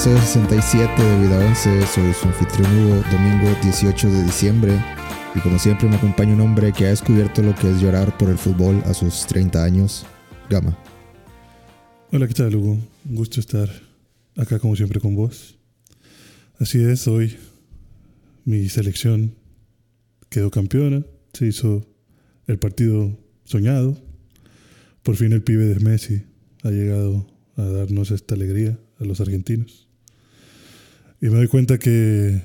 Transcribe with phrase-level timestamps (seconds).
[0.00, 1.86] episodio 67 de Vida 11.
[1.86, 4.82] Soy su anfitrión Hugo, domingo 18 de diciembre.
[5.34, 8.30] Y como siempre me acompaña un hombre que ha descubierto lo que es llorar por
[8.30, 10.06] el fútbol a sus 30 años.
[10.48, 10.74] Gama.
[12.12, 12.78] Hola, ¿qué tal, Hugo?
[13.10, 13.68] Un gusto estar
[14.38, 15.58] acá como siempre con vos.
[16.58, 17.36] Así es, hoy
[18.46, 19.34] mi selección
[20.30, 21.86] quedó campeona, se hizo
[22.46, 23.98] el partido soñado.
[25.02, 26.22] Por fin el pibe de Messi
[26.62, 29.89] ha llegado a darnos esta alegría a los argentinos.
[31.20, 32.40] Y me doy cuenta que,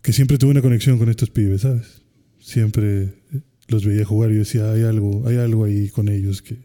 [0.00, 2.02] que siempre tuve una conexión con estos pibes, ¿sabes?
[2.40, 3.14] Siempre
[3.68, 6.56] los veía jugar y decía, hay algo, hay algo ahí con ellos que,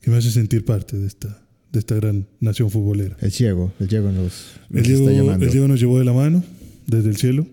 [0.00, 3.16] que me hace sentir parte de esta, de esta gran nación futbolera.
[3.20, 5.44] El Diego, el Diego nos, El nos Diego, está llamando.
[5.46, 6.44] el Diego nos llevó de la mano
[6.86, 7.46] desde el cielo.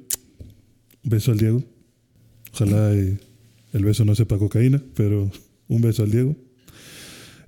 [1.03, 1.63] Beso al Diego.
[2.53, 3.17] Ojalá eh,
[3.73, 5.31] el beso no sepa cocaína, pero
[5.67, 6.35] un beso al Diego.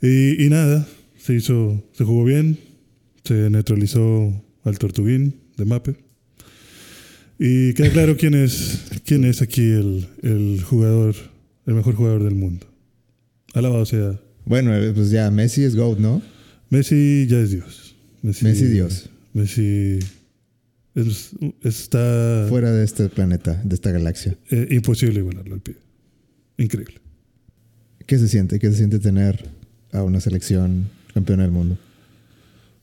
[0.01, 2.57] Y, y nada, se hizo, se jugó bien,
[3.23, 5.95] se neutralizó al Tortuguín de Mape.
[7.39, 11.15] Y queda claro quién es, quién es aquí el, el jugador,
[11.65, 12.65] el mejor jugador del mundo.
[13.53, 14.19] Alabado sea.
[14.45, 16.21] Bueno, eh, pues ya, Messi es GOAT, ¿no?
[16.69, 17.95] Messi ya es Dios.
[18.23, 19.09] Messi, Messi Dios.
[19.33, 19.99] Messi
[20.95, 21.31] es-
[21.63, 24.35] está Fuera de este planeta, de esta galaxia.
[24.49, 25.77] eh, imposible igualarlo al pibe.
[26.57, 26.95] Increíble.
[28.07, 28.57] ¿Qué se siente?
[28.57, 29.47] ¿Qué se siente tener
[29.91, 31.77] a una selección campeona del mundo?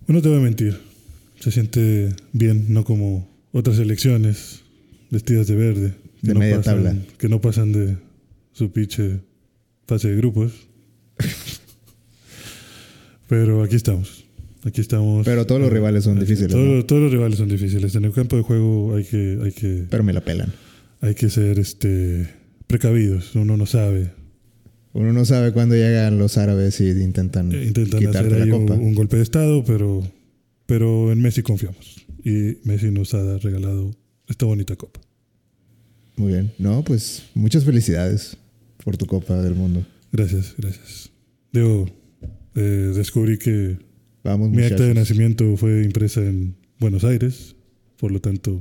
[0.06, 0.78] Bueno, no te voy a mentir.
[1.40, 4.62] Se siente bien, no como otras elecciones
[5.10, 5.94] vestidas de verde.
[6.22, 6.96] que De no media pasan- tabla.
[7.18, 7.96] Que no pasan de
[8.52, 9.20] su pinche
[9.86, 10.52] fase de grupos.
[13.28, 14.24] Pero aquí estamos.
[14.64, 15.24] Aquí estamos.
[15.24, 16.84] Pero todos los rivales son aquí- difíciles, todo- ¿no?
[16.84, 17.94] Todos los rivales son difíciles.
[17.94, 20.52] En el campo de juego hay que, hay que, Pero me la pelan.
[21.00, 22.28] hay que ser este,
[22.66, 23.34] precavidos.
[23.34, 24.12] Uno no sabe.
[24.94, 28.66] Uno no sabe cuándo llegan los árabes y intentan, Eh, Intentan quitarte hacer la un,
[28.66, 28.80] copa.
[28.80, 30.02] un golpe de estado, pero,
[30.66, 32.04] pero en Messi confiamos.
[32.24, 33.90] Y Messi nos ha regalado
[34.28, 35.00] esta bonita copa.
[36.16, 36.52] Muy bien.
[36.58, 38.36] No, pues muchas felicidades
[38.84, 39.84] por tu Copa del Mundo.
[40.12, 41.10] Gracias, gracias.
[41.52, 41.86] Digo,
[42.54, 43.78] eh, descubrí que
[44.22, 47.56] Vamos, mi acta de nacimiento fue impresa en Buenos Aires,
[47.98, 48.58] por lo tanto,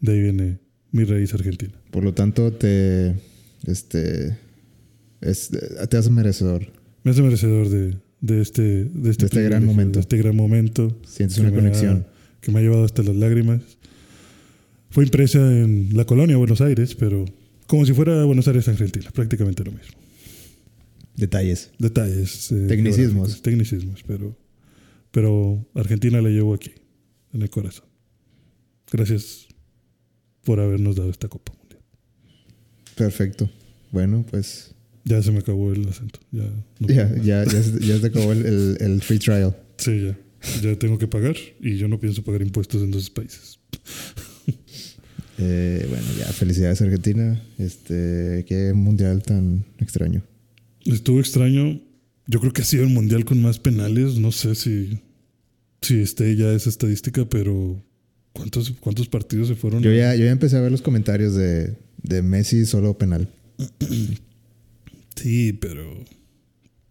[0.00, 0.58] de ahí viene
[0.92, 1.72] mi raíz argentina.
[1.90, 3.14] Por lo tanto, te,
[3.66, 4.36] este,
[5.20, 5.50] es-
[5.88, 6.66] te haces merecedor.
[7.04, 9.98] Me hace merecedor de, de este, de este, este gran momento.
[9.98, 10.98] de este gran momento.
[11.06, 12.06] Sientes una ha- conexión.
[12.40, 13.60] que me ha llevado hasta las lágrimas.
[14.90, 17.24] Fue impresa en la colonia Buenos Aires, pero
[17.66, 19.98] como si fuera Buenos Aires, Argentina, prácticamente lo mismo.
[21.16, 21.70] Detalles.
[21.78, 22.52] Detalles.
[22.52, 23.42] eh, Tecnicismos.
[23.42, 24.36] Tecnicismos, pero,
[25.10, 26.72] pero Argentina la llevo aquí,
[27.32, 27.86] en el corazón.
[28.92, 29.46] Gracias
[30.44, 31.80] por habernos dado esta Copa Mundial.
[32.94, 33.50] Perfecto.
[33.90, 34.74] Bueno, pues
[35.08, 36.18] Ya se me acabó el acento.
[36.32, 36.42] Ya,
[36.80, 39.56] no ya, ya, ya, se- ya se acabó el, el- el free trial.
[39.78, 40.18] Sí, ya.
[40.62, 43.58] Ya tengo que pagar y yo no pienso pagar impuestos en esos países.
[45.38, 47.38] Eh, bueno, ya, felicidades Argentina.
[47.58, 50.22] Este, qué mundial tan extraño.
[50.86, 51.78] Estuvo extraño.
[52.26, 54.16] Yo creo que ha sido el mundial con más penales.
[54.16, 54.98] No sé si,
[55.82, 57.82] si esté ya esa estadística, pero
[58.32, 59.82] ¿cuántos, cuántos partidos se fueron?
[59.82, 63.28] Yo ya, yo ya empecé a ver los comentarios de, de Messi solo penal.
[65.26, 66.04] Sí, pero.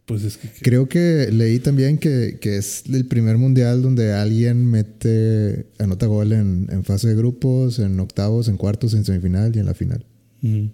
[0.05, 0.49] Pues es que.
[0.61, 6.33] Creo que leí también que, que es el primer mundial donde alguien mete, anota gol
[6.33, 10.05] en, en fase de grupos, en octavos, en cuartos, en semifinal y en la final.
[10.41, 10.65] Mm.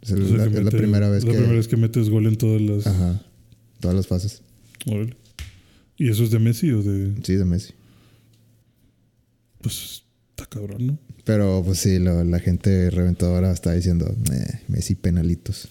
[0.00, 1.36] Es, el- O sea, la, es la primera vez la que...
[1.36, 2.86] primera vez que metes gol en todas las.
[2.86, 3.22] Ajá.
[3.80, 4.40] Todas las fases.
[4.86, 5.14] Órale.
[5.98, 7.12] ¿Y eso es de Messi o de.?
[7.22, 7.74] Sí, de Messi.
[9.60, 10.98] Pues está cabrón, ¿no?
[11.24, 15.68] Pero pues sí, lo- la gente reventadora está diciendo, "Eh, Messi penalitos.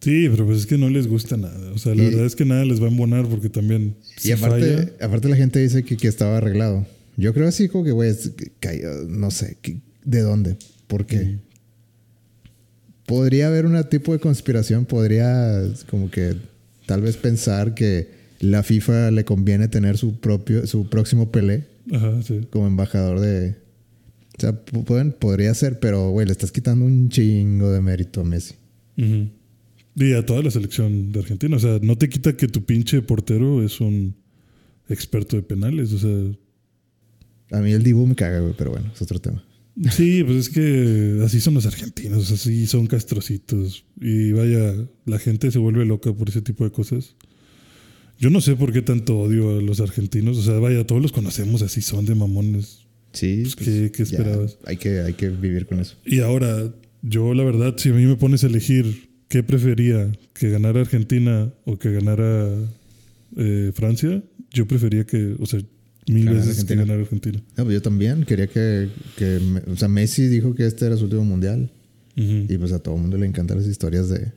[0.00, 1.72] Sí, pero pues es que no les gusta nada.
[1.72, 3.96] O sea, la Y- verdad es que nada les va a embonar porque también.
[4.22, 6.86] y aparte, falla- aparte la gente dice que, que estaba arreglado.
[7.16, 10.56] Yo creo así como que, güey, es- que cayó, no sé, que- ¿de dónde?
[10.86, 11.38] ¿Por qué?
[13.06, 16.34] Podría haber un tipo de conspiración, podría como que
[16.86, 18.08] tal vez pensar que
[18.40, 22.40] la FIFA le conviene tener su propio, su próximo Pelé Ajá, sí.
[22.50, 23.54] como embajador de...
[24.36, 28.20] O sea, pu- pueden, podría ser, pero güey, le estás quitando un chingo de mérito
[28.20, 28.54] a Messi.
[28.98, 29.28] Ujú.
[29.98, 31.56] Y a toda la selección de Argentina.
[31.56, 34.14] O sea, no te quita que tu pinche portero es un
[34.88, 35.92] experto de penales.
[35.94, 39.42] O sea, A mí el Dibu me caga, güey, pero bueno, es otro tema.
[39.90, 42.30] sí, pues es que así son los argentinos.
[42.30, 43.84] Así son castrocitos.
[44.00, 44.74] Y vaya,
[45.06, 47.14] la gente se vuelve loca por ese tipo de cosas.
[48.18, 50.36] Yo no sé por qué tanto odio a los argentinos.
[50.38, 52.86] O sea, vaya, todos los conocemos, así son de mamones.
[53.12, 54.58] Sí, Pues, ¿qué- qué ya, esperabas?
[54.66, 55.96] hay, que, hay que vivir con eso.
[56.04, 60.50] Y ahora, yo la verdad, si a mí me pones a elegir qué prefería, que
[60.50, 62.54] ganara Argentina o que ganara
[63.36, 65.60] eh, Francia, yo prefería que, o sea,
[66.08, 66.82] mil Ganar veces que Argentina.
[66.82, 67.42] ganar Argentina.
[67.56, 68.88] No, pues yo también quería que,
[69.66, 71.70] o sea, Messi dijo que este era su último mundial
[72.14, 74.32] y pues a todo el mundo le encantan las historias de,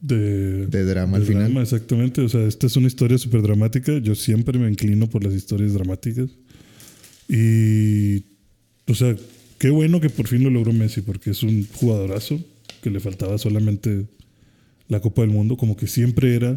[0.00, 1.44] De, de drama de al final.
[1.44, 2.22] drama, exactamente.
[2.22, 3.98] O sea, esta es una historia súper dramática.
[3.98, 6.30] Yo siempre me inclino por las historias dramáticas.
[7.28, 8.24] Y,
[8.86, 9.14] o sea,
[9.58, 12.40] qué bueno que por fin lo logró Messi, porque es un jugadorazo
[12.86, 14.06] que le faltaba solamente
[14.86, 16.56] la Copa del Mundo, como que siempre era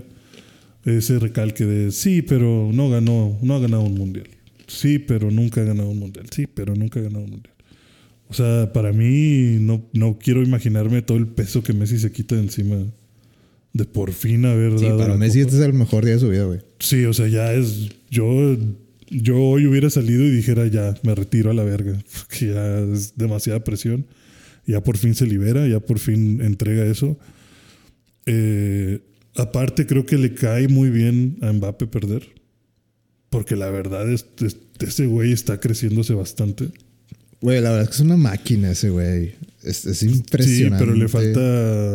[0.85, 4.27] ese recalque de sí, pero no ganó, no ha ganado un mundial.
[4.67, 6.27] Sí, pero nunca ha ganado un mundial.
[6.29, 7.55] Sí, pero nunca ha ganado un mundial.
[8.27, 12.35] O sea, para mí no, no quiero imaginarme todo el peso que Messi se quita
[12.35, 12.77] de encima
[13.73, 15.49] de por fin haber Sí, dado para la Messi Copa.
[15.49, 16.59] este es el mejor día de su vida, güey.
[16.77, 17.89] Sí, o sea, ya es.
[18.11, 18.55] Yo,
[19.09, 21.97] yo hoy hubiera salido y dijera ya, me retiro a la verga.
[22.29, 24.05] Que ya es demasiada presión.
[24.69, 27.17] Ya por fin se libera, ya por fin entrega eso.
[28.25, 28.99] Eh,
[29.35, 32.23] aparte, creo que le cae muy bien a Mbappé perder.
[33.31, 36.69] Porque la verdad es, es- ese güey está creciéndose bastante.
[37.41, 39.33] Güey, la verdad es que es una máquina ese güey.
[39.63, 40.83] Es, es Sí, impresionante.
[40.85, 41.39] pero le falta.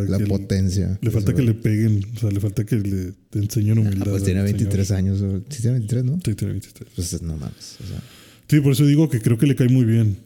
[0.09, 0.99] la que- potencia.
[1.00, 1.47] Le falta que güey.
[1.47, 2.05] le peguen.
[2.17, 4.11] O sea, le falta que le enseñen Ah, humildad.
[4.11, 4.99] pues tiene al 23 señor.
[4.99, 5.20] años.
[5.23, 6.19] o- Sí, tiene 23, ¿no?
[6.25, 6.88] Sí, tiene 23.
[6.94, 7.77] Pues no mames.
[7.85, 8.03] O sea,
[8.49, 10.17] Sí, por eso digo que creo que le cae muy bien.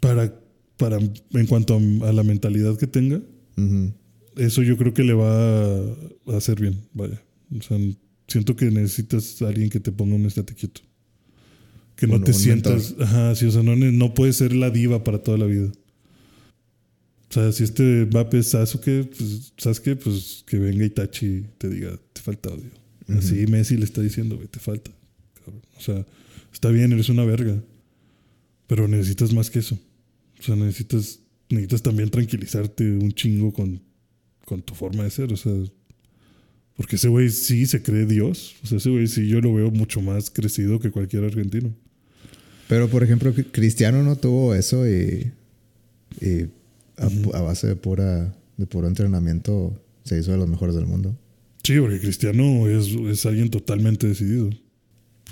[0.00, 0.32] Para,
[0.78, 3.20] para en cuanto a, a la mentalidad que tenga,
[4.36, 5.80] eso yo creo que le va a,
[6.28, 6.76] a hacer bien.
[6.94, 7.20] Vaya.
[7.58, 7.76] O sea,
[8.26, 10.80] siento que necesitas a alguien que te ponga un estate quieto.
[11.96, 12.94] Que no te sientas.
[13.00, 15.70] Ajá, sí, o sea, no, no puedes ser la diva para toda la vida.
[17.30, 21.68] O sea, si este Mbappé es Sasuke, pues, Sasuke, pues que venga Itachi y te
[21.68, 22.70] diga, te falta odio.
[23.08, 24.90] Así Messi le está diciendo, güey, te falta.
[25.44, 25.62] cabrón.
[25.76, 26.06] O sea,
[26.52, 27.60] está bien, eres una verga.
[28.66, 29.78] Pero necesitas más que eso.
[30.40, 33.80] O sea, necesitas, necesitas también tranquilizarte un chingo con,
[34.44, 35.32] con tu forma de ser.
[35.32, 35.52] O sea,
[36.76, 38.54] porque ese güey sí se cree Dios.
[38.62, 41.74] O sea, ese güey sí yo lo veo mucho más crecido que cualquier argentino.
[42.68, 45.32] Pero, por ejemplo, Cri- Cristiano no tuvo eso y,
[46.20, 46.46] y
[46.98, 51.16] a, base de pura de puro entrenamiento se hizo de los mejores del mundo.
[51.62, 54.50] Sí, porque Cristiano es, es alguien totalmente decidido.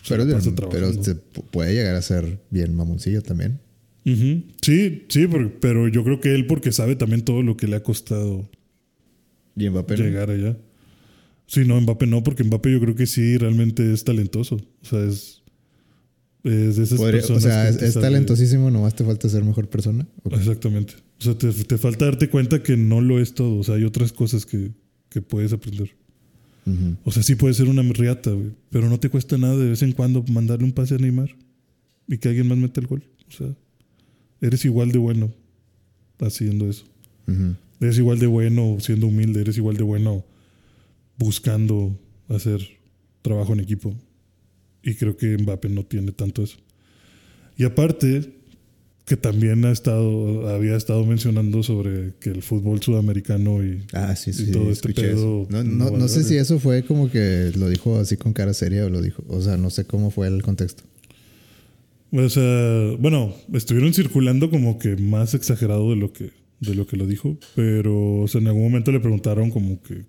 [0.08, 0.24] Pero,
[0.70, 3.58] pero se puede llegar a ser bien mamoncillo también.
[4.62, 7.76] Sí, sí, por- pero yo creo que él porque sabe también todo lo que le
[7.76, 8.48] ha costado
[9.56, 10.04] Y Mbappé no.
[10.04, 10.56] llegar allá.
[11.48, 14.56] Sí, no, Mbappé no, porque Mbappé yo creo que sí realmente es talentoso.
[14.56, 15.42] O sea, es,
[16.44, 20.06] es de esas Podría- o sea, que es, talentosísimo, nomás te falta ser mejor persona.
[20.30, 20.94] Exactamente.
[21.18, 23.58] O sea, te, te falta darte cuenta que no lo es todo.
[23.58, 24.70] O sea, hay otras cosas que,
[25.08, 25.96] que puedes aprender.
[27.04, 28.50] O sea, sí puede ser una riata, güey.
[28.70, 31.30] Pero no te cuesta nada de vez en cuando mandarle un pase a Neymar
[32.08, 33.04] y que alguien más meta el gol.
[33.28, 33.54] O sea,
[34.40, 35.32] eres igual de bueno
[36.20, 36.84] haciendo eso.
[37.28, 37.54] Ujú.
[37.80, 39.40] Eres igual de bueno siendo humilde.
[39.40, 40.24] Eres igual de bueno
[41.18, 42.60] buscando hacer
[43.22, 43.94] trabajo en equipo.
[44.82, 46.56] Y creo que Mbappé no tiene tanto eso.
[47.58, 48.32] Y aparte,
[49.04, 54.30] que también ha estado, había estado mencionando sobre que el fútbol sudamericano y Ah, sí,
[54.30, 54.50] Y sí.
[54.50, 55.46] todo este pedo.
[55.48, 58.84] No, no no, sé si eso fue como que lo dijo así con cara seria
[58.86, 59.24] o lo dijo.
[59.28, 60.84] O sea, no sé cómo fue el contexto.
[62.16, 66.30] O sea, bueno, estuvieron circulando como que más exagerado de lo que,
[66.60, 70.06] de lo que lo dijo, pero o sea, en algún momento le preguntaron como que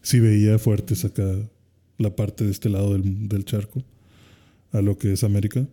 [0.00, 1.22] si veía fuertes acá
[1.98, 3.84] la parte de este lado del, del charco,
[4.72, 5.68] a lo que es América.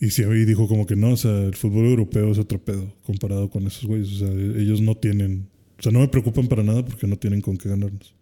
[0.00, 2.94] Y sí, y dijo como que no, o sea, el fútbol europeo es otro pedo
[3.04, 4.12] comparado con esos güeyes.
[4.12, 5.48] O sea, ellos no tienen,
[5.78, 8.14] o sea, no me preocupan para nada porque no tienen con qué ganarnos.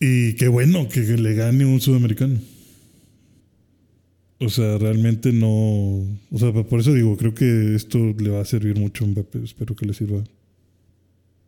[0.00, 2.40] Y qué bueno que le gane un sudamericano.
[4.40, 5.48] O sea, realmente no.
[6.30, 9.42] O sea, por eso digo, creo que esto le va a servir mucho a Mbappé.
[9.42, 10.22] Espero que le sirva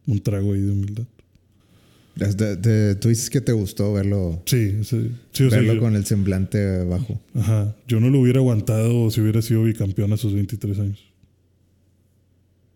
[0.06, 1.04] un trago ahí de humildad.
[2.36, 5.94] Te- tú dices que te gustó verlo, Sí, sí, sí, o sea, verlo yo- con
[5.96, 7.18] el semblante bajo.
[7.34, 7.74] Ajá.
[7.88, 10.98] Yo no lo hubiera aguantado si hubiera sido bicampeón a sus 23 años.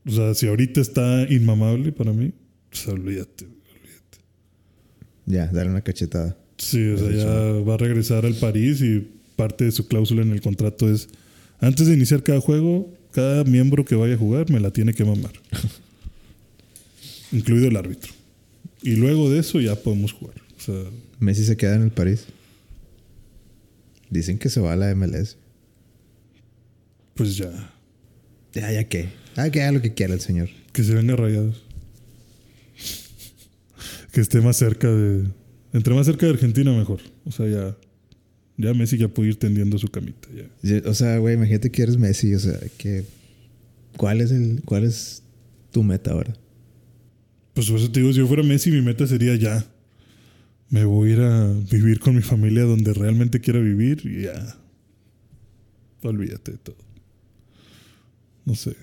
[0.06, 2.32] O sea, si ahorita está inmamable para mí,
[2.70, 3.44] pues olvídate.
[3.46, 4.18] olvídate.
[5.26, 6.36] Ya, darle una cachetada.
[6.56, 7.26] Sí, o sea, ya
[7.62, 11.08] va a regresar al París y parte de su cláusula en el contrato es,
[11.60, 15.04] antes de iniciar cada juego, cada miembro que vaya a jugar me la tiene que
[15.04, 15.32] mamar.
[17.32, 18.12] Incluido el árbitro.
[18.82, 20.36] Y luego de eso ya podemos jugar.
[20.56, 20.74] O sea,
[21.18, 22.26] Messi se queda en el París.
[24.10, 25.36] Dicen que se va a la MLS.
[27.14, 27.72] pues ya,
[28.52, 29.08] Ya, ya qué.
[29.36, 30.48] Ah, que haga lo que quiera el señor.
[30.72, 31.62] que se venga rayados.
[34.12, 35.24] que esté más cerca de...
[35.72, 37.00] Entre más cerca de Argentina, mejor.
[37.24, 37.76] O sea, ya...
[38.56, 40.28] Ya Messi ya puede ir tendiendo su camita.
[40.62, 40.82] Ya.
[40.88, 42.34] O sea, güey, imagínate que eres Messi.
[42.34, 43.04] O sea, que.
[43.96, 44.62] ¿Cuál es el.
[44.64, 45.22] ¿Cuál es
[45.72, 46.34] tu meta ahora?
[47.54, 49.64] Pues por eso te digo, si yo fuera Messi, mi meta sería ya.
[50.70, 54.56] me voy a ir a vivir con mi familia donde realmente quiera vivir y ya.
[56.02, 56.76] Olvídate de todo.
[58.44, 58.76] No sé,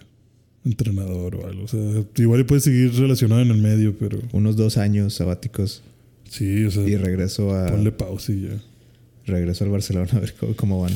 [0.66, 1.64] entrenador o algo.
[1.66, 1.80] O sea,
[2.18, 5.84] igual puedes seguir relacionado en el medio, pero Unos dos años sabáticos
[6.30, 8.64] sí, o sea, y regreso a ponle pausa y ya.
[9.26, 10.94] Regreso al Barcelona a ver cómo, cómo van.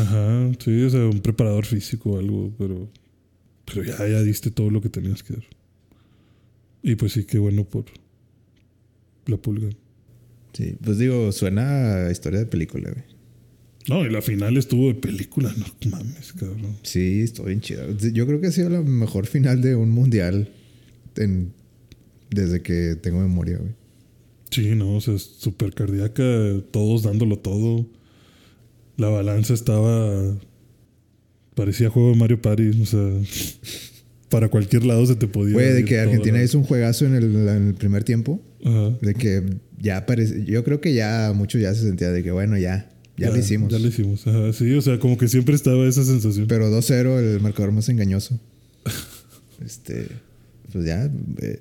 [0.00, 2.88] Ajá, sí, o sea, un preparador físico o algo, pero,
[3.64, 5.44] pero ya, ya diste todo lo que tenías que dar.
[6.82, 7.86] Y pues sí, qué bueno por
[9.26, 9.68] la pulga.
[10.52, 13.04] Sí, pues digo, suena a historia de película, güey.
[13.88, 16.76] No, y la final estuvo de película, no mames, cabrón.
[16.82, 17.86] Sí, estoy bien chida.
[18.12, 20.50] Yo creo que ha sido la mejor final de un mundial
[21.16, 21.52] en-
[22.30, 23.72] desde que tengo memoria, güey.
[24.50, 26.22] Sí, no, o sea, súper cardíaca,
[26.70, 27.86] todos dándolo todo.
[28.96, 30.36] La balanza estaba.
[31.54, 33.00] Parecía juego de Mario Party, o sea,
[34.28, 35.54] para cualquier lado se te podía.
[35.54, 38.40] Güey, de que Argentina hizo un juegazo en el, en el primer tiempo.
[38.64, 38.90] Ajá.
[39.00, 39.42] De que
[39.78, 40.44] ya parece.
[40.44, 43.70] Yo creo que ya muchos ya se sentía de que, bueno, ya, ya, lo hicimos.
[43.70, 46.46] Ya lo hicimos, ajá, sí, o sea, como que siempre estaba esa sensación.
[46.46, 48.38] Pero 2-0, el marcador más engañoso.
[49.64, 50.08] este.
[50.72, 51.10] Pues ya.
[51.40, 51.60] eh,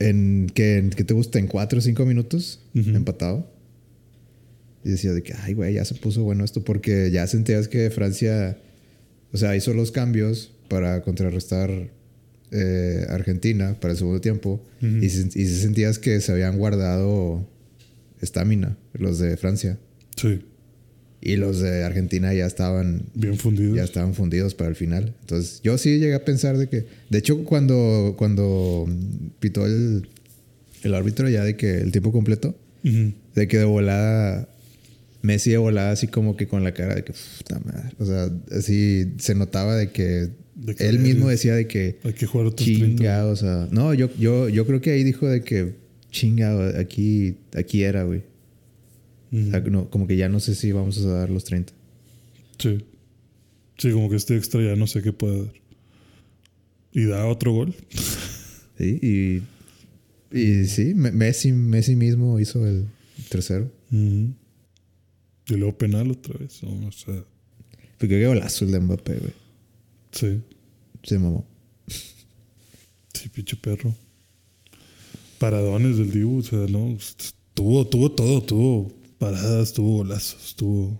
[0.00, 2.90] en que, que te gusta en 4 o 5 minutos, Ujú.
[2.90, 3.48] empatado.
[4.84, 6.64] Y decía de que, ay, güey, ya se puso bueno esto.
[6.64, 8.58] Porque ya sentías que Francia.
[9.32, 11.70] O sea, hizo los cambios para contrarrestar
[12.50, 14.64] eh, Argentina para el segundo tiempo.
[14.80, 17.46] Y, se, y se sentías que se habían guardado
[18.20, 19.78] estamina, los de Francia.
[20.16, 20.40] Sí,
[21.22, 23.76] Y los de Argentina ya estaban bien fundido.
[23.76, 25.14] ya estaban fundidos para el final.
[25.20, 26.86] Entonces, yo sí llegué a pensar de que.
[27.10, 28.88] De hecho, cuando, cuando
[29.38, 30.08] pitó el,
[30.82, 34.48] el árbitro ya de que el tiempo completo, de que de volada.
[35.22, 37.12] Messi de volada así como que con la cara de que.
[37.12, 37.90] Puta madre.
[37.98, 40.30] O sea, así se notaba de que.
[40.54, 41.98] De que él mismo decía de que.
[42.04, 42.86] Hay que jugar otros 30.
[42.86, 43.68] Chinga, o sea.
[43.70, 45.74] No, yo, yo, yo creo que ahí dijo de que.
[46.10, 48.22] Chinga, aquí, aquí era, güey.
[49.32, 49.48] Ujú.
[49.48, 51.72] O sea, no, como que ya no sé si vamos a dar los 30.
[52.58, 52.78] Sí.
[53.78, 55.52] Sí, como que este extra ya no sé qué puede dar.
[56.92, 57.74] Y da otro gol.
[58.80, 58.98] Sí,
[60.32, 62.86] y, y sí, Me- Messi, Messi mismo hizo el
[63.28, 63.70] tercero.
[63.92, 64.32] Ujú.
[65.48, 66.62] Y luego penal otra vez.
[66.62, 66.86] ¿no?
[66.88, 67.22] O sea,
[67.98, 69.32] Porque qué golazo el de Mbappé, güey.
[70.12, 70.40] sí.
[71.02, 71.46] Se mamó.
[73.12, 73.94] Sí, pinche perro.
[75.38, 76.96] Paradones del Dibu, o sea, no.
[77.54, 80.98] Tuvo, tuvo todo, tuvo paradas, tuvo golazos, tuvo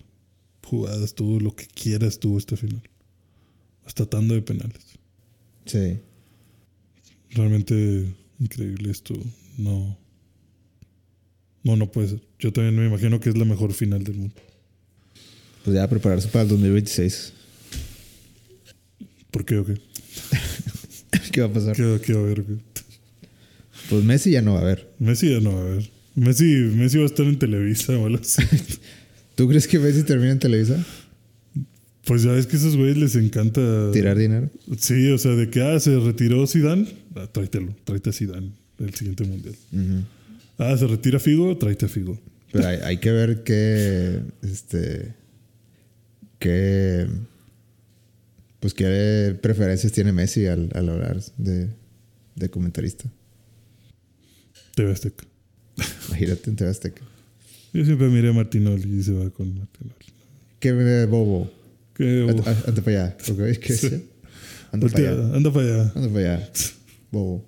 [0.63, 2.83] jugadas, tuvo lo que quieras, tuvo este final.
[3.85, 4.85] Hasta tando de penales.
[5.65, 5.99] Sí.
[7.31, 9.15] Realmente increíble esto.
[9.59, 9.99] No.
[11.65, 12.21] No, no puede ser.
[12.39, 14.37] Yo también me imagino que es la mejor final del mundo.
[15.65, 17.33] Pues ya prepararse para el 2026.
[19.31, 19.81] ¿Por qué o qué?
[21.33, 21.75] ¿Qué va a pasar?
[21.75, 22.45] ¿Qué, qué va a haber?
[23.89, 24.93] Pues Messi ya no va a ver.
[24.99, 26.00] Messi ya no va a ver.
[26.15, 28.43] Messi, Messi va a estar en Televisa o algo así.
[29.35, 30.85] ¿Tú crees que Messi termina en Televisa?
[32.05, 34.51] Pues ya ves que a esos güeyes les encanta Tirar dinero.
[34.79, 38.95] Sí, o sea, de que ah, se retiró Zidane, ah, tráetelo, tráete a Zidane el
[38.95, 39.55] siguiente mundial.
[40.59, 42.19] Ah, se retira Figo, tráete a Figo.
[42.53, 44.21] Pero hay, hay que ver qué.
[44.43, 45.15] Este.
[46.39, 47.07] Qué.
[48.59, 51.69] Pues qué preferencias tiene Messi al, al hablar de,
[52.35, 53.11] de comentarista.
[54.75, 55.25] TV Azteca.
[56.09, 57.03] Imagínate en TV Azteca.
[57.73, 59.95] Yo siempre miré a Martinoli y se va con Martinoli.
[60.59, 61.51] Qué bobo.
[61.95, 62.27] ¿Qué?
[62.29, 63.17] Anda, anda para allá.
[63.31, 63.59] ¿ok?
[63.61, 64.11] ¿Qué Sí.
[64.73, 65.37] Anda para allá.
[65.37, 65.93] anda para allá.
[65.95, 66.51] Anda para allá.
[67.11, 67.45] Bobo.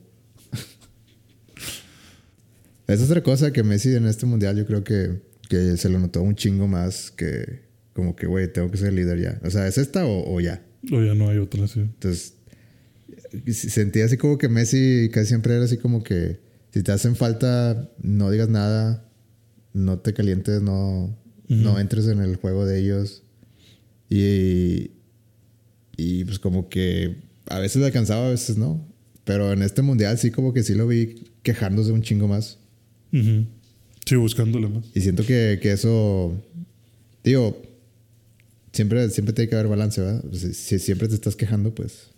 [2.89, 6.21] Es otra cosa que Messi en este mundial yo creo que, que se lo notó
[6.21, 7.62] un chingo más que
[7.95, 9.41] como que, güey, tengo que ser líder ya.
[9.45, 10.62] O sea, ¿es esta o, o ya?
[10.91, 11.81] O ya no hay otra, sí.
[11.81, 12.35] Entonces,
[13.53, 16.41] sentía así como que Messi casi siempre era así como que
[16.73, 19.07] si te hacen falta, no digas nada,
[19.75, 21.17] no te calientes, no,
[21.49, 23.23] no entres en el juego de ellos.
[24.09, 24.93] Y,
[25.97, 28.87] y pues como que a veces le alcanzaba, a veces no.
[29.25, 32.59] Pero en este mundial sí como que sí lo vi quejándose un chingo más.
[33.11, 34.85] Sí, buscándole más.
[34.95, 36.43] Y siento que, que eso,
[37.23, 37.61] digo,
[38.73, 40.25] siempre, siempre tiene que haber balance, ¿verdad?
[40.33, 42.09] Si, si siempre te estás quejando, pues,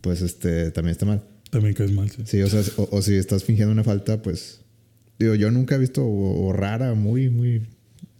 [0.00, 1.24] pues este, también está mal.
[1.54, 2.22] También caes mal, sí.
[2.26, 4.62] Sí, o sea, o, o si estás fingiendo una falta, pues,
[5.20, 7.68] digo, yo nunca he visto, o, o rara, muy, muy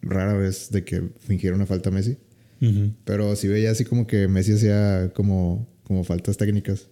[0.02, 2.16] rara vez de que fingiera una falta a Messi.
[2.60, 2.92] Ujú.
[3.04, 6.86] Pero sí veía así como que Messi hacía como, como faltas técnicas.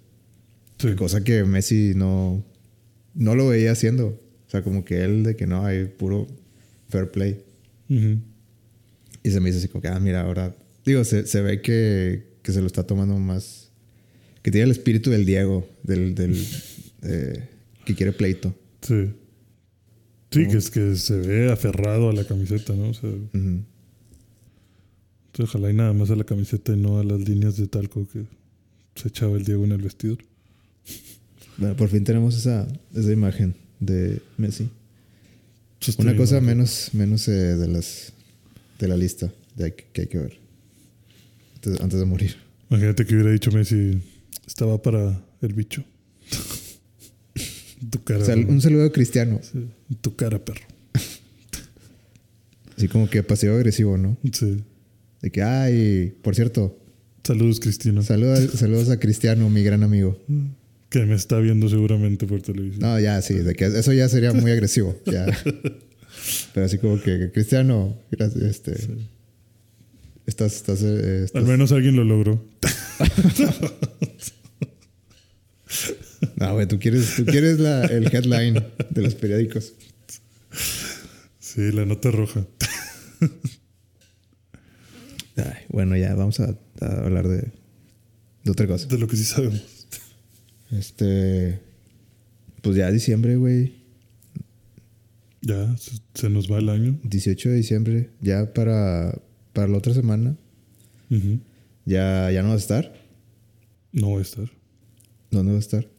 [0.78, 0.96] Sí.
[0.96, 2.44] Cosa que Messi no,
[3.14, 4.20] no lo veía haciendo.
[4.48, 6.26] O sea, como que él de que no, hay puro
[6.88, 7.40] fair play.
[7.88, 10.56] Y se me dice así como que, ah, mira, ahora...
[10.84, 13.61] Digo, se, se ve que, que se lo está tomando más...
[14.42, 16.14] Que tiene el espíritu del Diego, del...
[16.14, 16.36] del
[17.02, 17.48] eh,
[17.84, 18.54] que quiere pleito.
[18.80, 19.10] Sí.
[20.30, 22.88] Sí, que es que se ve aferrado a la camiseta, ¿no?
[22.88, 23.64] O sea, entonces,
[25.40, 28.24] ojalá y nada más a la camiseta y no a las líneas de talco que
[28.94, 30.18] se echaba el Diego en el vestidor.
[31.58, 34.70] Bueno, por fin tenemos esa, esa imagen de Messi.
[35.98, 36.46] Una cosa ¿no?
[36.46, 38.12] menos, menos eh, de las
[38.78, 40.38] de la lista de hay que, que hay que ver.
[41.56, 42.36] Antes, antes de morir.
[42.70, 44.00] Imagínate que hubiera dicho Messi,
[44.46, 45.84] estaba para el bicho.
[47.90, 48.24] Tu cara.
[48.24, 49.40] Sal- un saludo Cristiano.
[49.42, 49.66] Sí,
[50.00, 50.60] tu cara, perro.
[52.76, 54.16] Así como que pasivo agresivo, ¿no?
[54.32, 54.62] Sí.
[55.20, 56.78] De que, ay, por cierto,
[57.24, 58.02] Saludos, Cristina.
[58.02, 60.18] saludos, saludos a Cristiano, mi gran amigo.
[60.88, 62.80] que me está viendo seguramente por televisión.
[62.80, 64.96] No, ya, sí, de que eso ya sería muy agresivo.
[65.06, 65.26] Ya.
[66.54, 68.72] Pero así como que, Cristiano, gracias, este.
[70.26, 72.44] Estás, estás, eh, estás- Al menos alguien lo logró.
[76.42, 79.74] No, güey, tú quieres, tú quieres la, el headline de los periódicos.
[81.38, 82.44] Sí, la nota roja.
[85.36, 87.52] Ay, bueno, ya vamos a, a hablar de,
[88.42, 88.88] de otra cosa.
[88.88, 89.86] De lo que sí sabemos.
[90.72, 91.60] Este.
[92.60, 93.74] Pues ya diciembre, güey.
[95.42, 96.98] Ya, se, se nos va el año.
[97.04, 98.10] 18 de diciembre.
[98.20, 99.16] Ya para,
[99.52, 100.36] para la otra semana.
[101.84, 102.92] Ya, ya no va a estar.
[103.92, 104.50] No voy a estar.
[105.30, 105.91] ¿Dónde va a estar?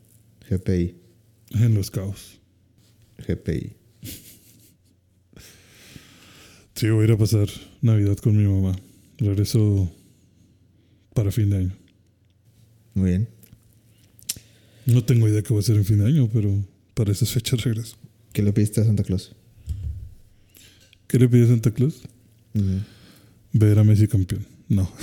[0.57, 0.95] GPI.
[1.51, 2.39] En los caos.
[3.27, 3.75] GPI.
[6.75, 7.47] Sí, voy a ir a pasar
[7.81, 8.75] Navidad con mi mamá.
[9.17, 9.91] Regreso
[11.13, 11.77] para fin de año.
[12.95, 13.29] Muy bien.
[14.85, 16.49] No tengo idea qué va a ser en fin de año, pero
[16.93, 17.95] para esas fechas regreso.
[18.33, 19.35] ¿Qué le pediste a Santa Claus?
[21.07, 22.01] ¿Qué le pide Santa Claus?
[23.53, 24.45] Ver a Messi campeón.
[24.67, 24.91] No.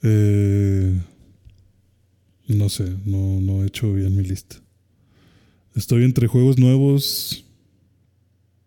[0.00, 0.96] Eh,
[2.54, 4.56] no sé, no, no he hecho bien mi lista.
[5.74, 7.44] Estoy entre juegos nuevos,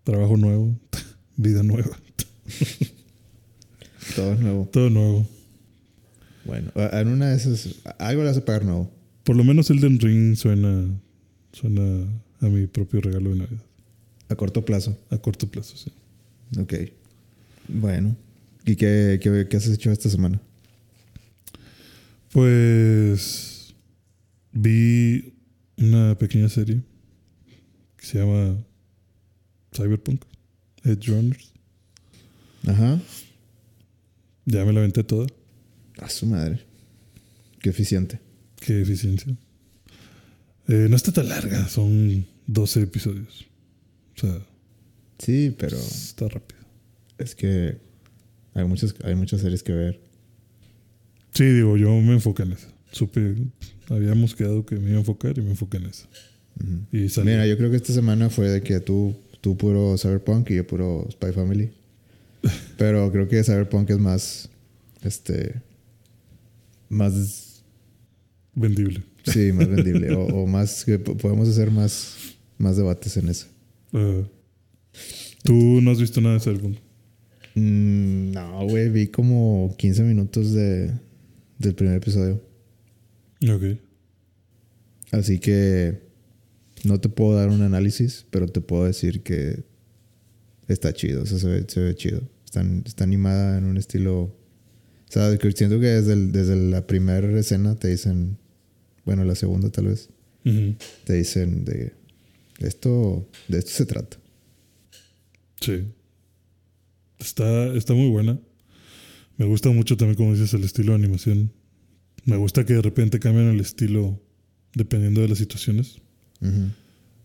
[0.03, 0.77] trabajo nuevo,
[1.35, 1.97] vida nueva,
[4.15, 4.69] Todo nuevo.
[4.71, 5.27] todo nuevo.
[6.45, 7.75] Bueno, en una de esas.
[7.99, 8.91] Algo le a pagar nuevo.
[9.23, 10.85] Por lo menos Elden Ring suena,
[11.53, 12.07] suena
[12.39, 13.63] a mi propio regalo de Navidad.
[14.27, 14.97] A corto plazo.
[15.11, 15.91] A corto plazo, sí.
[16.59, 16.73] Ok.
[17.67, 18.15] Bueno.
[18.65, 20.41] ¿Y qué, qué, qué has hecho esta semana?
[22.31, 23.60] Pues
[24.51, 25.33] vi
[25.77, 26.81] una pequeña serie
[27.97, 28.57] que se llama
[29.73, 30.23] Cyberpunk,
[30.83, 31.51] Edge Runners.
[32.67, 32.99] Ajá.
[34.45, 35.27] Ya me la aventé toda.
[35.99, 36.59] A su madre.
[37.59, 38.19] Qué eficiente.
[38.59, 39.35] Qué eficiencia.
[40.67, 43.45] Eh, no está tan larga, son 12 episodios.
[44.17, 44.39] O sea,
[45.19, 46.61] Sí, pero está rápido.
[47.19, 47.77] es que
[48.55, 50.01] hay muchas, hay muchas series que ver.
[51.33, 52.67] Sí, digo, yo me enfoqué en esa.
[52.91, 53.35] Supe,
[53.91, 56.07] habíamos quedado que me iba a enfocar y me enfoqué en.
[56.91, 57.29] Y salí.
[57.29, 60.67] Mira, yo creo que esta semana fue de que tú, tú puro Cyberpunk y yo
[60.67, 61.71] puro Spy Family.
[62.77, 64.49] Pero creo que Cyberpunk es más.
[65.03, 65.61] Este.
[66.89, 67.63] Más.
[68.53, 69.03] Vendible.
[69.23, 70.11] Sí, más vendible.
[70.13, 70.83] o, o más.
[70.85, 72.15] que po- podemos hacer más,
[72.57, 73.47] más debates en eso.
[73.93, 74.21] Ah,
[75.43, 76.77] ¿Tú no has visto nada de Cyberpunk?
[77.55, 78.89] Mm, no, güey.
[78.89, 80.91] Vi como 15 minutos de,
[81.57, 82.41] del primer episodio.
[83.49, 83.79] Ok.
[85.11, 86.09] Así que.
[86.83, 89.63] No te puedo dar un análisis, pero te puedo decir que
[90.67, 91.21] está chido.
[91.21, 92.21] O sea, se ve, se ve chido.
[92.43, 94.21] Está, está animada en un estilo.
[94.23, 94.33] O
[95.13, 98.37] sea, siento que desde, el- desde la primera escena te dicen.
[99.05, 100.09] Bueno, la segunda tal vez.
[101.03, 101.93] Te dicen de.
[102.59, 103.27] Esto.
[103.47, 104.17] De esto se trata.
[105.59, 105.83] Sí.
[107.19, 108.39] Está, está muy buena.
[109.37, 111.51] Me gusta mucho también, como dices, el estilo de animación.
[112.25, 114.19] Me gusta que de repente cambian el estilo
[114.75, 115.97] dependiendo de las situaciones.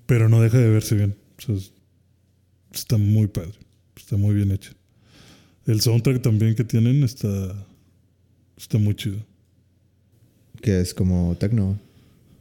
[0.07, 1.15] Pero no deja de verse bien.
[1.39, 1.73] O sea, es-
[2.73, 3.53] está muy padre.
[3.97, 4.73] Está muy bien hecho.
[5.67, 7.67] El soundtrack también que tienen está,
[8.57, 9.17] está muy chido.
[10.63, 11.37] Que es como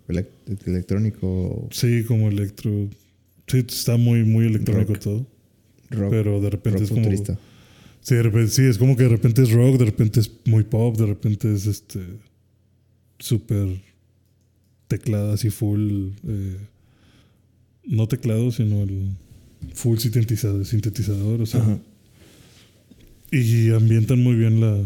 [0.08, 0.28] elec-
[0.66, 1.68] electrónico.
[1.72, 2.90] Sí, como electro.
[3.48, 5.04] Sí, está muy, muy electrónico Rock.
[5.04, 5.28] todo.
[5.92, 6.10] Rock.
[6.12, 7.02] Pero de repente rock es como.
[7.04, 7.40] futurista.
[8.02, 10.64] Sí, de repente- sí, es como que de repente es rock, de repente es muy
[10.64, 12.00] pop, de repente es este.
[13.20, 13.82] Súper
[14.88, 16.10] teclado así full.
[16.28, 16.58] eh,
[17.88, 19.10] no teclado, sino el
[19.74, 21.62] full sintetizador, sintetizador o sea.
[21.62, 21.80] Ajá.
[23.32, 24.78] Y ambientan muy bien la,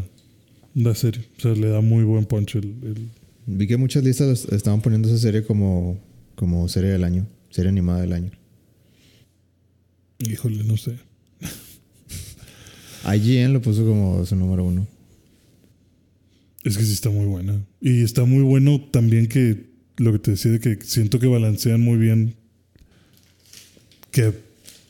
[0.76, 1.24] la serie.
[1.38, 3.10] O sea, le da muy buen punch el, el-
[3.52, 6.00] Vi que muchas listas estaban poniendo esa serie como,
[6.36, 8.32] como serie del año, serie animada del año.
[10.20, 10.98] Híjole, no sé.
[13.06, 14.86] IGN lo puso como su número uno.
[16.64, 17.62] Es que sí está muy buena.
[17.82, 19.68] Y está muy bueno también que
[19.98, 22.36] lo que te decía de que siento que balancean muy bien
[24.12, 24.34] que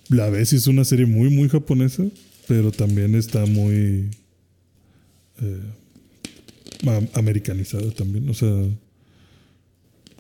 [0.10, 2.04] la ves es una serie muy, muy japonesa,
[2.48, 4.10] pero también está muy
[5.42, 5.62] eh,
[6.88, 8.28] am- americanizada también.
[8.30, 8.50] O sea,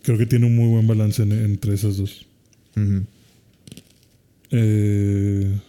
[0.03, 2.25] creo que tiene un muy buen balance en- entre esas dos.
[4.51, 5.59] Eh,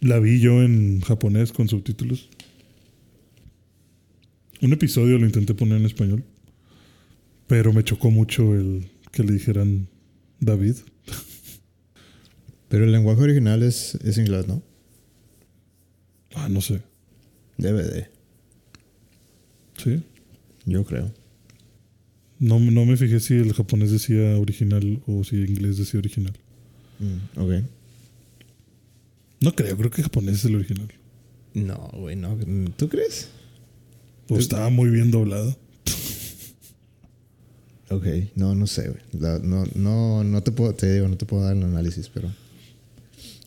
[0.00, 2.28] la vi yo en japonés con subtítulos.
[4.64, 6.24] Un episodio lo intenté poner en español,
[7.46, 9.88] pero me chocó mucho el que le dijeran
[10.40, 10.76] David.
[12.70, 14.62] Pero el lenguaje original es, es inglés, ¿no?
[16.34, 16.80] Ah, no sé.
[17.58, 18.08] Debe de.
[19.76, 20.02] Sí.
[20.64, 21.12] Yo creo.
[22.38, 26.32] No, no me fijé si el japonés decía original o si el inglés decía original.
[27.00, 27.52] Mm, ok.
[29.42, 30.88] No creo, creo que japonés es el original.
[31.52, 32.34] No, güey, no.
[32.78, 33.28] ¿Tú crees?
[34.28, 35.56] O estaba muy bien doblado.
[37.90, 39.40] Ok, no, no sé, güey.
[39.42, 42.32] No, no, no te puedo, te digo, no te puedo dar el análisis, pero.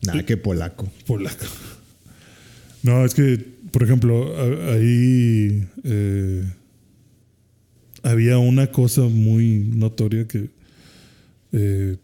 [0.06, 0.90] Nada que polaco.
[1.06, 1.46] Polaco.
[2.84, 4.34] No, es que, por ejemplo,
[4.72, 6.44] ahí eh,
[8.04, 10.50] había una cosa muy notoria que
[11.52, 11.98] eh,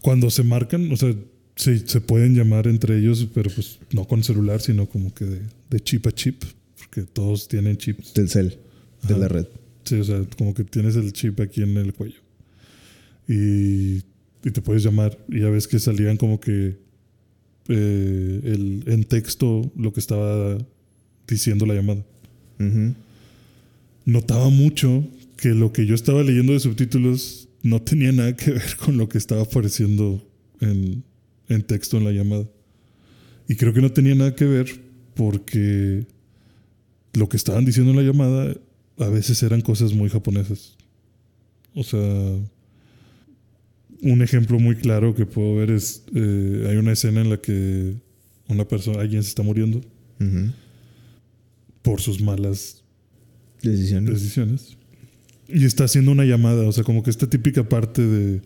[0.00, 1.14] cuando se marcan, o sea,
[1.56, 5.40] se, se pueden llamar entre ellos, pero pues no con celular, sino como que de,
[5.68, 6.42] de chip a chip,
[6.90, 8.14] porque todos tienen chips.
[8.14, 8.58] Del cel,
[9.02, 9.18] de Ajá.
[9.18, 9.46] la red.
[9.84, 12.20] Sí, o sea, como que tienes el chip aquí en el cuello.
[13.28, 13.98] Y,
[14.44, 15.16] y te puedes llamar.
[15.28, 16.78] Y ya ves que salían como que
[17.68, 20.58] eh, el, en texto lo que estaba
[21.26, 22.04] diciendo la llamada.
[24.04, 28.76] Notaba mucho que lo que yo estaba leyendo de subtítulos no tenía nada que ver
[28.76, 30.26] con lo que estaba apareciendo
[30.60, 31.04] en,
[31.48, 32.46] en texto en la llamada.
[33.48, 34.66] Y creo que no tenía nada que ver
[35.14, 36.06] porque
[37.12, 38.54] lo que estaban diciendo en la llamada
[38.98, 40.76] a veces eran cosas muy japonesas.
[41.74, 42.00] O sea,
[44.02, 47.94] un ejemplo muy claro que puedo ver es, eh, hay una escena en la que
[48.48, 49.80] una persona, alguien se está muriendo
[51.82, 52.82] por sus malas
[53.62, 54.14] Decisiones.
[54.14, 54.76] decisiones.
[55.48, 58.42] Y está haciendo una llamada, o sea, como que esta típica parte de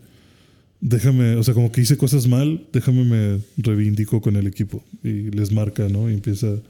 [0.81, 5.31] déjame, o sea, como que hice cosas mal, déjame me reivindico con el equipo y
[5.31, 6.09] les marca, ¿no?
[6.09, 6.61] Y empieza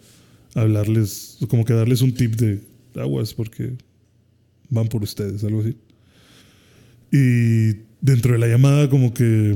[0.56, 2.62] hablarles, como que darles un tip de
[2.96, 3.78] aguas porque
[4.70, 5.76] van por ustedes, algo así.
[7.12, 9.56] Y dentro de la llamada como que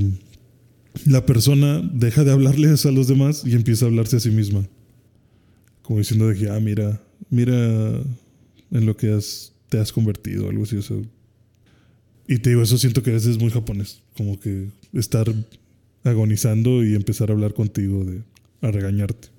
[1.06, 4.68] la persona deja de hablarles a los demás y empieza a hablarse a sí misma.
[5.82, 7.54] Como diciendo de que, ah, mira, mira
[8.72, 10.78] en lo que has, te has convertido, algo así.
[10.78, 11.02] O.
[12.28, 14.02] Y te digo, eso siento que a veces es muy japonés.
[14.16, 15.34] Como que estar
[16.04, 18.22] agonizando y empezar a hablar contigo, de,
[18.62, 19.30] a regañarte.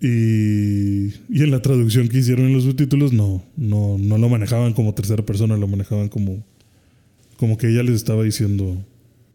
[0.00, 4.74] Y, y en la traducción que hicieron en los subtítulos, no, no, no lo manejaban
[4.74, 6.44] como tercera persona, lo manejaban como,
[7.36, 8.84] como que ella les estaba diciendo,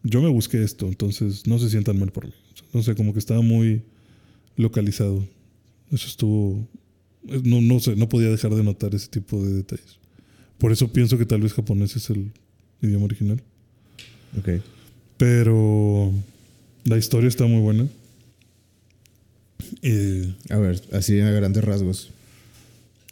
[0.04, 2.32] yo me busqué esto, entonces no se sientan mal por mí.
[2.72, 3.82] No sé, como que estaba muy
[4.56, 5.26] localizado.
[5.90, 6.66] Eso estuvo,
[7.44, 9.98] no, no sé, no podía dejar de notar ese tipo de detalles.
[10.58, 12.30] Por eso pienso que tal vez japonés es el
[12.80, 13.42] idioma original.
[14.38, 14.62] Ok.
[15.16, 16.12] Pero
[16.84, 17.88] la historia está muy buena.
[19.82, 22.10] Eh, A ver, así a grandes rasgos.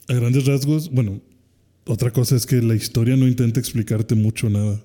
[0.08, 1.20] A grandes rasgos, bueno,
[1.86, 4.80] otra cosa es que la historia no intenta explicarte mucho nada.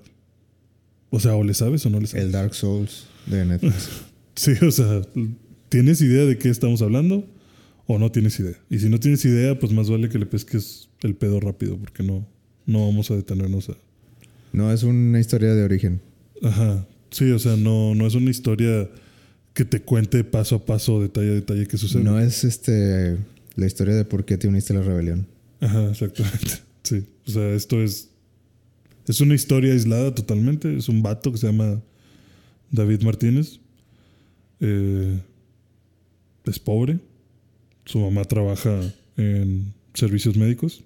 [1.10, 2.24] O sea, o le sabes o no le sabes.
[2.26, 3.88] El Dark Souls de Netflix.
[4.38, 5.00] Sí, o sea,
[5.70, 7.26] ¿tienes idea de qué estamos hablando
[7.86, 8.52] o no tienes idea?
[8.68, 12.02] Y si no tienes idea, pues más vale que le pesques el pedo rápido porque
[12.02, 12.26] no,
[12.66, 13.76] no vamos a detenernos a...
[14.52, 16.02] No es una historia de origen.
[16.42, 18.90] Ajá, sí, o sea, no, no es una historia
[19.56, 22.04] que te cuente paso a paso, detalle a detalle qué sucede.
[22.04, 23.16] No es este
[23.54, 25.26] la historia de por qué te uniste a la rebelión.
[25.60, 26.60] Ajá, exactamente.
[26.82, 27.04] Sí.
[27.26, 28.10] O sea, esto es.
[29.08, 30.76] Es una historia aislada totalmente.
[30.76, 31.82] Es un vato que se llama
[32.70, 33.58] David Martínez.
[34.60, 35.18] Eh,
[36.44, 37.00] es pobre.
[37.86, 38.80] Su mamá trabaja
[39.16, 40.84] en servicios médicos.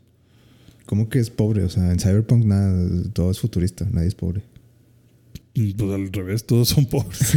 [0.86, 1.64] ¿Cómo que es pobre?
[1.64, 4.40] O sea, en Cyberpunk nada, todo es futurista, nadie es pobre.
[5.52, 7.36] Pues al revés, todos son pobres.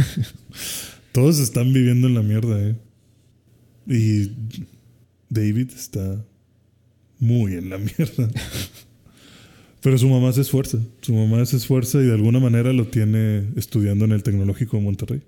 [1.14, 2.74] Todos están viviendo en la mierda, ¿eh?
[3.86, 4.32] Y
[5.30, 6.24] David está
[7.20, 8.28] muy en la mierda.
[9.80, 10.78] Pero su mamá se esfuerza.
[11.02, 14.82] Su mamá se esfuerza y de alguna manera lo tiene estudiando en el Tecnológico de
[14.82, 15.22] Monterrey.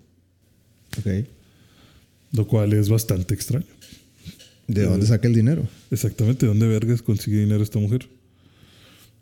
[0.98, 1.26] Ok.
[2.32, 3.66] Lo cual es bastante extraño.
[4.66, 4.86] ¿De Eh.
[4.86, 5.68] dónde saca el dinero?
[5.92, 8.08] Exactamente, ¿de dónde vergas consigue dinero esta mujer?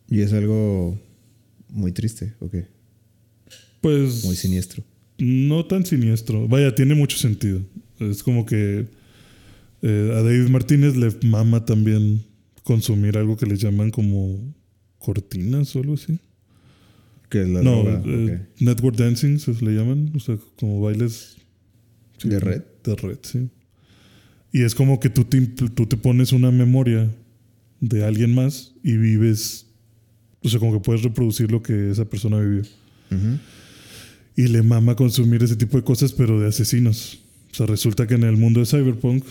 [0.09, 0.99] Y es algo
[1.69, 2.55] muy triste, ok.
[3.83, 4.25] Pues.
[4.25, 4.83] Muy siniestro.
[5.19, 6.49] No tan siniestro.
[6.49, 7.61] Vaya, tiene mucho sentido.
[8.01, 8.87] Es como que
[9.83, 12.23] eh, a David Martínez le mama también
[12.63, 14.55] consumir algo que le llaman como
[14.99, 16.19] cortinas o algo así.
[17.29, 18.03] Que es la no, droga.
[18.07, 21.37] eh, network dancing se le llaman, o sea, como bailes
[22.19, 22.63] sí, ¿De red?
[22.83, 23.49] De red, sí.
[24.53, 27.11] Y es como que tú te, tú te pones una memoria
[27.81, 29.67] de alguien más y vives,
[30.43, 32.63] o sea, como que puedes reproducir lo que esa persona vivió.
[33.11, 33.39] Ujú.
[34.37, 37.21] Y le mama consumir ese tipo de cosas, pero de asesinos.
[37.53, 39.25] O sea, resulta que en el mundo de Cyberpunk,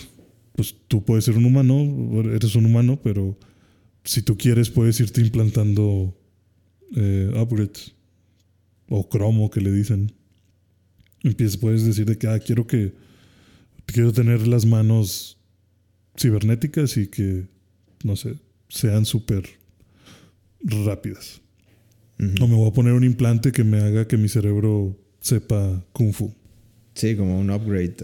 [0.54, 3.36] pues tú puedes ser un humano, eres un humano, pero
[4.04, 6.16] si tú quieres puedes irte implantando
[6.96, 7.92] eh, upgrades
[8.88, 10.12] o cromo que le dicen.
[11.22, 12.92] Empiezas, puedes decir de que, ah, quiero que,
[13.86, 15.38] quiero tener las manos
[16.16, 17.46] cibernéticas y que,
[18.02, 18.36] no sé,
[18.68, 19.48] sean súper
[20.62, 21.40] rápidas.
[22.40, 26.12] O me voy a poner un implante que me haga que mi cerebro sepa kung
[26.12, 26.32] fu.
[26.94, 27.96] Sí, como un upgrade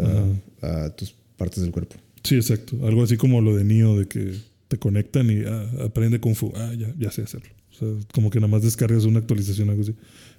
[0.63, 1.97] a, a tus partes del cuerpo.
[2.25, 2.87] Sí, exacto.
[2.87, 4.35] Algo así como lo de Neo, de que
[4.69, 6.53] te conectan y ah, aprende kung fu.
[6.57, 7.49] Ah, ya, ya sé hacerlo.
[7.71, 9.95] O sea, como que nada más descargas una actualización, algo así.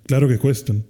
[0.05, 0.83] Claro que cuestan.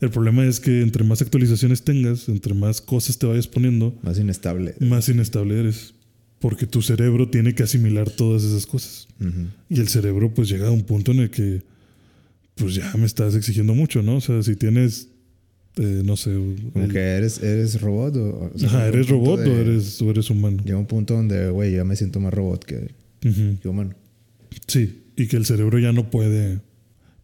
[0.00, 4.18] El problema es que entre más actualizaciones tengas, entre más cosas te vayas poniendo, Más
[4.18, 4.74] inestable.
[4.80, 5.94] más inestable eres.
[6.40, 9.08] Porque tu cerebro tiene que asimilar todas esas cosas.
[9.68, 11.62] Y el cerebro pues llega a un punto en el que
[12.58, 14.16] pues ya me estás exigiendo mucho, ¿no?
[14.16, 15.08] O sea, si tienes,
[15.76, 16.32] eh, no sé...
[16.72, 20.10] Como el- que eres, eres robot o, o sea, Ajá, ¿eres robot o eres, o
[20.10, 20.62] eres humano?
[20.64, 22.94] Llega un punto donde, güey, ya me siento más robot que
[23.64, 23.94] humano.
[24.66, 26.60] Sí, y que el cerebro ya no puede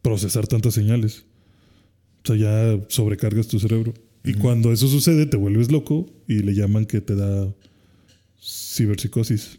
[0.03, 1.25] procesar tantas señales.
[2.25, 3.92] O sea, ya sobrecargas tu cerebro.
[4.25, 7.53] Y cuando eso sucede, te vuelves loco y le llaman que te da
[8.40, 9.59] ciberpsicosis.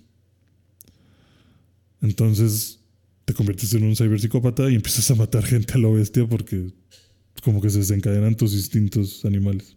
[2.01, 2.79] Entonces
[3.25, 6.69] te conviertes en un ciberpsicópata y empiezas a matar gente a lo bestia porque
[7.43, 9.75] como que se desencadenan tus instintos animales.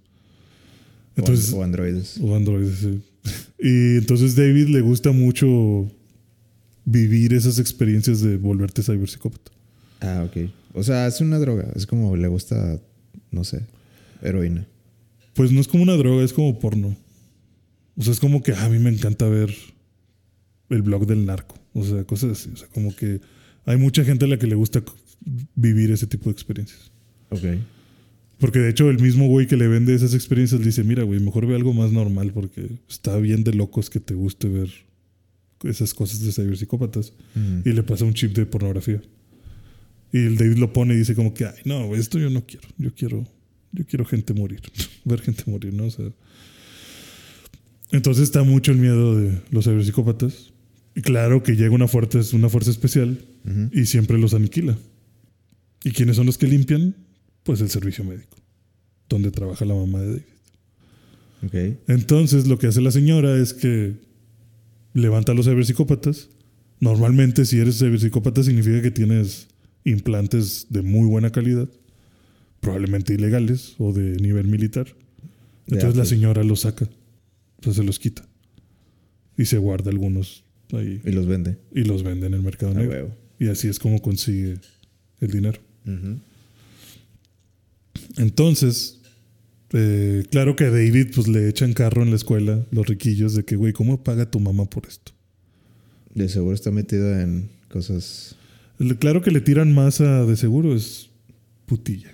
[1.16, 2.18] O- Entonces, o, androides.
[2.20, 3.00] o androides, sí.
[3.58, 5.90] Y entonces David le gusta mucho
[6.84, 9.50] vivir esas experiencias de volverte ciberpsicópata.
[10.00, 10.50] Ah, ok.
[10.74, 11.70] O sea, es una droga.
[11.74, 12.80] Es como le gusta,
[13.30, 13.66] no sé,
[14.22, 14.66] heroína.
[15.34, 16.96] Pues no es como una droga, es como porno.
[17.96, 19.54] O sea, es como que a mí me encanta ver
[20.70, 21.56] el blog del narco.
[21.74, 22.50] O sea, cosas así.
[22.52, 23.20] O sea, como que
[23.68, 24.83] hay mucha gente a la que le gusta
[25.54, 26.90] vivir ese tipo de experiencias.
[27.28, 27.44] Ok.
[28.38, 31.20] Porque de hecho el mismo güey que le vende esas experiencias le dice, mira, güey,
[31.20, 34.70] mejor ve algo más normal porque está bien de locos que te guste ver
[35.64, 37.12] esas cosas de ciberpsicópatas.
[37.37, 37.68] Ujú.
[37.68, 39.02] y le pasa un chip de pornografía.
[40.14, 42.66] Y el David lo pone y dice como que, ay, no, esto yo no quiero.
[42.78, 43.26] Yo quiero,
[43.72, 44.62] yo quiero gente morir.
[45.04, 45.85] Ver gente morir, ¿no?
[45.85, 46.11] O sea,
[47.90, 50.54] entonces está mucho el miedo de los ciberpsicópatas.
[50.94, 53.27] Y claro que llega una fuerza, una fuerza especial
[53.72, 54.77] Y siempre los aniquila.
[55.85, 56.94] ¿Y quiénes son los que limpian?
[57.44, 58.37] Pues el servicio médico,
[59.09, 60.22] donde trabaja la mamá de David.
[61.46, 61.79] Ok.
[61.88, 63.94] Entonces lo que hace la señora es que
[64.92, 66.29] levanta a los ciberpsicópatas.
[66.81, 69.48] Normalmente si eres ciberpsicópata significa que tienes
[69.85, 71.68] implantes de muy buena calidad,
[72.61, 74.88] probablemente ilegales o de nivel militar.
[75.68, 76.87] Entonces la señora los saca,
[77.61, 78.27] o sea, se los quita
[79.37, 81.57] y se guarda algunos ahí Y los vende.
[81.74, 82.90] y los vende en el mercado negro.
[82.90, 83.14] huevo.
[83.38, 84.59] Y así es como consigue
[85.20, 85.61] el dinero.
[88.16, 88.98] Entonces,
[89.72, 93.44] eh, claro que a David pues le echan carro en la escuela los riquillos de
[93.44, 95.12] que, güey, ¿cómo paga tu mamá por esto?
[96.14, 98.35] De seguro está metido en cosas.
[98.98, 101.11] Claro que le tiran más a de seguro es
[101.66, 102.12] putilla.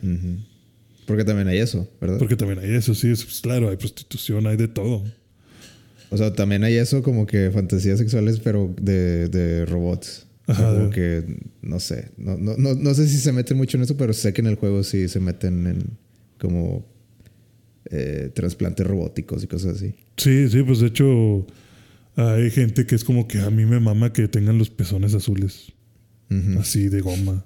[1.06, 2.18] Porque también hay eso, ¿verdad?
[2.18, 5.04] Porque también hay eso, sí, es, pues, claro, hay prostitución, hay de todo.
[6.10, 10.23] O sea, también hay eso como que fantasías sexuales, pero de, de robots.
[10.46, 10.74] Ajá.
[10.74, 11.24] como que,
[11.62, 12.10] no sé.
[12.16, 14.48] No, no, no, no sé si se meten mucho en eso, pero sé que en
[14.48, 15.98] el juego sí se meten en
[16.38, 16.86] como
[17.90, 19.94] eh, trasplantes robóticos y cosas así.
[20.16, 21.46] Sí, sí, pues de hecho
[22.16, 25.72] hay gente que es como que a mí me mama que tengan los pezones azules,
[26.58, 27.44] así de goma.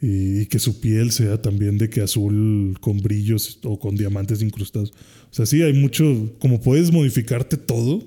[0.00, 4.42] Y, y que su piel sea también de que azul con brillos o con diamantes
[4.42, 4.92] incrustados.
[5.30, 8.04] O sea, sí, hay mucho, como puedes modificarte todo,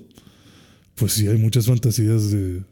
[0.94, 2.62] pues sí, hay muchas fantasías de,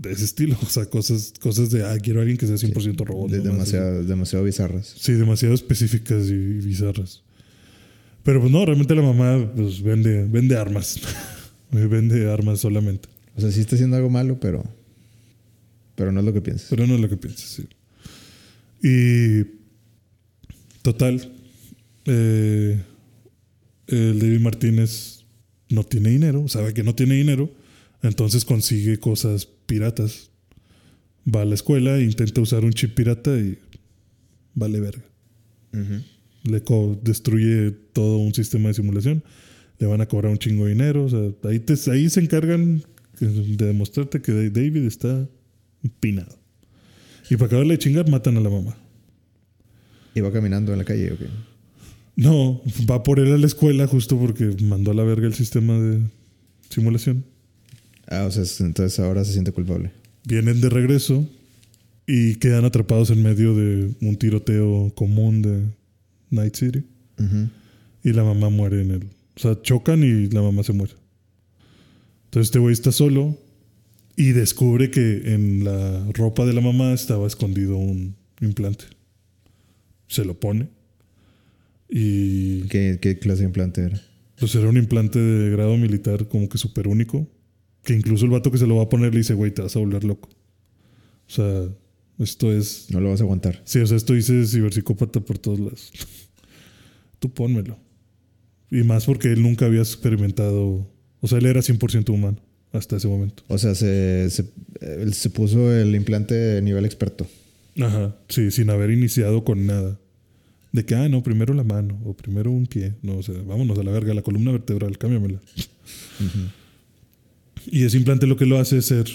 [0.00, 0.56] de ese estilo.
[0.62, 3.30] O sea, cosas, cosas de, ah, quiero a alguien que sea 100% robot.
[3.30, 4.94] De- demasiado, demasiado bizarras.
[4.98, 7.22] Sí, demasiado específicas y, y bizarras.
[8.22, 11.00] Pero pues no, realmente la mamá pues vende, vende armas.
[11.70, 13.08] vende armas solamente.
[13.36, 14.64] O sea, sí está haciendo algo malo, pero.
[15.94, 16.68] Pero no es lo que piensas.
[16.70, 17.68] Pero no es lo que piensas, sí.
[18.82, 19.44] Y
[20.82, 21.30] total,
[22.06, 22.80] eh,
[23.86, 25.24] el David Martínez
[25.68, 27.52] no tiene dinero, sabe que no tiene dinero,
[28.02, 30.30] entonces consigue cosas piratas.
[31.32, 33.56] Va a la escuela, intenta usar un chip pirata y
[34.54, 35.04] vale verga.
[35.72, 36.02] Ujú.
[36.42, 39.22] le co- destruye todo un sistema de simulación,
[39.78, 42.82] le van a cobrar un chingo de dinero, o sea, ahí, te- ahí se encargan
[43.20, 45.28] de demostrarte que David está
[45.84, 46.36] empinado.
[47.28, 48.74] Y para acabarle de chingar, matan a la mamá.
[50.14, 51.26] ¿Iba caminando en la calle o qué?
[52.16, 55.78] No, va por él a la escuela justo porque mandó a la verga el sistema
[55.78, 56.00] de
[56.70, 57.24] simulación.
[58.10, 59.92] Ah, o sea, entonces ahora se siente culpable.
[60.24, 61.26] Vienen de regreso
[62.06, 65.62] y quedan atrapados en medio de un tiroteo común de
[66.30, 66.84] Night City.
[68.02, 69.04] Y la mamá muere en el.
[69.36, 70.94] O sea, chocan y la mamá se muere.
[72.24, 73.38] Entonces este güey está solo
[74.16, 78.86] y descubre que en la ropa de la mamá estaba escondido un implante.
[80.08, 80.68] Se lo pone.
[81.88, 82.62] Y.
[82.62, 84.02] ¿Qué, qué clase de implante era?
[84.38, 87.28] Pues era un implante de grado militar como que súper único.
[87.82, 89.74] Que incluso el vato que se lo va a poner le dice, güey, te vas
[89.74, 90.28] a volver loco.
[91.26, 91.68] O sea,
[92.18, 92.88] esto es.
[92.90, 93.62] No lo vas a aguantar.
[93.64, 95.92] Sí, o sea, esto dice ciberpsicópata por todos lados.
[97.18, 97.78] Tú pónmelo.
[98.70, 100.86] Y más porque él nunca había experimentado.
[101.20, 102.38] O sea, él era 100% humano
[102.72, 103.42] hasta ese momento.
[103.48, 104.44] O sea, se, se,
[104.80, 107.26] él se puso el implante de nivel experto.
[107.80, 109.98] Ajá, sí, sin haber iniciado con nada.
[110.72, 112.94] De que, ah, no, primero la mano o primero un pie.
[113.02, 115.40] No, o sea, vámonos a la verga, la columna vertebral, cámbiamela.
[117.66, 119.06] Y ese implante lo que lo hace es ser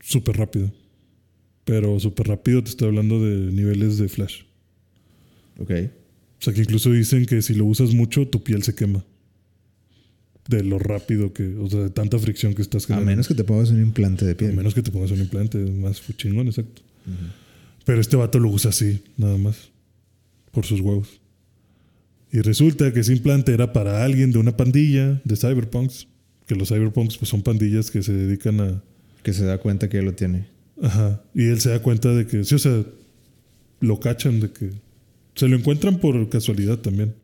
[0.00, 0.72] súper rápido.
[1.64, 4.42] Pero súper rápido te estoy hablando de niveles de flash.
[5.58, 5.70] Ok.
[6.40, 9.04] O sea, que incluso dicen que si lo usas mucho, tu piel se quema.
[10.48, 13.10] De lo rápido que, o sea, de tanta fricción que estás A generando.
[13.10, 14.54] menos que te pongas un implante de A piel.
[14.54, 16.80] menos que te pongas un implante más chingón, exacto.
[17.84, 19.68] Pero este vato lo usa así, nada más.
[20.52, 21.20] Por sus huevos.
[22.32, 26.06] Y resulta que ese implante era para alguien de una pandilla de cyberpunks.
[26.48, 28.82] Que los cyberpunks pues, son pandillas que se dedican a.
[29.22, 30.46] Que se da cuenta que él lo tiene.
[30.82, 31.22] Ajá.
[31.34, 32.42] Y él se da cuenta de que.
[32.42, 32.82] Sí, o sea,
[33.80, 34.70] lo cachan de que.
[35.34, 37.14] Se lo encuentran por casualidad también.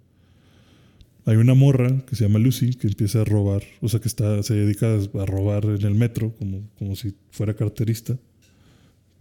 [1.26, 4.42] Hay una morra que se llama Lucy que empieza a robar, o sea, que está,
[4.42, 8.18] se dedica a robar en el metro como, como si fuera carterista.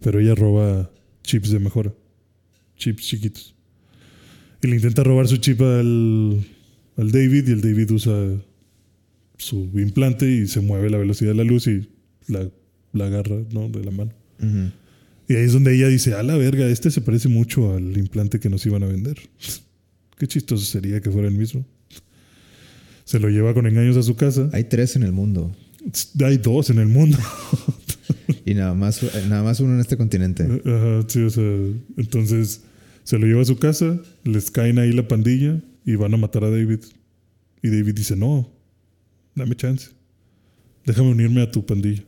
[0.00, 0.90] Pero ella roba
[1.22, 1.94] chips de mejora,
[2.76, 3.54] chips chiquitos.
[4.62, 6.44] Y le intenta robar su chip al,
[6.98, 8.12] al David y el David usa
[9.38, 11.88] su implante y se mueve la velocidad de la luz y
[12.28, 12.48] la,
[12.92, 13.68] la agarra ¿no?
[13.68, 14.12] de la mano.
[15.28, 18.40] Y ahí es donde ella dice, a la verga, este se parece mucho al implante
[18.40, 19.18] que nos iban a vender.
[20.18, 21.64] Qué chistoso sería que fuera el mismo.
[23.04, 24.48] Se lo lleva con engaños a su casa.
[24.52, 25.54] Hay tres en el mundo.
[26.24, 27.18] Hay dos en el mundo.
[28.46, 30.44] Y nada más, nada más uno en este continente.
[30.44, 31.42] Ajá, sí, o sea,
[31.96, 32.62] entonces
[33.02, 36.44] se lo lleva a su casa, les caen ahí la pandilla y van a matar
[36.44, 36.80] a David.
[37.62, 38.53] Y David dice, no,
[39.34, 39.90] dame chance.
[40.84, 42.02] Déjame unirme a tu pandilla.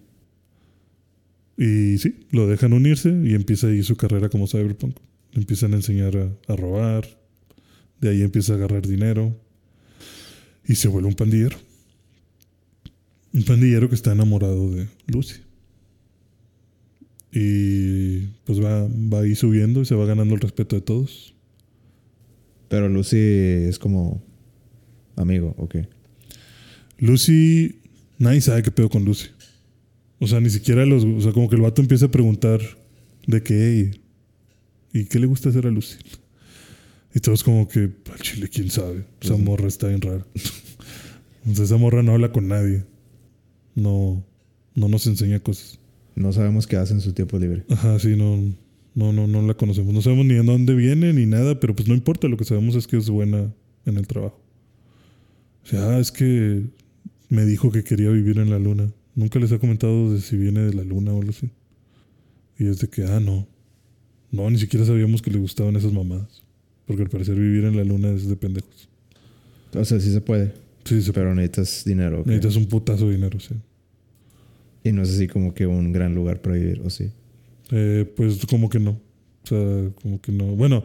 [1.56, 4.96] Y sí, lo dejan unirse y empieza ahí su carrera como cyberpunk.
[5.32, 6.16] Le empiezan a enseñar
[6.48, 7.06] a, robar.
[8.00, 9.34] De ahí empieza a agarrar dinero.
[10.66, 11.56] Y se vuelve un pandillero.
[13.32, 15.40] Un pandillero que está enamorado de Lucy.
[17.32, 21.34] Y pues va, va ahí subiendo y se va ganando el respeto de todos.
[22.68, 24.22] Pero Lucy es como
[25.16, 25.76] amigo, ok.
[26.98, 27.80] Lucy,
[28.18, 29.28] nadie sabe qué pedo con Lucy.
[30.18, 31.04] O sea, ni siquiera los.
[31.04, 32.61] O sea, como que el vato empieza a preguntar
[33.26, 34.00] de qué
[34.92, 35.96] y, y qué le gusta hacer a Lucy.
[37.14, 39.04] Y todos, como que, al chile, quién sabe.
[39.20, 40.26] Esa morra está bien rara.
[41.40, 42.85] Entonces, esa morra no habla con nadie.
[43.75, 44.25] No,
[44.75, 45.79] no nos enseña cosas.
[46.14, 47.64] No sabemos qué hace en su tiempo libre.
[47.68, 48.37] Ajá, sí, no,
[48.94, 49.92] no, no, no la conocemos.
[49.92, 52.29] No sabemos ni de dónde viene ni nada, pero pues no importa.
[52.29, 53.52] Lo que sabemos es que es buena
[53.85, 54.40] en el trabajo.
[55.64, 56.64] O sea, ah, es que
[57.29, 58.92] me dijo que quería vivir en la luna.
[59.14, 61.50] Nunca les ha comentado de si viene de la luna o algo así.
[62.58, 63.46] Y es de que, ah, no.
[64.31, 66.42] No, ni siquiera sabíamos que le gustaban esas mamadas.
[66.87, 68.88] Porque al parecer vivir en la luna es de pendejos.
[69.74, 70.52] O sea, sí se puede.
[70.85, 72.20] Sí, se Pero necesitas dinero.
[72.20, 72.27] ok.
[72.27, 73.54] Necesitas un putazo de dinero, sí.
[74.85, 77.10] Y no es así como que un gran lugar para vivir, ¿o sí?
[77.72, 78.90] Eh, pues como que no.
[78.90, 80.44] O sea, como que no.
[80.54, 80.85] Bueno,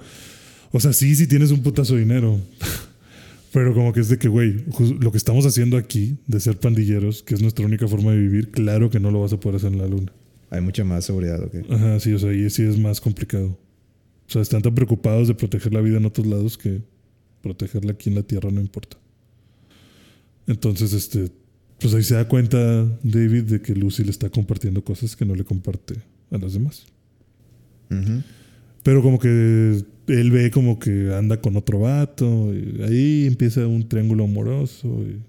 [0.72, 2.40] o sea, sí, sí tienes un putazo de dinero.
[3.52, 4.64] Pero como que es de que, güey,
[5.00, 8.52] lo que estamos haciendo aquí, de ser pandilleros, que es nuestra única forma de vivir,
[8.52, 10.14] claro que no lo vas a poder hacer en la luna.
[10.50, 11.56] Hay mucha más seguridad, ok.
[11.70, 13.58] Ajá, sí, o sea, y sí es más complicado.
[14.28, 16.82] O sea, están tan preocupados de proteger la vida en otros lados que
[17.42, 18.98] protegerla aquí en la Tierra no importa.
[20.48, 21.30] Entonces, este,
[21.80, 25.36] pues ahí se da cuenta David de que Lucy le está compartiendo cosas que no
[25.36, 25.96] le comparte
[26.30, 26.86] a las demás.
[28.84, 29.84] Pero como que
[30.20, 32.54] él ve como que anda con otro vato.
[32.54, 34.88] Y ahí empieza un triángulo amoroso.
[35.04, 35.22] Y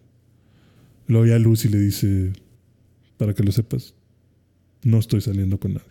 [1.07, 2.33] luego ya Lucy le dice,
[3.16, 3.95] para que lo sepas,
[4.83, 5.87] no estoy saliendo con nadie.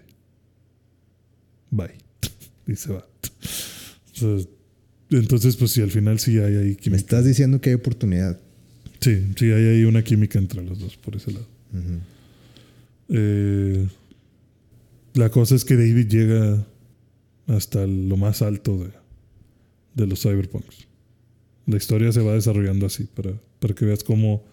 [1.69, 1.91] Bye.
[2.67, 3.05] Y se va.
[5.09, 6.97] Entonces, pues sí, al final sí hay ahí Me química.
[6.97, 8.39] estás diciendo que hay oportunidad.
[9.01, 11.47] Sí, sí hay ahí una química entre los dos por ese lado.
[13.09, 13.87] Eh,
[15.15, 16.65] la cosa es que David llega
[17.47, 18.91] hasta lo más alto de,
[19.95, 20.87] de los cyberpunks.
[21.65, 24.43] La historia se va desarrollando así, para, para que veas cómo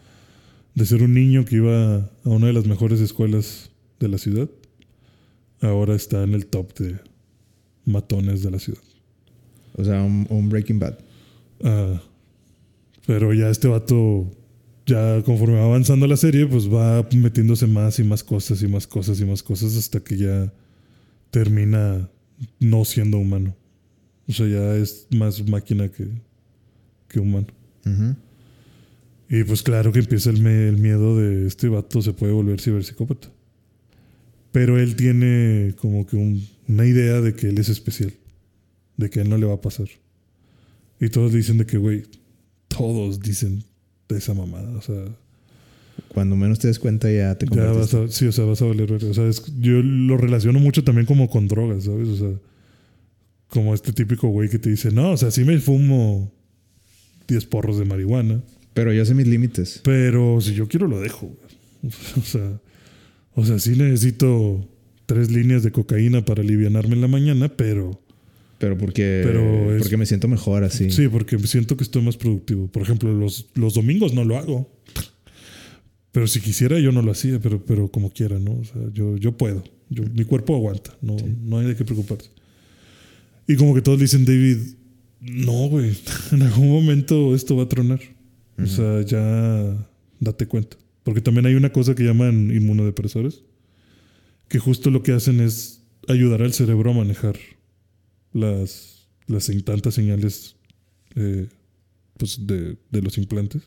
[0.74, 4.48] de ser un niño que iba a una de las mejores escuelas de la ciudad,
[5.60, 7.00] ahora está en el top de
[7.84, 8.82] matones de la ciudad.
[9.76, 10.98] O sea, un, un Breaking Bad.
[11.64, 12.00] Ah,
[13.06, 14.30] pero ya este vato,
[14.86, 18.86] ya conforme va avanzando la serie, pues va metiéndose más y más cosas y más
[18.86, 20.52] cosas y más cosas hasta que ya
[21.30, 22.08] termina
[22.60, 23.54] no siendo humano.
[24.28, 26.08] O sea, ya es más máquina que,
[27.08, 27.46] que humano.
[29.30, 33.28] Y pues claro que empieza el, el miedo de este vato se puede volver ciberpsicópata.
[34.52, 38.12] Pero él tiene como que un- una idea de que él es especial.
[38.96, 39.88] De que a él no le va a pasar.
[41.00, 42.04] Y todos dicen de que, güey,
[42.68, 43.64] todos dicen
[44.08, 44.76] de esa mamada.
[44.76, 45.04] O sea,
[46.18, 48.64] Cuando menos te des cuenta ya te ya vas a, sí, o sea, vas a
[48.64, 48.90] valer.
[48.92, 52.08] O sea, es- yo lo relaciono mucho también como con drogas, ¿sabes?
[52.08, 52.30] O sea,
[53.48, 56.32] como este típico güey que te dice, no, o sea, sí me fumo
[57.28, 58.42] 10 porros de marihuana.
[58.74, 59.80] Pero yo sé mis límites.
[59.84, 61.30] Pero si yo quiero lo dejo.
[62.16, 62.60] O sea,
[63.34, 64.68] o sea, sí necesito
[65.06, 68.00] tres líneas de cocaína para alivianarme en la mañana, pero
[68.58, 70.90] Pero porque, Pero es- porque me siento mejor así.
[70.90, 72.66] sí, porque siento que estoy más productivo.
[72.66, 74.68] Por ejemplo, los, los domingos no lo hago.
[76.12, 78.52] Pero si quisiera yo no lo hacía, pero, pero como quiera, ¿no?
[78.52, 79.62] O sea, yo, yo puedo.
[79.90, 82.30] Yo, Mi cuerpo aguanta, no, no hay de qué preocuparse.
[83.46, 84.58] Y como que todos dicen, David,
[85.20, 85.96] no, güey,
[86.32, 88.00] en algún momento esto va a tronar.
[88.62, 89.88] O sea, ya
[90.18, 90.76] date cuenta.
[91.04, 93.44] Porque también hay una cosa que llaman inmunodepresores,
[94.48, 97.36] que justo lo que hacen es ayudar al cerebro a manejar
[98.32, 100.56] las, las tantas señales
[101.14, 101.48] eh,
[102.16, 103.62] pues de, de los implantes.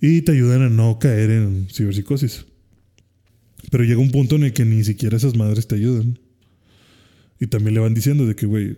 [0.00, 2.46] Y te ayudan a no caer en ciberpsicosis.
[3.70, 6.18] Pero llega un punto en el que ni siquiera esas madres te ayudan.
[7.38, 8.76] Y también le van diciendo de que, güey,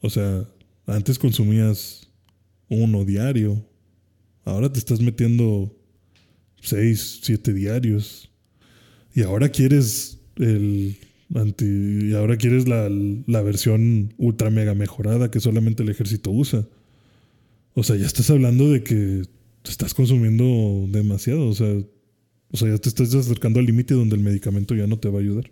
[0.00, 0.46] o sea,
[0.86, 2.08] antes consumías
[2.68, 3.64] uno diario.
[4.44, 5.74] Ahora te estás metiendo
[6.60, 8.30] seis, siete diarios.
[9.14, 10.96] Y ahora quieres el
[11.34, 11.64] anti.
[12.10, 12.88] Y ahora quieres la,
[13.26, 16.66] la versión ultra mega mejorada que solamente el ejército usa.
[17.74, 19.22] O sea, ya estás hablando de que
[19.62, 21.48] te estás consumiendo demasiado.
[21.48, 21.72] O sea,
[22.50, 25.18] o sea, ya te estás acercando al límite donde el medicamento ya no te va
[25.18, 25.50] a ayudar.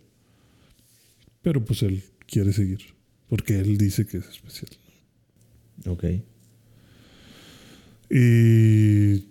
[1.42, 2.80] Pero pues él quiere seguir.
[3.28, 4.70] Porque él dice que es especial.
[5.86, 6.04] Ok.
[8.10, 9.26] Y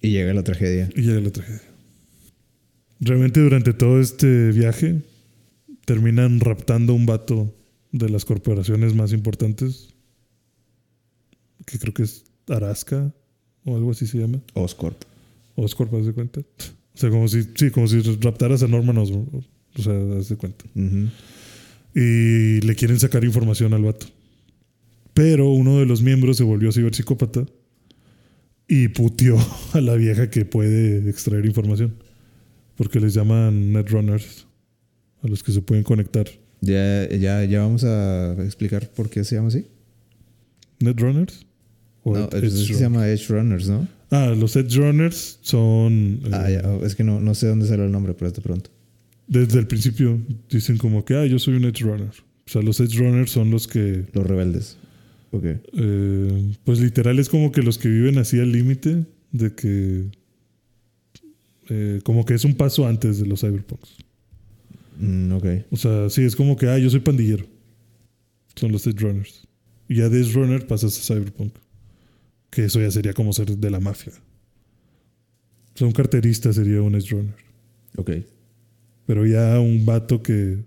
[0.00, 0.88] Y llega la tragedia.
[0.94, 1.62] Y llega la tragedia.
[3.00, 5.02] Realmente durante todo este viaje
[5.84, 7.54] terminan raptando a un vato
[7.90, 9.88] de las corporaciones más importantes,
[11.66, 13.12] que creo que es Araska
[13.64, 14.40] o algo así se llama.
[14.54, 15.02] Oscorp.
[15.54, 16.40] Oscorp, ¿haz de cuenta?
[16.40, 19.44] O sea, como si, sí, como si raptaras a Norman Osborn.
[19.78, 20.64] O sea, haz de cuenta.
[21.94, 24.06] Y le quieren sacar información al vato.
[25.14, 27.46] Pero uno de los miembros se volvió ciberpsicópata
[28.66, 29.36] y puteó
[29.72, 31.94] a la vieja que puede extraer información.
[32.76, 34.46] Porque les llaman netrunners,
[35.22, 36.26] a los que se pueden conectar.
[36.60, 39.66] Ya, ya, ya vamos a explicar por qué se llama así.
[40.80, 41.46] ¿Netrunners?
[42.04, 43.86] ¿O No, Edge es, es se llama Edge Runners, ¿no?
[44.10, 46.20] Ah, los Edge Runners son.
[46.24, 46.62] eh, Ah, ya.
[46.68, 48.70] oh, Es que no, no sé dónde salió el nombre, pero hasta pronto.
[49.26, 52.10] Desde el principio dicen como que, ah, yo soy un Edge Runner.
[52.10, 54.76] O sea, los Edge Runners son los que Los rebeldes.
[55.30, 55.44] Ok.
[55.74, 60.04] Eh, pues literal es como que los que viven así al límite de que
[61.70, 63.96] eh, como que es un paso antes de los cyberpunks.
[64.98, 65.46] Mm, ok.
[65.70, 67.46] O sea, sí, es como que, ah, yo soy pandillero.
[68.56, 69.46] Son los Edge Runners.
[69.88, 71.54] Y ya de Edge Runner pasas a cyberpunk.
[72.52, 74.12] Que eso ya sería como ser de la mafia.
[75.74, 77.34] O sea, un carterista sería un Edge Runner.
[77.96, 78.10] Ok.
[79.06, 80.58] Pero ya un vato que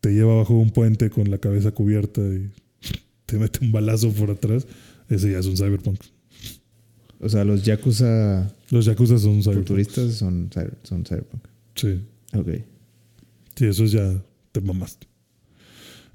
[0.00, 2.50] te lleva bajo un puente con la cabeza cubierta y
[3.26, 4.66] te mete un balazo por atrás,
[5.10, 6.00] ese ya es un cyberpunk.
[7.20, 9.66] O sea, los Yakuza Los Yakuza son cyberpunk.
[9.66, 10.48] futuristas son,
[10.82, 11.44] son cyberpunk.
[11.74, 12.00] Sí.
[12.32, 12.48] Ok.
[13.54, 15.06] Sí, eso ya te mamaste.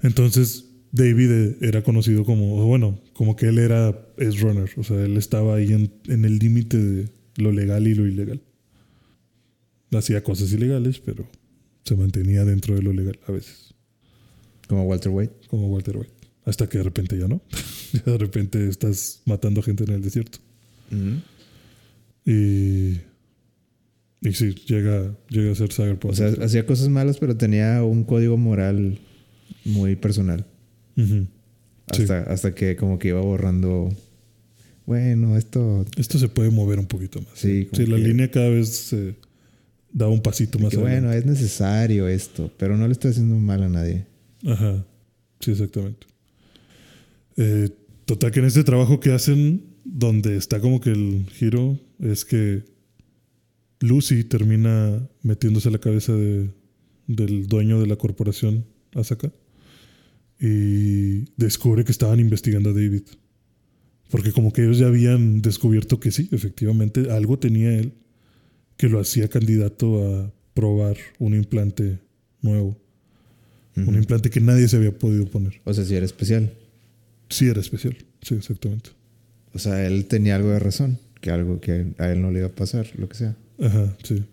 [0.02, 0.65] Entonces,
[0.96, 4.70] David eh, era conocido como, bueno, como que él era Edge Runner.
[4.76, 8.40] O sea, él estaba ahí en, en el límite de lo legal y lo ilegal.
[9.92, 11.26] Hacía cosas ilegales, pero
[11.84, 13.74] se mantenía dentro de lo legal a veces.
[14.68, 15.34] Como Walter White.
[15.48, 16.12] Como Walter White.
[16.44, 17.42] Hasta que de repente ya no.
[18.04, 20.38] De repente estás matando gente en el desierto.
[22.24, 23.00] Y.
[24.22, 26.12] Y sí, llega, llega a ser Cyberpunk.
[26.12, 28.98] O sea, hacía cosas malas, pero tenía un código moral
[29.64, 30.46] muy personal.
[31.88, 33.88] Hasta, hasta que como que iba borrando.
[34.86, 35.84] Bueno, esto.
[35.96, 37.30] Esto se puede mover un poquito más.
[37.34, 39.14] Sí, Sí, la que- línea cada vez se
[39.92, 43.62] da un pasito más que bueno, es necesario esto, pero no le está haciendo mal
[43.62, 44.04] a nadie.
[44.46, 44.84] Ajá.
[45.40, 46.06] Sí, exactamente.
[47.36, 47.70] Eh,
[48.04, 52.62] Total que en este trabajo que hacen, donde está como que el giro, es que
[53.80, 56.50] Lucy termina metiéndose a la cabeza de,
[57.08, 59.32] del dueño de la corporación, Asaka,
[60.40, 63.02] y descubre que estaban investigando a David.
[64.10, 67.92] Porque como que ellos ya habían descubierto que sí, efectivamente, algo tenía él
[68.76, 71.98] que lo hacía candidato a probar un implante
[72.42, 72.76] nuevo.
[73.76, 75.60] Un implante que nadie se había podido poner.
[75.64, 76.50] O sea, si era especial.
[77.28, 77.94] Sí, era especial.
[78.22, 78.90] Sí, exactamente.
[79.52, 80.98] O sea, él tenía algo de razón.
[81.20, 83.36] Que algo que a él no le iba a pasar, lo que sea.
[83.60, 84.24] Ajá, sí.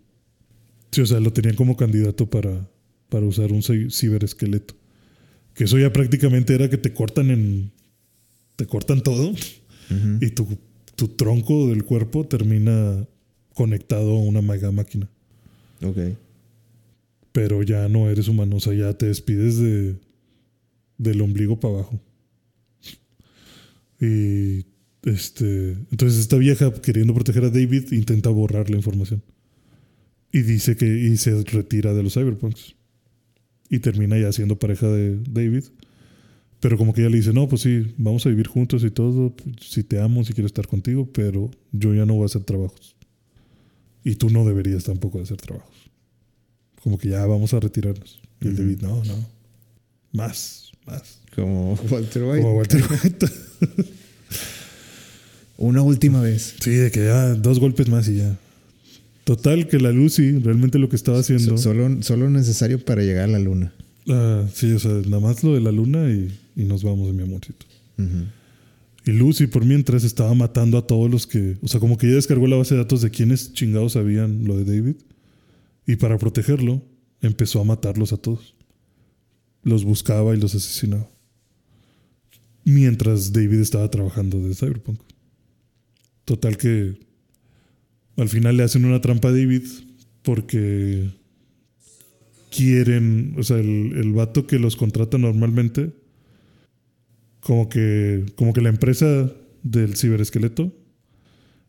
[0.91, 2.69] Sí, o sea, lo tenían como candidato para,
[3.09, 4.75] para usar un ci- ciberesqueleto.
[5.53, 7.71] Que eso ya prácticamente era que te cortan en.
[8.55, 9.33] Te cortan todo
[10.21, 10.47] y tu,
[10.95, 13.07] tu tronco del cuerpo termina
[13.53, 15.09] conectado a una mega máquina.
[15.83, 15.97] Ok.
[17.31, 19.95] Pero ya no eres humano, o sea, ya te despides de,
[20.97, 21.99] del ombligo para abajo.
[23.99, 24.65] Y
[25.03, 29.21] este, entonces esta vieja queriendo proteger a David intenta borrar la información.
[30.31, 32.75] Y dice que y se retira de los cyberpunks.
[33.69, 35.63] Y termina ya siendo pareja de David.
[36.59, 39.35] Pero como que ella le dice, no, pues sí, vamos a vivir juntos y todo.
[39.59, 42.95] Si te amo, si quiero estar contigo, pero yo ya no voy a hacer trabajos.
[44.03, 45.91] Y tú no deberías tampoco de hacer trabajos.
[46.81, 48.21] Como que ya vamos a retirarnos.
[48.41, 48.55] Y el.
[48.55, 49.25] David, no, no.
[50.13, 51.19] Más, más.
[51.35, 52.41] Como Walter White.
[52.41, 53.25] Como Walter White.
[55.57, 56.55] Una última vez.
[56.59, 58.37] Sí, de que ya dos golpes más y ya.
[59.23, 61.57] Total, que la Lucy realmente lo que estaba haciendo.
[61.57, 63.73] So- Solo, solo necesario para llegar a la luna.
[64.09, 67.13] Ah, sí, o sea, nada más lo de la luna y, y nos vamos de
[67.13, 67.65] mi amorcito.
[69.05, 71.57] Y Lucy, por mientras, estaba matando a todos los que.
[71.61, 74.57] O sea, como que ella descargó la base de datos de quienes chingados sabían lo
[74.57, 74.95] de David.
[75.87, 76.81] Y para protegerlo,
[77.21, 78.55] empezó a matarlos a todos.
[79.63, 81.07] Los buscaba y los asesinaba.
[82.65, 84.99] Mientras David estaba trabajando de Cyberpunk.
[86.25, 86.97] Total que.
[88.17, 89.63] Al final le hacen una trampa a David
[90.21, 91.09] porque
[92.51, 95.91] quieren, o sea, el, el vato que los contrata normalmente,
[97.39, 99.31] como que, como que la empresa
[99.63, 100.73] del ciberesqueleto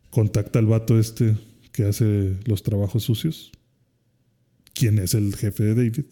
[0.09, 1.35] contacta al vato este
[1.71, 3.51] que hace los trabajos sucios,
[4.73, 6.05] quien es el jefe de David,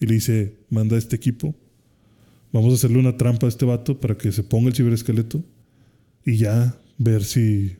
[0.00, 1.54] y le dice, manda a este equipo,
[2.52, 5.44] vamos a hacerle una trampa a este vato para que se ponga el ciberesqueleto
[6.24, 7.76] y ya ver si,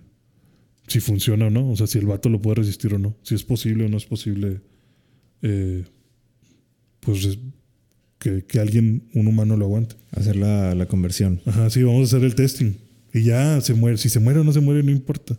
[0.86, 3.34] si funciona o no, o sea, si el vato lo puede resistir o no, si
[3.34, 4.60] es posible o no es posible,
[5.42, 5.84] eh,
[7.00, 7.38] pues es-
[8.18, 9.96] que, que alguien, un humano lo aguante.
[10.12, 11.42] Hacer la, la conversión.
[11.44, 12.72] Ajá, sí, vamos a hacer el testing.
[13.12, 13.98] Y ya se muere.
[13.98, 15.38] Si se muere o no se muere, no importa.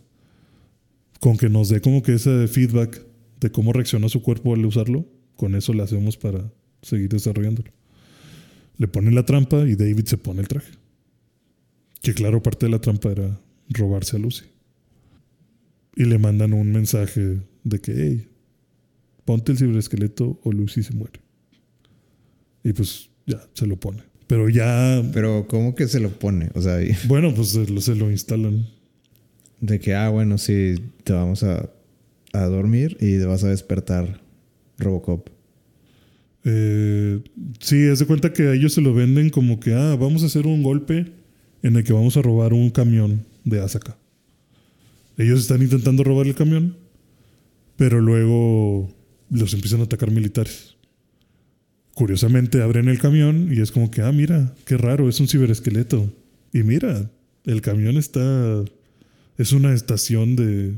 [1.18, 3.04] Con que nos dé como que ese feedback
[3.40, 7.72] de cómo reaccionó su cuerpo al usarlo, con eso lo hacemos para seguir desarrollándolo.
[8.78, 10.70] Le ponen la trampa y David se pone el traje.
[12.02, 14.44] Que claro, parte de la trampa era robarse a Lucy.
[15.96, 18.28] Y le mandan un mensaje de que, hey,
[19.24, 21.20] ponte el ciberesqueleto o Lucy se muere.
[22.62, 24.02] Y pues ya, se lo pone.
[24.26, 26.50] Pero ya Pero, ¿cómo que se lo pone?
[26.54, 28.66] O sea, y- bueno, pues se lo, se lo instalan.
[29.60, 30.74] de que, ah, bueno, sí,
[31.04, 31.70] te vamos a,
[32.32, 34.20] a dormir y te vas a despertar
[34.78, 35.30] Robocop.
[36.44, 37.20] Eh,
[37.60, 40.26] sí, haz de cuenta que a ellos se lo venden como que, ah, vamos a
[40.26, 41.12] hacer un golpe
[41.62, 43.96] en el que vamos a robar un camión de Asaka.
[45.18, 46.76] Ellos están intentando robar el camión,
[47.76, 48.94] pero luego
[49.30, 50.76] los empiezan a atacar militares.
[51.94, 56.12] Curiosamente abren el camión y es como que, ah, mira, qué raro, es un ciberesqueleto.
[56.52, 57.10] Y mira,
[57.44, 58.62] el camión está,
[59.38, 60.74] es una estación de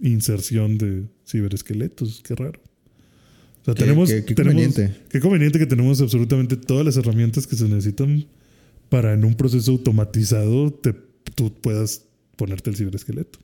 [0.00, 2.60] inserción de ciberesqueletos, qué raro.
[3.60, 5.00] O sea, Qué- tenemos, qué- qué tenemos- conveniente.
[5.08, 8.26] Qué conveniente que tenemos absolutamente todas las herramientas que se necesitan
[8.88, 10.94] para en un proceso automatizado te,
[11.36, 12.06] tú puedas
[12.36, 13.38] ponerte el ciberesqueleto.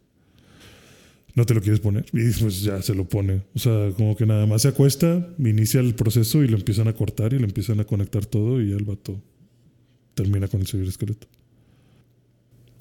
[1.36, 3.42] No te lo quieres poner y pues ya se lo pone.
[3.54, 6.94] O sea, como que nada más se acuesta, inicia el proceso y lo empiezan a
[6.94, 9.22] cortar y le empiezan a conectar todo y ya el vato
[10.14, 11.28] termina con el ciberesqueleto.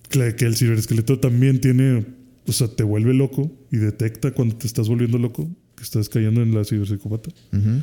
[0.10, 2.06] Que, que el ciberesqueleto también tiene,
[2.48, 6.42] o sea, te vuelve loco y detecta cuando te estás volviendo loco, que estás cayendo
[6.42, 7.82] en la ciberpsicópata Ujú.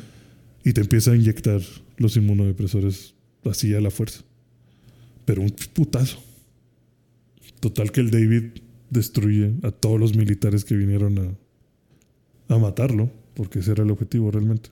[0.65, 1.61] y te empieza a inyectar
[1.97, 3.13] los inmunodepresores
[3.45, 4.23] así a la fuerza.
[5.25, 6.21] Pero un putazo.
[7.59, 8.45] Total que el David
[8.93, 11.37] destruye a todos los militares que vinieron
[12.49, 14.69] a, a matarlo, porque ese era el objetivo realmente.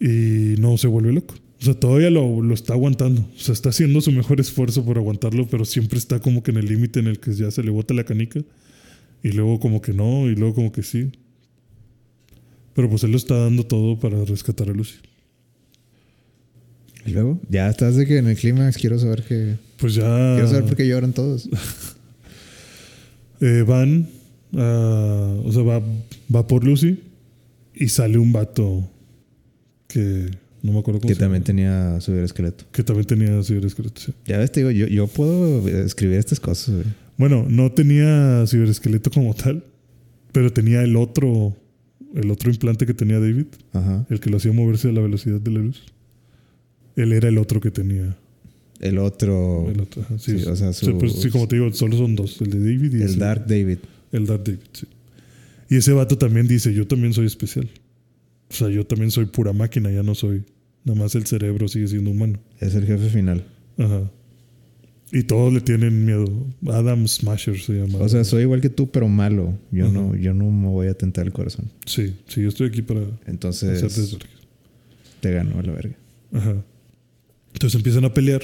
[0.00, 1.34] Y no se vuelve loco.
[1.60, 3.22] O sea, todavía lo, lo está aguantando.
[3.22, 6.56] O sea, está haciendo su mejor esfuerzo por aguantarlo, pero siempre está como que en
[6.56, 8.40] el límite en el que ya se le bota la canica.
[9.22, 11.12] Y luego como que no, y luego como que sí.
[12.74, 14.96] Pero pues él lo está dando todo para rescatar a Lucy.
[17.06, 19.56] Y luego, ya estás de que en el clímax quiero saber que.
[19.76, 20.34] Pues ya.
[20.34, 21.48] Quiero saber por qué lloran todos.
[23.42, 24.08] eh, van.
[24.56, 25.82] a- o sea, va,
[26.34, 26.98] va por Lucy.
[27.74, 28.88] Y sale un vato.
[29.88, 30.30] Que.
[30.62, 32.64] No me acuerdo cómo Que se también tenía esqueleto.
[32.70, 34.00] Que también tenía ciberesqueleto.
[34.00, 34.12] sí.
[34.26, 36.86] Ya ves, te digo, yo, yo puedo escribir estas cosas, güey.
[37.18, 39.64] Bueno, no tenía ciberesqueleto como tal.
[40.32, 41.54] Pero tenía el otro.
[42.14, 43.46] El otro implante que tenía David.
[43.72, 44.06] Ajá.
[44.10, 45.82] El que lo hacía moverse a la velocidad de la luz.
[46.94, 48.16] Él era el otro que tenía.
[48.82, 49.70] El otro.
[49.70, 50.04] El otro.
[50.18, 52.40] sí, sí, o sea, su- pues, sí, como te digo, solo son dos.
[52.42, 53.18] El de David y el ese.
[53.18, 53.78] Dark David.
[54.10, 54.86] El Dark David, sí.
[55.70, 57.70] Y ese vato también dice, yo también soy especial.
[58.50, 60.44] O sea, yo también soy pura máquina, ya no soy.
[60.84, 62.38] Nada más el cerebro sigue siendo humano.
[62.60, 63.44] Es el jefe final.
[63.78, 64.10] Ajá.
[65.12, 66.26] Y todos le tienen miedo.
[66.66, 67.98] Adam Smasher se llama.
[67.98, 69.56] O sea, soy igual que tú, pero malo.
[69.70, 71.70] Yo no, yo no me voy a tentar el corazón.
[71.86, 74.18] Sí, sí, yo estoy aquí para Entonces
[75.20, 75.96] te gano a la verga.
[76.32, 76.64] Ajá.
[77.52, 78.42] Entonces empiezan a pelear.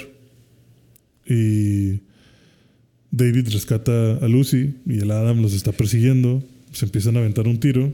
[1.28, 2.00] Y
[3.10, 6.42] David rescata a Lucy y el Adam los está persiguiendo.
[6.72, 7.92] Se empiezan a aventar un tiro.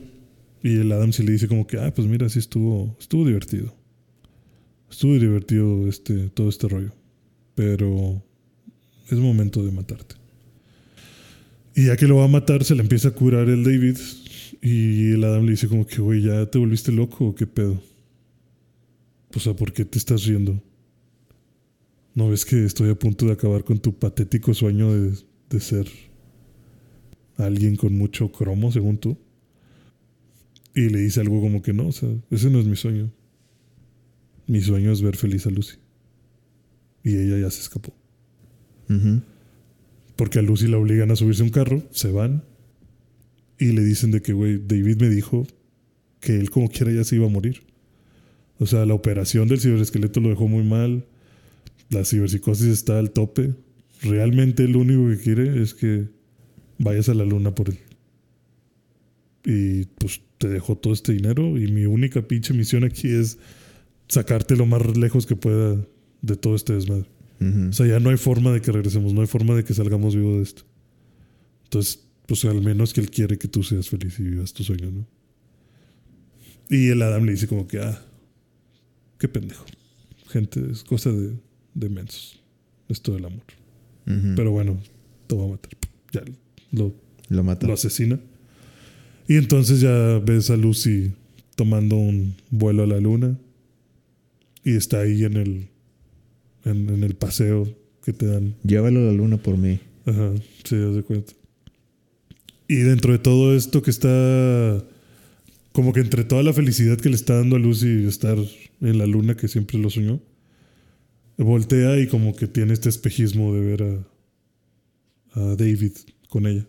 [0.63, 3.75] Y el Adam sí le dice como que, ah, pues mira, sí estuvo, estuvo divertido.
[4.89, 6.93] Estuvo divertido este, todo este rollo.
[7.53, 8.23] Pero
[9.09, 10.15] es momento de matarte.
[11.75, 13.97] Y ya que lo va a matar, se le empieza a curar el David.
[14.61, 17.81] Y el Adam le dice como que, güey, ¿ya te volviste loco o qué pedo?
[19.35, 20.61] O sea, ¿por qué te estás riendo?
[22.15, 25.17] ¿No ves que estoy a punto de acabar con tu patético sueño de,
[25.49, 25.87] de ser
[27.37, 29.17] alguien con mucho cromo, según tú?
[30.73, 33.11] Y le dice algo como que no, o sea, ese no es mi sueño.
[34.47, 35.77] Mi sueño es ver feliz a Lucy.
[37.03, 37.93] Y ella ya se escapó.
[40.15, 42.43] Porque a Lucy la obligan a subirse a un carro, se van
[43.57, 45.47] y le dicen de que, güey, David me dijo
[46.19, 47.63] que él como quiera ya se iba a morir.
[48.59, 51.05] O sea, la operación del ciberesqueleto lo dejó muy mal,
[51.89, 53.53] la ciberpsicosis está al tope.
[54.01, 56.07] Realmente lo único que quiere es que
[56.77, 57.79] vayas a la luna por él.
[59.45, 63.37] Y pues te dejó todo este dinero y mi única pinche misión aquí es
[64.07, 65.85] sacarte lo más lejos que pueda
[66.21, 67.07] de todo este desmadre.
[67.69, 70.15] O sea, ya no hay forma de que regresemos, no hay forma de que salgamos
[70.15, 70.63] vivos de esto.
[71.65, 74.89] Entonces, pues al menos que él quiere que tú seas feliz y vivas tu sueño,
[74.89, 75.07] ¿no?
[76.69, 78.01] Y el Adam le dice como que, ah,
[79.19, 79.65] qué pendejo.
[80.29, 81.35] Gente, es cosa de,
[81.75, 82.41] de mensos.
[82.89, 83.43] Esto del amor.
[84.35, 84.79] Pero bueno,
[85.27, 85.71] te va a matar.
[86.11, 86.23] Ya
[86.71, 86.93] lo,
[87.29, 87.67] lo mata.
[87.67, 88.19] lo asesina.
[89.27, 91.11] Y entonces ya ves a Lucy
[91.55, 93.37] tomando un vuelo a la luna.
[94.63, 95.67] Y está ahí en el,
[96.65, 97.67] en, en el paseo
[98.03, 99.79] que te dan Llévalo a la luna por mí.
[100.05, 100.31] Ajá,
[100.63, 101.33] sí, haz de cuenta.
[102.67, 104.83] Y dentro de todo esto que está.
[105.71, 108.37] Como que entre toda la felicidad que le está dando a Lucy estar
[108.81, 110.21] en la luna, que siempre lo soñó,
[111.43, 115.91] voltea y como que tiene este espejismo de ver a, a David
[116.29, 116.65] con ella.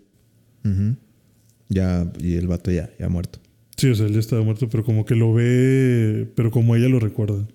[1.69, 3.39] Ya, y el vato ya, ya muerto.
[3.77, 6.89] Sí, o sea, él ya estaba muerto, pero como que lo ve, pero como ella
[6.89, 7.47] lo recuerda,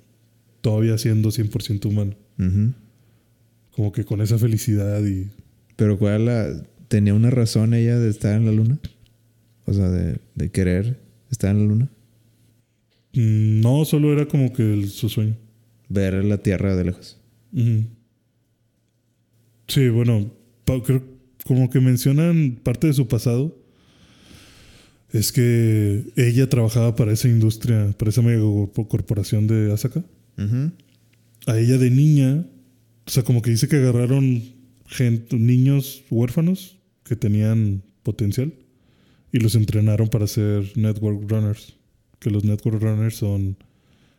[0.62, 2.16] todavía siendo 100% humano.
[3.72, 5.30] Como que con esa felicidad y
[5.76, 6.64] Pero ¿cuál la...
[6.88, 8.80] ¿Tenía una razón ella de estar en la luna?
[9.66, 10.99] O sea, de, de querer
[11.30, 11.89] estar en la luna.
[13.14, 15.36] mm, no solo era como que el- su sueño.
[15.92, 17.20] Ver la Tierra de lejos.
[19.68, 20.32] Sí, bueno,
[20.86, 21.04] creo
[21.46, 23.58] como que mencionan parte de su pasado.
[25.12, 30.04] Es que ella trabajaba para esa industria, para esa mega corpo- corporación de Asaka.
[31.48, 32.46] A ella de niña,
[33.06, 34.42] o sea, como que dice que agarraron
[34.88, 38.54] gente, niños huérfanos que tenían potencial
[39.32, 41.76] y los entrenaron para ser network runners.
[42.20, 43.58] Que los network runners son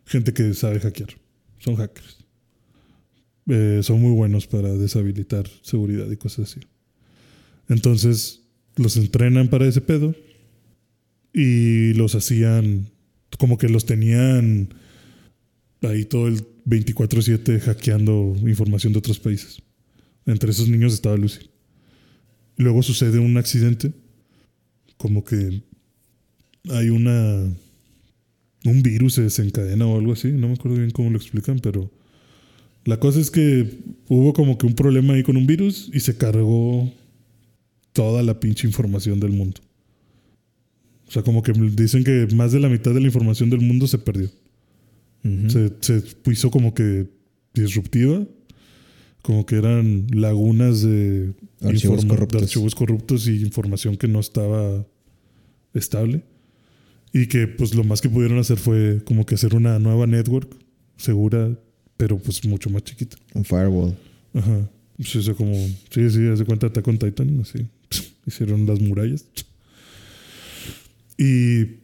[0.05, 1.11] gente que sabe hackear,
[1.63, 2.19] son hackers.
[3.49, 6.61] Eh, son muy buenos para deshabilitar seguridad y cosas así.
[7.69, 8.43] Entonces
[8.77, 10.15] los entrenan para ese pedo
[11.33, 12.91] y los hacían
[13.39, 14.75] como que los tenían
[15.83, 19.63] ahí todo el 24/7 hackeando información de otros países.
[20.27, 21.51] Entre esos niños estaba Lucy.
[22.57, 23.93] Luego sucede un accidente,
[24.97, 25.63] como que
[26.71, 27.53] hay una
[28.65, 31.91] un virus se desencadena o algo así, no me acuerdo bien cómo lo explican, pero
[32.85, 36.17] la cosa es que hubo como que un problema ahí con un virus y se
[36.17, 36.93] cargó
[37.93, 39.61] toda la pinche información del mundo.
[41.07, 43.87] O sea, como que dicen que más de la mitad de la información del mundo
[43.87, 44.31] se perdió.
[45.25, 45.51] Ujú.
[45.51, 47.07] Se, se hizo como que
[47.55, 48.27] disruptiva,
[49.21, 52.41] como que eran lagunas de Archivos corruptos.
[52.41, 54.85] de archivos corruptos y información que no estaba
[55.75, 56.23] estable.
[57.13, 60.57] Y que pues lo más que pudieron hacer fue como que hacer una nueva network
[60.97, 61.59] segura,
[61.97, 63.17] pero pues mucho más chiquita.
[63.35, 63.95] Un firewall.
[64.35, 64.71] Ajá.
[64.99, 65.55] Eso como,
[65.91, 67.67] sí, sí, hace cuenta Attack on Titan, así.
[68.27, 69.25] Hicieron las murallas.
[71.19, 71.81] Y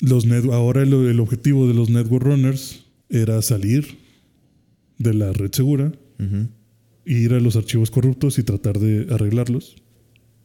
[0.00, 3.98] los net- ahora el, el objetivo de los Network Runners era salir
[4.98, 6.48] de la red segura, Ujú.
[7.04, 9.76] ir a los archivos corruptos y tratar de arreglarlos.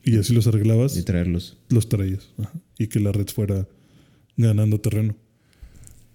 [0.03, 1.57] Y así los arreglabas, Y traerlos.
[1.69, 2.29] los traías.
[2.37, 2.53] Ajá.
[2.77, 3.67] Y que la red fuera
[4.37, 5.15] ganando terreno.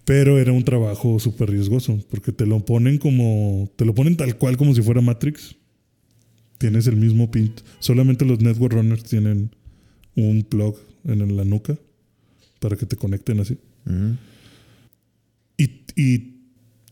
[0.05, 4.37] Pero era un trabajo súper riesgoso, porque te lo ponen como, te lo ponen tal
[4.37, 5.55] cual como si fuera Matrix.
[6.57, 7.53] Tienes el mismo pin.
[7.79, 9.55] Solamente los Network Runners tienen
[10.15, 11.77] un plug en la nuca
[12.59, 13.57] para que te conecten así.
[15.57, 16.41] Y, y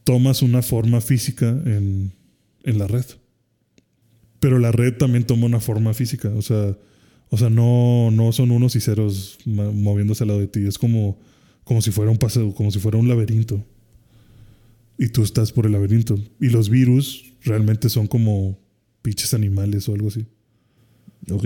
[0.03, 2.13] tomas una forma física en,
[2.63, 3.05] en la red.
[4.39, 6.29] Pero la red también toma una forma física.
[6.29, 6.75] O sea,
[7.29, 10.65] o sea no, no son unos y ceros moviéndose al lado de ti.
[10.65, 11.19] Es como,
[11.63, 13.63] como si fuera un paseo, como si fuera un laberinto.
[14.97, 16.19] Y tú estás por el laberinto.
[16.41, 18.59] Y los virus realmente son como
[19.01, 20.25] pinches animales o algo así.
[21.31, 21.45] Ok.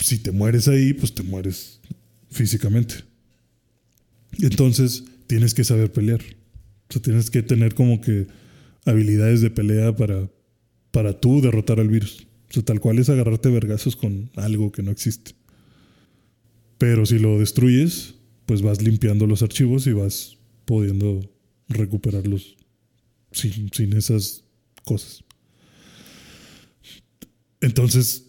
[0.00, 1.80] Si te mueres ahí, pues te mueres
[2.30, 2.96] físicamente.
[4.40, 6.20] Entonces tienes que saber pelear.
[6.88, 8.26] O sea, tienes que tener como que
[8.84, 10.28] habilidades de pelea para,
[10.90, 12.26] para tú derrotar al virus.
[12.62, 15.32] Tal cual es agarrarte vergazos con algo que no existe.
[16.78, 18.14] Pero si lo destruyes,
[18.46, 21.20] pues vas limpiando los archivos y vas pudiendo
[21.68, 22.56] recuperarlos
[23.32, 24.44] sin, sin esas
[24.84, 25.24] cosas.
[27.60, 28.26] Entonces,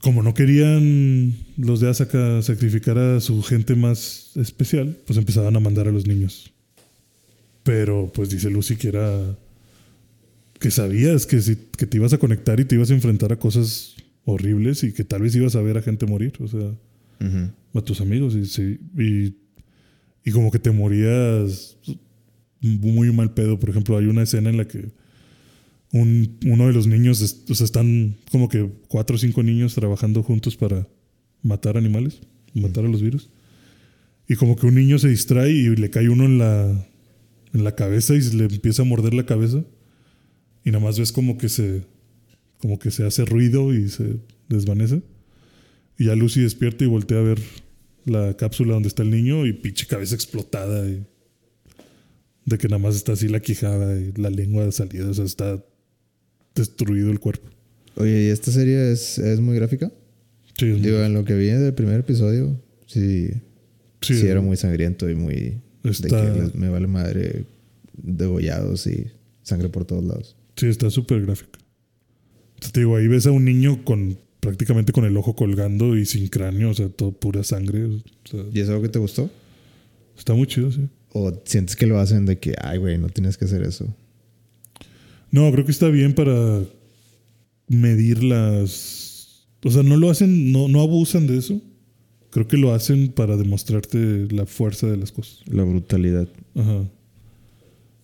[0.00, 5.60] como no querían los de Asaka sacrificar a su gente más especial, pues empezaban a
[5.60, 6.52] mandar a los niños.
[7.64, 9.36] Pero pues dice Lucy que era
[10.58, 13.38] que sabías que, si, que te ibas a conectar y te ibas a enfrentar a
[13.38, 13.94] cosas
[14.24, 16.60] horribles y que tal vez ibas a ver a gente morir, o sea,
[17.20, 17.50] Ujú.
[17.78, 19.34] a tus amigos y, sí, y,
[20.24, 21.76] y como que te morías
[22.60, 23.58] muy mal pedo.
[23.60, 24.90] Por ejemplo, hay una escena en la que
[25.92, 29.74] un, uno de los niños, es- o sea, están como que cuatro o cinco niños
[29.74, 30.86] trabajando juntos para
[31.42, 32.20] matar animales,
[32.54, 33.30] matar a los virus.
[34.28, 36.86] Y como que un niño se distrae y le cae uno en la,
[37.54, 39.62] en la cabeza y se le empieza a morder la cabeza.
[40.66, 41.82] Y nada más ves como que se,
[42.58, 44.16] como que se hace ruido y se
[44.48, 45.00] desvanece.
[45.96, 47.38] Y ya Lucy despierta y voltea a ver
[48.04, 50.88] la cápsula donde está el niño y pinche cabeza explotada.
[50.88, 51.04] Y
[52.44, 55.08] de que nada más está así la quijada y la lengua salida.
[55.08, 55.64] O sea, está
[56.54, 57.48] destruido el cuerpo.
[57.94, 59.90] Oye, ¿y esta serie es, es muy gráfica?
[60.58, 63.28] Sí, es Digo, muy- en lo que vi del primer episodio, sí,
[64.00, 65.60] sí, sí, era muy sangriento y muy...
[65.82, 67.44] De que me vale madre
[67.94, 69.06] degollados y
[69.44, 70.36] sangre por todos lados.
[70.56, 71.58] Sí, está súper gráfica.
[72.72, 76.28] Te digo, ahí ves a un niño con prácticamente con el ojo colgando y sin
[76.28, 77.84] cráneo, o sea, todo pura sangre.
[77.84, 79.30] O sea, ¿Y es algo que te gustó?
[80.16, 80.88] está muy chido, sí.
[81.12, 83.86] ¿O sientes que lo hacen de que, ay, güey, no tienes que hacer eso?
[85.30, 86.62] No, creo que está bien para
[87.68, 89.46] medir las.
[89.64, 91.60] O sea, no lo hacen, no, no abusan de eso.
[92.30, 95.40] Creo que lo hacen para demostrarte la fuerza de las cosas.
[95.46, 96.28] La brutalidad.
[96.54, 96.84] Ajá.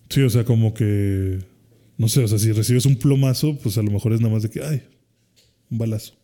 [0.08, 1.38] Sí, o sea, como que.
[1.98, 4.42] No sé, o sea, si recibes un plomazo, pues a lo mejor es nada más
[4.42, 4.82] de que, ay,
[5.70, 6.14] un balazo.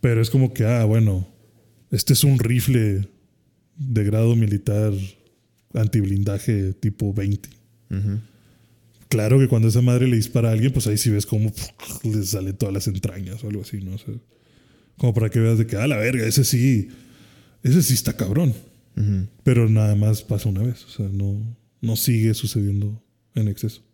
[0.00, 1.26] Pero es como que, ah, bueno,
[1.90, 3.08] este es un rifle
[3.76, 4.92] de grado militar
[5.74, 7.48] antiblindaje tipo 20.
[7.90, 8.20] Ujú.
[9.08, 11.52] Claro que cuando esa madre le dispara a alguien, pues ahí sí ves cómo
[12.04, 13.94] le salen todas las entrañas o algo así, ¿no?
[13.94, 14.14] O sea,
[14.98, 16.88] como para que veas de que, ah, la verga, ese sí,
[17.62, 18.54] ese sí está cabrón.
[19.44, 23.00] Pero nada más pasa una vez, o sea, no, no sigue sucediendo
[23.36, 23.87] en exceso.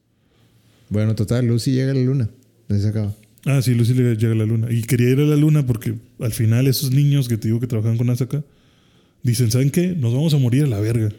[0.94, 2.30] Bueno, total, Lucy llega a la luna.
[2.68, 3.12] Ahí se acaba.
[3.46, 4.70] Ah, sí, Lucy le llega a la luna.
[4.70, 7.66] Y quería ir a la luna porque al final esos niños que te digo que
[7.66, 8.44] trabajan con Asaka
[9.24, 9.88] dicen, ¿saben qué?
[9.88, 11.10] Nos vamos a morir a la verga.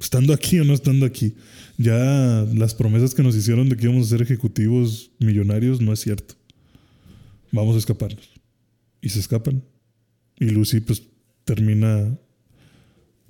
[0.00, 1.34] Estando aquí o no estando aquí.
[1.76, 6.00] Ya las promesas que nos hicieron de que íbamos a ser ejecutivos millonarios no es
[6.00, 6.34] cierto.
[7.52, 8.28] Vamos a escaparnos.
[9.00, 9.62] Y se escapan.
[10.40, 11.04] Y Lucy pues
[11.44, 12.18] termina...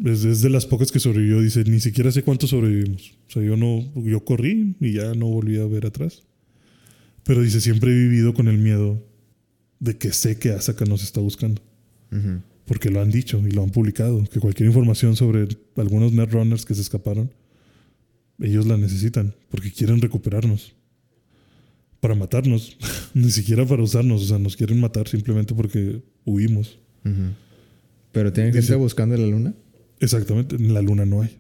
[0.05, 1.40] Es, es de las pocas que sobrevivió.
[1.40, 3.14] Dice, ni siquiera sé cuántos sobrevivimos.
[3.28, 3.84] O sea, yo no...
[4.03, 6.22] Yo corrí y ya no volví a ver atrás.
[7.24, 9.05] Pero dice, siempre he vivido con el miedo
[9.80, 11.61] de que sé que Asaka nos está buscando.
[12.12, 12.40] Ujú.
[12.64, 14.24] Porque lo han dicho y lo han publicado.
[14.24, 17.30] Que cualquier información sobre algunos Netrunners que se escaparon,
[18.40, 19.34] ellos la necesitan.
[19.51, 20.74] Porque quieren recuperarnos.
[22.01, 22.76] Para matarnos.
[23.14, 24.22] Ni siquiera para usarnos.
[24.22, 26.78] O sea, nos quieren matar simplemente porque huimos.
[27.05, 27.32] Ujú.
[28.12, 29.55] Pero tienen gente Dice- buscando la luna.
[30.01, 30.57] Exactamente.
[30.57, 31.36] En la luna no hay.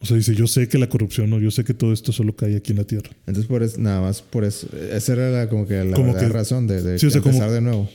[0.00, 2.34] O sea, dice, yo sé que la corrupción no, yo sé que todo esto solo
[2.34, 3.10] cae aquí en la Tierra.
[3.26, 4.66] Entonces, por eso, nada más por eso.
[4.90, 7.18] Esa era la, como que la Como verdadera que- razón de, de Sí, o sea,
[7.18, 7.88] empezar como- de nuevo.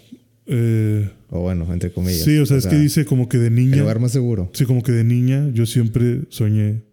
[0.50, 2.22] Eh, O bueno, entre comillas.
[2.24, 3.78] sí, o sea, es que dice como que de El niña...
[3.82, 4.50] lugar más seguro.
[4.54, 6.84] Sí, como que de niña yo siempre soñé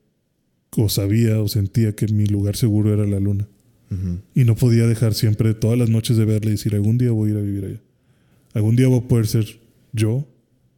[0.77, 3.47] o sabía o sentía que mi lugar seguro era la luna.
[4.35, 7.29] Y no podía dejar siempre todas las noches de verla y decir, algún día voy
[7.29, 7.81] a ir a vivir allá.
[8.55, 9.47] Algún día voy a poder ser
[9.93, 10.27] yo,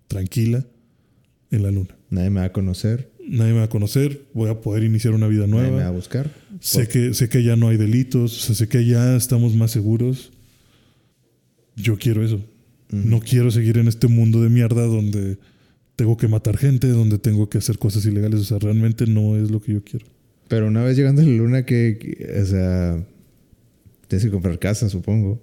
[0.06, 0.66] tranquila,
[1.56, 1.96] en la luna.
[2.10, 3.10] Nadie me va a conocer.
[3.28, 5.66] Nadie me va a conocer, voy a poder iniciar una vida nueva.
[5.66, 6.30] Nadie me va a buscar.
[6.60, 9.72] Sé que, sé que ya no hay delitos, o sea, sé que ya estamos más
[9.72, 10.32] seguros.
[11.74, 12.40] Yo quiero eso.
[12.90, 15.38] No quiero seguir en este mundo de mierda donde
[15.96, 18.40] tengo que matar gente, donde tengo que hacer cosas ilegales.
[18.40, 20.06] O sea, realmente no es lo que yo quiero.
[20.48, 23.04] Pero una vez llegando a la luna, que, o sea,
[24.06, 25.42] tienes que comprar casa, supongo.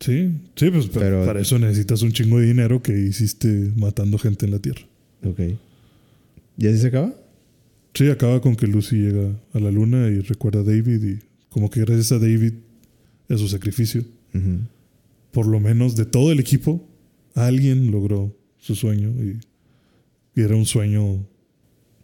[0.00, 4.44] Sí, sí, pues pero, para eso necesitas un chingo de dinero que hiciste matando gente
[4.44, 4.82] en la Tierra.
[5.24, 5.40] Ok.
[6.58, 7.14] ¿Y así se acaba?
[7.94, 11.18] Sí, acaba con que Lucy llega a la luna y recuerda a David y
[11.48, 12.52] como que gracias a David,
[13.30, 14.04] a su sacrificio,
[15.32, 16.86] por lo menos de todo el equipo,
[17.34, 19.38] alguien logró su sueño y,
[20.38, 21.26] era un sueño.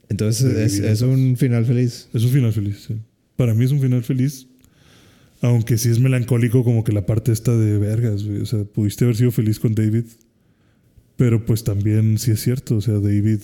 [0.09, 2.09] Entonces es, un final feliz.
[2.15, 2.97] Es un final feliz, sí.
[3.37, 4.49] Para mí es un final feliz,
[5.43, 9.17] aunque sí es melancólico como que la parte esta de vergas, O sea, pudiste haber
[9.17, 10.05] sido feliz con David,
[11.17, 13.41] pero pues también sí es cierto, o sea, David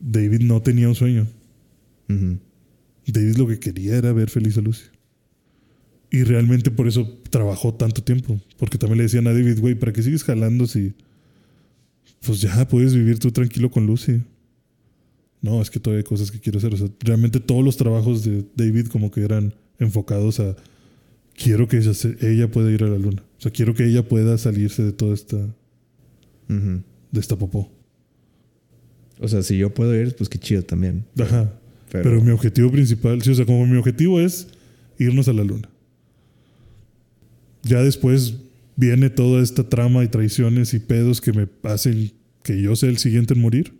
[0.00, 1.26] David no tenía un sueño.
[3.06, 4.84] David lo que quería era ver feliz a Lucy.
[6.10, 8.40] Y realmente por eso trabajó tanto tiempo.
[8.58, 10.94] Porque también le decían a David, güey, ¿para qué sigues jalando si...
[12.24, 14.22] Pues ya puedes vivir tú tranquilo con Lucy.
[15.40, 16.74] No, es que todavía hay cosas que quiero hacer.
[16.74, 20.54] O sea, realmente todos los trabajos de David como que eran enfocados a...
[21.34, 21.78] Quiero que
[22.20, 23.22] ella, pueda ir a la luna.
[23.38, 25.38] O sea, quiero que ella pueda salirse de toda esta...
[26.48, 27.70] De esta popó.
[29.18, 31.04] O sea, si yo puedo ir, pues qué chido también.
[31.18, 31.52] Ajá.
[31.90, 34.48] Pero, mi objetivo principal, sí, o sea, como mi objetivo es
[34.98, 35.68] irnos a la luna.
[37.62, 38.34] Ya después
[38.76, 42.12] viene toda esta trama y traiciones y pedos que me hacen
[42.42, 43.74] que yo sea el siguiente en morir.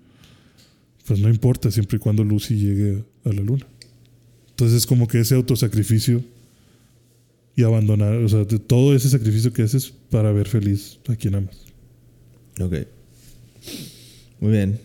[1.06, 3.66] Pues no importa, siempre y cuando Lucy llegue a la luna.
[4.60, 6.22] Entonces es como que ese autosacrificio
[7.56, 11.56] y abandonar, o sea, todo ese sacrificio que haces para ver feliz a quien amas.
[12.60, 12.74] Ok.
[14.38, 14.78] Muy bien.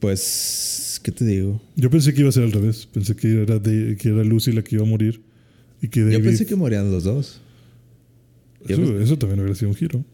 [0.00, 1.62] Pues, ¿qué te digo?
[1.76, 2.86] Yo pensé que iba a ser al revés.
[2.92, 5.22] Pensé que era, que era Lucy la que iba a morir.
[5.80, 6.18] Y que David...
[6.18, 7.40] Yo pensé que morían los dos.
[8.68, 10.04] Eso, también hubiera sido un giro.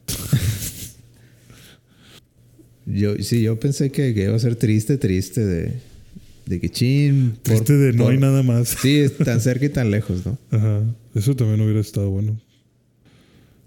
[2.87, 5.73] yo, sí, yo pensé que, iba a ser triste, triste de,
[6.47, 7.35] de que chin.
[7.43, 8.69] Triste de no hay nada más.
[8.81, 10.39] Sí, tan cerca y tan lejos, ¿no?
[10.51, 10.83] Ajá.
[11.15, 12.41] Eso también hubiera estado bueno.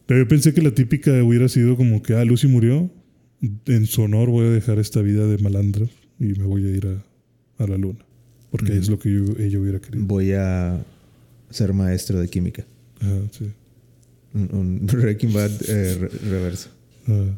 [0.06, 2.90] Pero yo pensé que la típica hubiera sido como que, ah, Lucy murió.
[3.68, 5.88] En su honor voy a dejar esta vida de malandro
[6.20, 6.88] y me voy a ir
[7.58, 8.00] a, la luna.
[8.50, 10.06] Porque es lo que yo, ella hubiera querido.
[10.06, 10.84] Voy a
[11.50, 12.66] ser maestro de química.
[13.02, 13.52] Ah, sí.
[14.34, 16.70] Un, Breaking Bad eh, reverso.
[17.08, 17.30] Ah,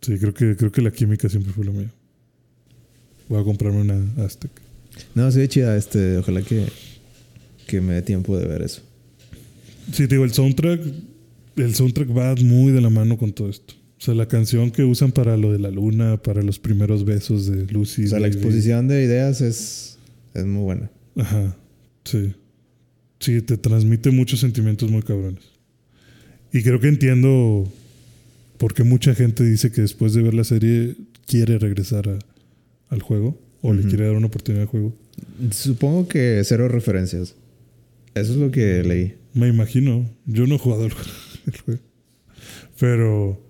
[0.00, 1.90] sí, creo que, creo que la química siempre fue lo mío.
[3.28, 4.50] Voy a comprarme una Aztec.
[5.14, 5.76] No, sí, chida.
[5.76, 6.66] Este, ojalá que,
[7.66, 8.82] que me dé tiempo de ver eso.
[9.92, 10.80] Sí, te digo, el soundtrack,
[11.56, 13.74] el soundtrack va muy de la mano con todo esto.
[13.98, 17.46] O sea, la canción que usan para lo de la luna, para los primeros besos
[17.46, 18.04] de Lucy.
[18.04, 19.98] O sea, la exposición de ideas es,
[20.34, 20.90] es muy buena.
[21.16, 21.56] Ajá,
[22.04, 22.34] sí.
[23.20, 25.44] Sí, te transmite muchos sentimientos muy cabrones.
[26.52, 27.72] Y creo que entiendo
[28.58, 32.18] por qué mucha gente dice que después de ver la serie quiere regresar
[32.88, 34.94] al juego o le quiere dar una oportunidad al juego.
[35.50, 37.34] Supongo que cero referencias.
[38.14, 39.14] Eso es lo que leí.
[39.32, 40.10] Me imagino.
[40.26, 41.80] Yo no he jugado el juego.
[42.78, 43.40] Pero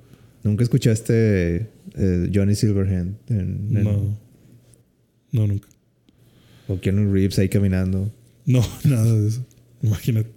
[0.43, 3.17] ¿Nunca escuchaste eh, Johnny Silverhand?
[3.29, 4.19] no.
[5.31, 5.69] No, nunca.
[6.69, 8.13] O Keanu Reeves ahí caminando.
[8.45, 9.47] No, nada de eso.
[9.83, 10.31] Imagínate.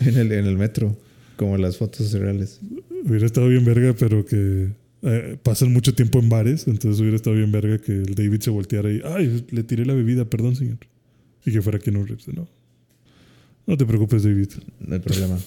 [0.00, 0.96] En el, en el metro,
[1.36, 2.60] como las fotos reales.
[3.06, 4.68] Hubiera estado bien verga, pero que
[5.06, 8.50] eh, pasan mucho tiempo en bares, entonces hubiera estado bien verga que el David se
[8.50, 10.78] volteara y, ay, le tiré la bebida, perdón, señor.
[11.44, 12.26] Y que fuera Keanu Reeves.
[12.28, 12.48] No.
[13.66, 14.48] No te preocupes, David.
[14.80, 15.38] No hay problema.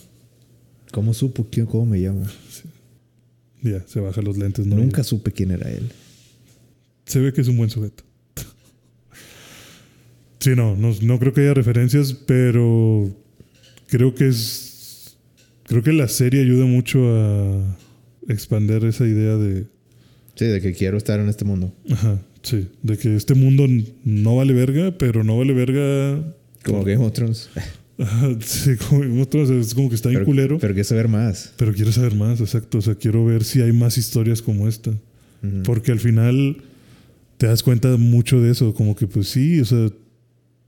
[0.91, 1.47] ¿Cómo supo?
[1.67, 2.25] ¿Cómo me llama?
[2.49, 2.69] Sí.
[3.63, 4.67] Ya, se baja los lentes.
[4.67, 4.75] ¿no?
[4.75, 5.89] Nunca supe quién era él.
[7.05, 8.03] Se ve que es un buen sujeto.
[10.39, 13.09] sí, no, no, creo que haya referencias, pero
[13.87, 15.17] creo que es.
[15.63, 17.77] Creo que la serie ayuda mucho a
[18.27, 19.67] expander esa idea de.
[20.35, 21.73] Sí, de que quiero estar en este mundo.
[21.89, 22.67] Ajá, sí.
[22.83, 23.65] De que este mundo
[24.03, 26.35] no vale verga, pero no vale verga.
[26.63, 27.49] Como Game of Thrones.
[28.41, 30.59] sí, como otros, es como que está en culero.
[30.59, 31.53] Pero quiero saber más.
[31.57, 32.77] Pero quiero saber más, exacto.
[32.77, 34.91] O sea, quiero ver si hay más historias como esta.
[35.63, 36.57] Porque al final
[37.37, 38.73] te das cuenta mucho de eso.
[38.73, 39.89] Como que, pues sí, o sea,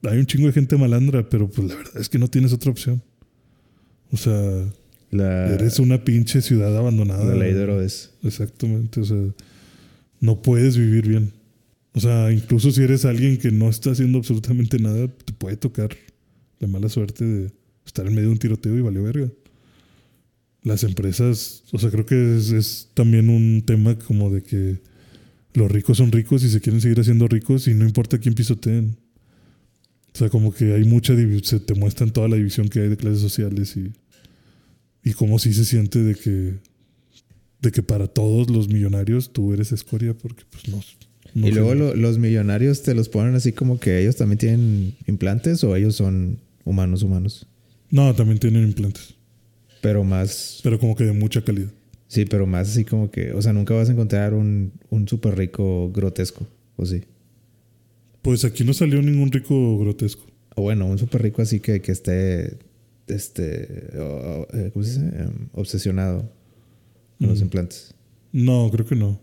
[0.03, 2.71] hay un chingo de gente malandra, pero pues la verdad es que no tienes otra
[2.71, 3.01] opción.
[4.11, 4.65] O sea,
[5.11, 7.25] eres una pinche ciudad abandonada.
[7.25, 8.11] La ley de Herodes.
[8.23, 9.01] Exactamente.
[9.01, 9.17] O sea,
[10.19, 11.33] no puedes vivir bien.
[11.93, 15.89] O sea, incluso si eres alguien que no está haciendo absolutamente nada, te puede tocar
[16.59, 17.51] la mala suerte de
[17.85, 19.29] estar en medio de un tiroteo y valió verga.
[20.61, 24.79] Las empresas, o sea, creo que es, es también un tema como de que
[25.53, 28.97] los ricos son ricos y se quieren seguir haciendo ricos y no importa quién pisoteen.
[30.13, 32.97] O sea, como que hay mucha se te muestran toda la división que hay de
[32.97, 33.91] clases sociales y,
[35.03, 36.55] y cómo sí se siente de que
[37.61, 40.81] de que para todos los millonarios tú eres escoria porque pues no.
[41.35, 44.95] no y luego lo- los millonarios te los ponen así como que ellos también tienen
[45.07, 47.47] implantes o ellos son humanos humanos.
[47.91, 49.15] No, también tienen implantes,
[49.81, 51.71] Pero más, pero como que de mucha calidad.
[52.07, 55.35] sí, pero más así como que, o sea, nunca vas a encontrar un, un súper
[55.37, 56.47] rico grotesco,
[56.77, 57.01] ¿o sí?
[58.21, 60.25] Pues aquí no salió ningún rico grotesco.
[60.55, 62.57] O bueno, un súper rico así que, que esté,
[63.09, 64.03] este, o-
[64.51, 65.15] o- eh, ¿cómo se dice?
[65.21, 66.29] Em, obsesionado
[67.19, 67.43] con los Mm.
[67.43, 67.93] implantes.
[68.31, 69.19] No, creo que no.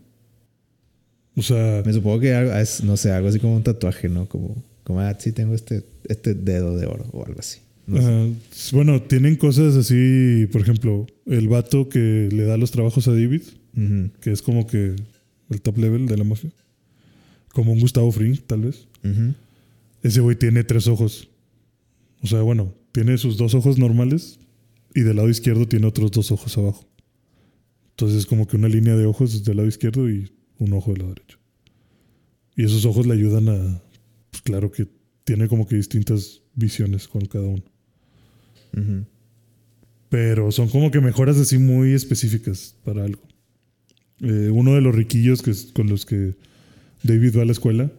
[1.36, 4.26] O sea, Me supongo que algo- es, no sé, algo así como un tatuaje, ¿no?
[4.28, 7.58] Como, como ah, sí, tengo este, este dedo de oro o algo así.
[7.86, 8.34] No.
[8.72, 13.42] Bueno, tienen cosas así, por ejemplo, el vato que le da los trabajos a David,
[14.20, 14.96] que es como que
[15.50, 16.50] el top level de la mafia,
[17.52, 18.88] como un Gustavo Fring, tal vez.
[20.02, 21.28] Ese güey tiene tres ojos.
[22.22, 24.38] O sea, bueno, tiene sus dos ojos normales
[24.94, 26.88] y del lado izquierdo tiene otros dos ojos abajo.
[27.90, 31.00] Entonces es como que una línea de ojos del lado izquierdo y un ojo del
[31.00, 31.38] lado derecho.
[32.56, 33.82] Y esos ojos le ayudan a,
[34.30, 34.88] pues claro que
[35.24, 37.64] tiene como que distintas visiones con cada uno.
[40.08, 43.20] Pero son como que mejoras así muy específicas para algo.
[44.22, 46.34] Eh, uno de los riquillos que con los que
[47.02, 47.92] David va a la escuela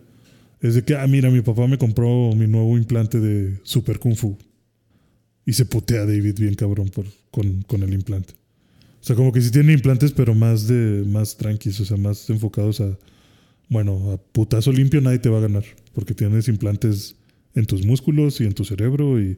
[0.59, 4.15] es de que, ah, mira, mi papá me compró mi nuevo implante de Super Kung
[4.15, 4.39] Fu.
[5.47, 8.33] Y se putea a David bien cabrón por, con, con el implante.
[9.01, 12.29] O sea, como que sí tiene implantes, pero más de más tranquis, o sea, más
[12.29, 12.97] enfocados a,
[13.69, 17.15] bueno, a putazo limpio nadie te va a ganar, porque tienes implantes
[17.55, 19.37] en tus músculos y en tu cerebro y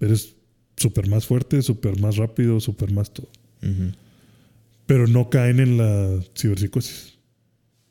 [0.00, 0.34] eres
[0.76, 3.28] súper más fuerte, súper más rápido, súper más todo.
[4.86, 7.14] Pero no caen en la ciberpsicosis.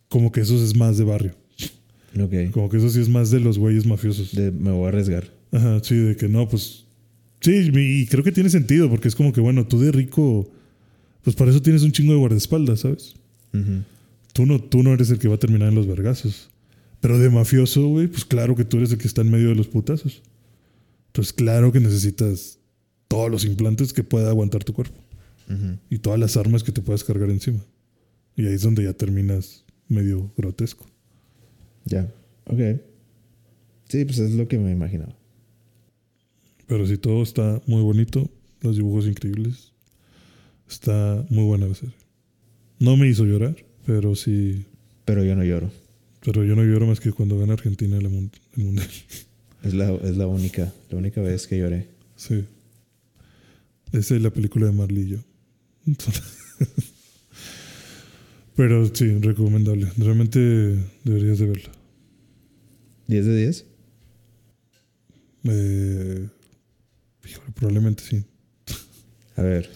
[0.10, 1.36] Como que eso es más de barrio.
[2.20, 2.52] Ok.
[2.52, 4.34] Como que eso sí es más de los güeyes mafiosos.
[4.34, 5.32] De- me voy a arriesgar.
[5.52, 6.86] Ajá, sí, de que no, pues.
[7.40, 10.50] Sí, y creo que tiene sentido, porque es como que, bueno, tú de rico,
[11.24, 13.16] pues para eso tienes un chingo de guardaespaldas, ¿sabes?
[14.34, 16.50] Tú no, tú no eres el que va a terminar en los vergazos.
[17.00, 19.56] Pero de mafioso, güey, pues claro que tú eres el que está en medio de
[19.56, 20.24] los putazos.
[21.08, 22.60] Entonces, claro que necesitas
[23.08, 25.00] todos los implantes que pueda aguantar tu cuerpo.
[25.90, 27.64] Y todas las armas que te puedas cargar encima.
[28.36, 30.86] Y ahí es donde ya terminas medio grotesco.
[31.86, 32.12] Ya.
[32.46, 32.82] Ok.
[33.88, 35.16] Sí, pues es lo que me imaginaba.
[36.68, 38.30] Pero sí, todo está muy bonito,
[38.62, 39.72] los dibujos increíbles.
[40.70, 41.96] Está muy buena la serie.
[42.80, 43.56] No me hizo llorar,
[43.86, 44.66] pero sí.
[45.06, 45.72] Pero yo no lloro.
[46.22, 48.88] Pero yo no lloro más que cuando gana Argentina el, mun- el mundial.
[49.64, 51.90] Es la, es la única, la única vez que lloré.
[52.16, 52.46] Sí.
[53.92, 55.18] Esa es la película de yo.
[58.56, 59.92] Pero sí, recomendable.
[59.98, 60.40] Realmente
[61.04, 61.72] deberías de verla.
[63.08, 63.66] ¿10 de 10?
[65.46, 66.28] Eh,
[67.30, 68.26] híjole, probablemente sí.
[69.36, 69.70] A ver.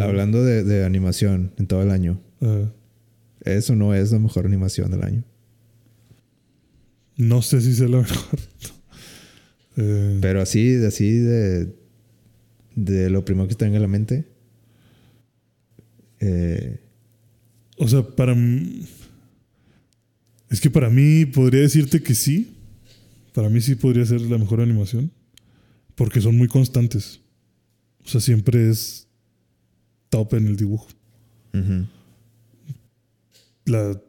[0.00, 2.20] Hablando de, de animación en todo el año.
[2.40, 2.70] ah,
[3.40, 5.24] Eso no es la mejor animación del año.
[7.16, 8.38] no sé si sea la mejor.
[9.76, 11.74] Eh, Pero así, así de,
[12.74, 14.26] de lo primero que te venga a la mente.
[16.20, 16.80] eh,
[17.78, 18.34] o sea, para.
[20.48, 22.54] Es que para mí podría decirte que sí.
[23.34, 25.10] Para mí sí podría ser la mejor animación.
[25.96, 27.20] Porque son muy constantes.
[28.04, 29.08] O sea, siempre es
[30.10, 30.86] top en el dibujo.
[31.52, 31.86] ujú.
[33.64, 34.00] La,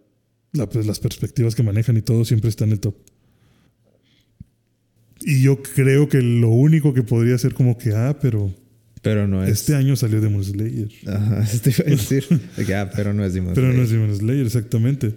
[0.53, 2.95] la- pues, las perspectivas que manejan y todo siempre está en el top.
[5.21, 8.53] Y yo creo que lo único que podría ser como que, ah, pero
[9.01, 9.49] Pero no es.
[9.49, 10.89] este año salió Demon Slayer.
[11.07, 12.25] Ajá, te iba a decir.
[12.75, 14.01] Ah, pero no es Demon Pero no es Slayer.
[14.03, 15.15] Demon Slayer, exactamente.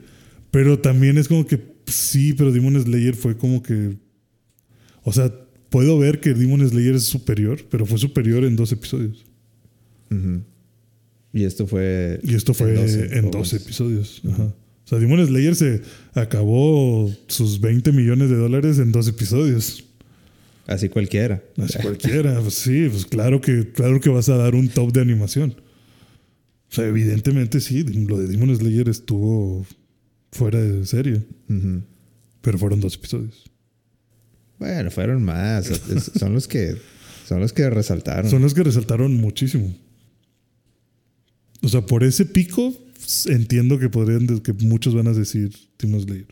[0.51, 3.99] Pero también es como que sí, pero Demon Slayer fue como que.
[5.05, 5.31] O sea,
[5.71, 9.25] puedo ver que Demon Slayer es superior, pero fue superior en dos episodios.
[11.33, 12.19] Y esto fue.
[12.23, 14.23] Y esto fue en 12, 12, o- episodios.
[14.29, 14.45] Ajá.
[14.45, 15.83] O sea, Demon Slayer se
[16.15, 19.85] acabó sus 20 millones de dólares en dos episodios.
[20.67, 21.43] Así cualquiera.
[21.59, 25.01] Así cualquiera, pues sí, pues claro que, claro que vas a dar un top de
[25.01, 25.55] animación.
[26.71, 29.65] O sea, evidentemente sí, lo de Demon Slayer estuvo
[30.33, 31.23] fuera de serie,
[32.41, 33.50] pero fueron dos episodios.
[34.61, 35.67] Bueno, fueron más.
[36.19, 36.77] Son los que.
[37.27, 38.31] Son los que resaltaron.
[38.31, 39.75] Son los que resaltaron muchísimo.
[41.63, 42.75] O sea, por ese pico,
[43.27, 46.27] entiendo que podrían, que muchos van a decir Demon Slayer.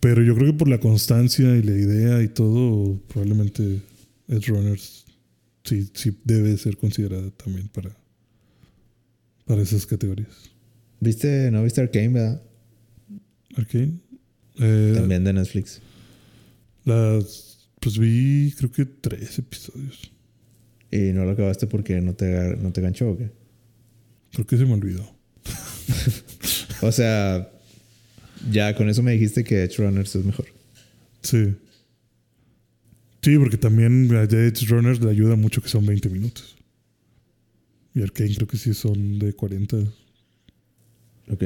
[0.00, 3.80] Pero yo creo que por la constancia y la idea y todo, probablemente
[4.28, 5.06] Edge Runners
[5.64, 7.96] sí, sí debe ser considerada también para,
[9.44, 10.50] para esas categorías.
[11.00, 12.42] ¿Viste, no viste Arcane, verdad?
[13.56, 13.98] Arcane.
[14.60, 15.80] Eh, También de Netflix.
[16.88, 20.10] Las, pues vi creo que tres episodios.
[20.90, 23.30] ¿Y no lo acabaste porque no te, no te ganchó o qué?
[24.32, 25.08] Creo que se me olvidó.
[26.80, 27.50] O sea,
[28.52, 30.46] ya con eso me dijiste que Edge Runners es mejor.
[31.22, 31.56] Sí.
[33.20, 36.56] Sí, porque también a Edge Runners le ayuda mucho que son 20 minutos.
[37.94, 39.76] Y Arcane creo que sí son de 40.
[41.30, 41.42] Ok.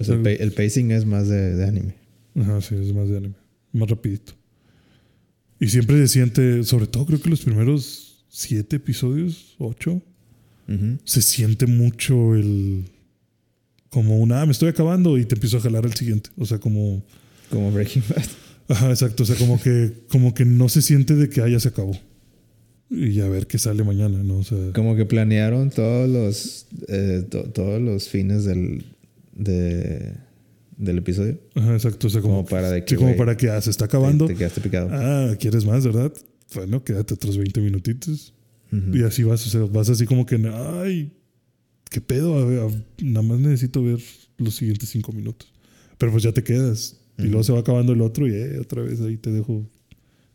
[0.00, 1.94] O sea, el, el pacing es más de, de anime.
[2.34, 3.36] Ajá, sí, es más de anime.
[3.72, 4.35] Más rapidito.
[5.60, 10.02] Y siempre se siente, sobre todo creo que los primeros siete episodios, ocho,
[11.04, 12.84] se siente mucho el...
[13.88, 16.30] Como una, ah, me estoy acabando y te empiezo a jalar al siguiente.
[16.36, 17.02] O sea, como...
[17.50, 18.24] Como Breaking Bad.
[18.68, 19.22] Ajá, exacto.
[19.22, 21.96] O sea, como que, como que no se siente de que ah, ya se acabó.
[22.90, 24.38] Y a ver qué sale mañana, ¿no?
[24.38, 28.84] O sea, Como que planearon todos los, eh, to- todos los fines del,
[29.34, 30.14] de,
[30.76, 31.38] del episodio.
[31.54, 32.06] ajá, exacto.
[32.06, 33.86] O sea, como, Como para de que, sí, como güey, para que ah, se está
[33.86, 34.26] acabando.
[34.26, 34.88] Te, te quedaste picado.
[34.92, 36.12] Ah, ¿quieres más, verdad?
[36.54, 38.32] Bueno, quédate otros 20 minutitos.
[38.72, 38.96] Ujú.
[38.96, 40.36] Y así vas, o sea, vas así como que,
[40.82, 41.12] ay,
[41.90, 43.98] qué pedo, a ver, a- nada más necesito ver
[44.38, 45.52] los siguientes cinco minutos.
[45.98, 46.96] Pero pues ya te quedas.
[47.18, 49.66] Y luego se va acabando el otro y eh, otra vez ahí te dejo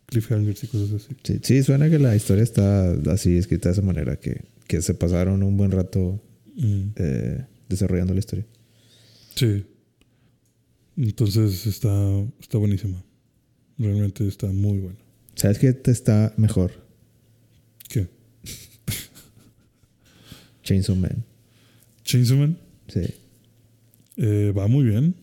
[0.08, 1.16] cliffhangers y cosas así.
[1.24, 4.94] Sí, sí, suena que la historia está así escrita de esa manera, que, que se
[4.96, 6.20] pasaron un buen rato
[6.54, 8.46] Mm, eh, desarrollando la historia.
[9.36, 9.64] sí.
[10.98, 11.90] Entonces está,
[12.40, 13.04] está buenísima.
[13.78, 14.98] Realmente está muy buena.
[15.36, 16.72] ¿Sabes qué te está mejor?
[17.90, 18.08] ¿Qué?
[20.64, 21.24] Chainsaw Man.
[22.04, 23.02] Chainsaw Man Sí.
[24.18, 25.16] eh, va muy bien.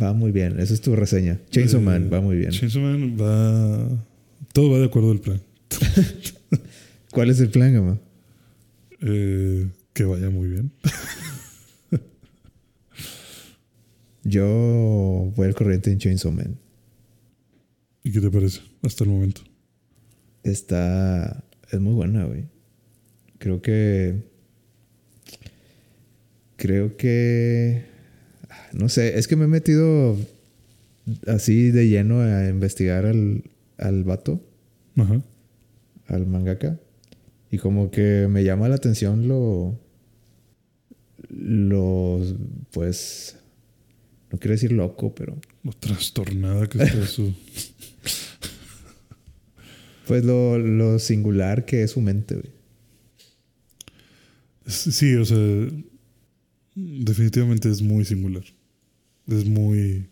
[0.00, 0.58] Va muy bien.
[0.58, 1.40] Esa es tu reseña.
[1.50, 2.50] Chainsaw Eh, Man va muy bien.
[2.50, 4.04] Chainsaw Man va...
[4.52, 5.40] Todo va de acuerdo al plan.
[7.12, 7.98] ¿Cuál es el plan, Gama?
[9.00, 10.72] Eh, que vaya muy bien.
[14.26, 16.58] Yo voy al corriente en Chainsaw Man.
[18.02, 19.42] ¿Y qué te parece hasta el momento?
[20.42, 21.44] Está.
[21.70, 22.44] Es muy buena, güey.
[23.38, 24.24] Creo que.
[26.56, 27.84] Creo que.
[28.72, 30.16] No sé, es que me he metido
[31.26, 33.44] así de lleno a investigar al,
[33.78, 34.40] al vato,
[34.96, 35.22] Ajá.
[36.08, 36.80] al mangaka.
[37.50, 39.78] Y como que me llama la atención lo.
[41.28, 42.20] Lo.
[42.72, 43.36] Pues.
[44.36, 45.34] No quiero decir loco, pero.
[45.62, 47.32] Lo trastornada que está su...
[50.06, 52.50] Pues lo, lo singular que es su mente, güey.
[54.66, 55.38] Sí, o sea,
[56.74, 58.44] definitivamente es muy singular.
[59.26, 60.06] Es muy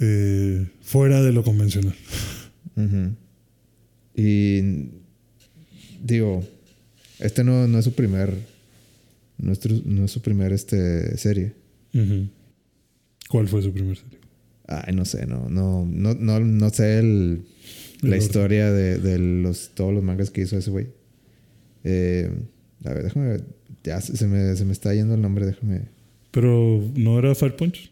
[0.00, 1.94] eh, fuera de lo convencional.
[2.74, 3.14] Ujú.
[4.16, 4.88] Y
[6.02, 6.44] digo,
[7.20, 8.34] este no, no es su primer,
[9.38, 11.54] nuestro, no es su primer este, serie.
[11.94, 12.28] Ujú.
[13.32, 14.18] ¿Cuál fue su primer serie?
[14.66, 17.44] Ay, no sé, no, no, no, no, no sé el, El
[18.02, 18.18] la orden.
[18.22, 20.88] historia de, de los, todos los mangas que hizo ese güey.
[21.82, 22.30] Eh,
[22.84, 23.44] a ver, déjame ver.
[23.84, 25.88] Ya se me, se me está yendo el nombre, déjame.
[26.30, 27.90] Pero no era Fire Punch.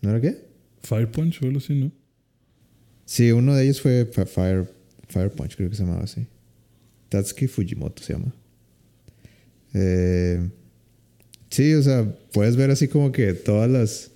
[0.00, 0.46] ¿No era qué?
[0.82, 1.92] Fire Punch o algo así, ¿no?
[3.04, 4.66] Sí, uno de ellos fue Fire,
[5.06, 6.26] Fire Punch, creo que se llamaba así.
[7.10, 8.34] Tatsuki Fujimoto se llama.
[9.74, 10.48] Eh,
[11.50, 14.12] sí, o sea, puedes ver así como que todas las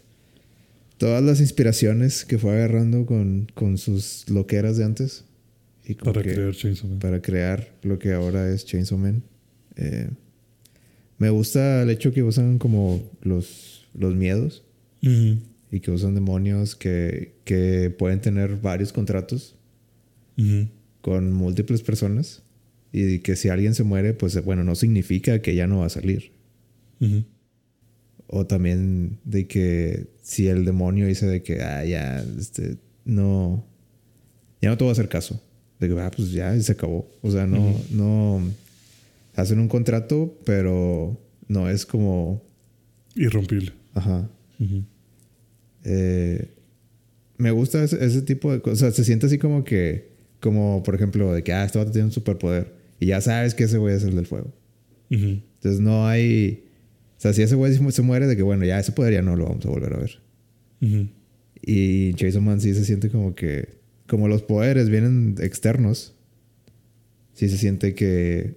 [1.01, 5.25] todas las inspiraciones que fue agarrando con, con sus loqueras de antes.
[5.85, 6.99] Y Para que- crear Chainsaw Man.
[6.99, 9.23] para crear lo que ahora es Chainsaw Man.
[9.77, 10.11] Eh,
[11.17, 14.63] me gusta el hecho que usan como los, los miedos
[15.01, 19.57] y que usan demonios que, que pueden tener varios contratos
[21.01, 22.43] con múltiples personas
[22.93, 25.91] y que si alguien se muere, pues bueno, no significa que ya no va a
[25.91, 26.33] salir.
[28.33, 33.67] O también de que si el demonio dice de que, ah, ya, este, no,
[34.63, 35.43] ya no te voy a hacer caso.
[35.81, 37.11] De que, ah, pues ya se acabó.
[37.23, 38.41] O sea, no, no,
[39.35, 42.43] hacen un contrato, pero no es como,
[43.17, 43.73] Irrompible.
[43.95, 44.29] ajá.
[45.83, 46.49] Eh,
[47.37, 48.95] me gusta ese, ese tipo de cosas.
[48.95, 52.13] Se siente así como que, como por ejemplo, de que, ah, este vato tiene un
[52.13, 52.75] superpoder.
[53.01, 54.53] Y ya sabes que ese güey es el del fuego.
[55.09, 56.65] Entonces no hay.
[57.21, 59.37] O sea, si ese güey se muere, de que bueno, ya ese poder ya no
[59.37, 60.19] lo vamos a volver a ver.
[60.81, 61.09] Ujú.
[61.61, 63.69] Y Jason Man sí se siente como que.
[64.07, 66.15] Como los poderes vienen externos.
[67.35, 68.55] Sí se siente que.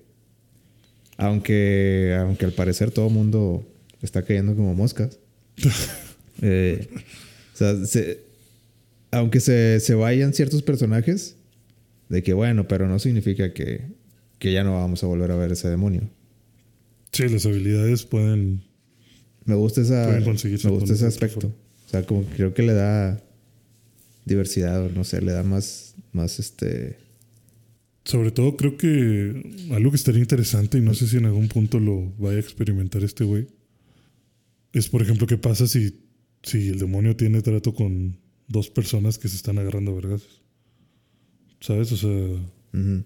[1.17, 2.15] Aunque.
[2.19, 3.65] Aunque al parecer todo el mundo
[4.01, 5.19] está cayendo como moscas.
[6.41, 6.87] eh,
[7.53, 8.21] o sea, se-
[9.11, 11.35] aunque se, se vayan ciertos personajes,
[12.09, 13.81] de que bueno, pero no significa que,
[14.39, 16.09] que ya no vamos a volver a ver ese demonio.
[17.13, 18.63] Sí, las habilidades pueden.
[19.45, 21.47] Me gusta esa, Pueden me gusta ese aspecto.
[21.47, 23.23] O sea, como que creo que le da
[24.25, 26.97] diversidad, o no sé, le da más, más este.
[28.03, 31.79] Sobre todo, creo que algo que estaría interesante, y no sé si en algún punto
[31.79, 33.47] lo vaya a experimentar este güey,
[34.73, 36.01] es, por ejemplo, qué pasa si,
[36.41, 38.17] si el demonio tiene trato con
[38.47, 40.23] dos personas que se están agarrando a vergas.
[41.59, 41.91] ¿Sabes?
[41.91, 43.03] O sea, ujú.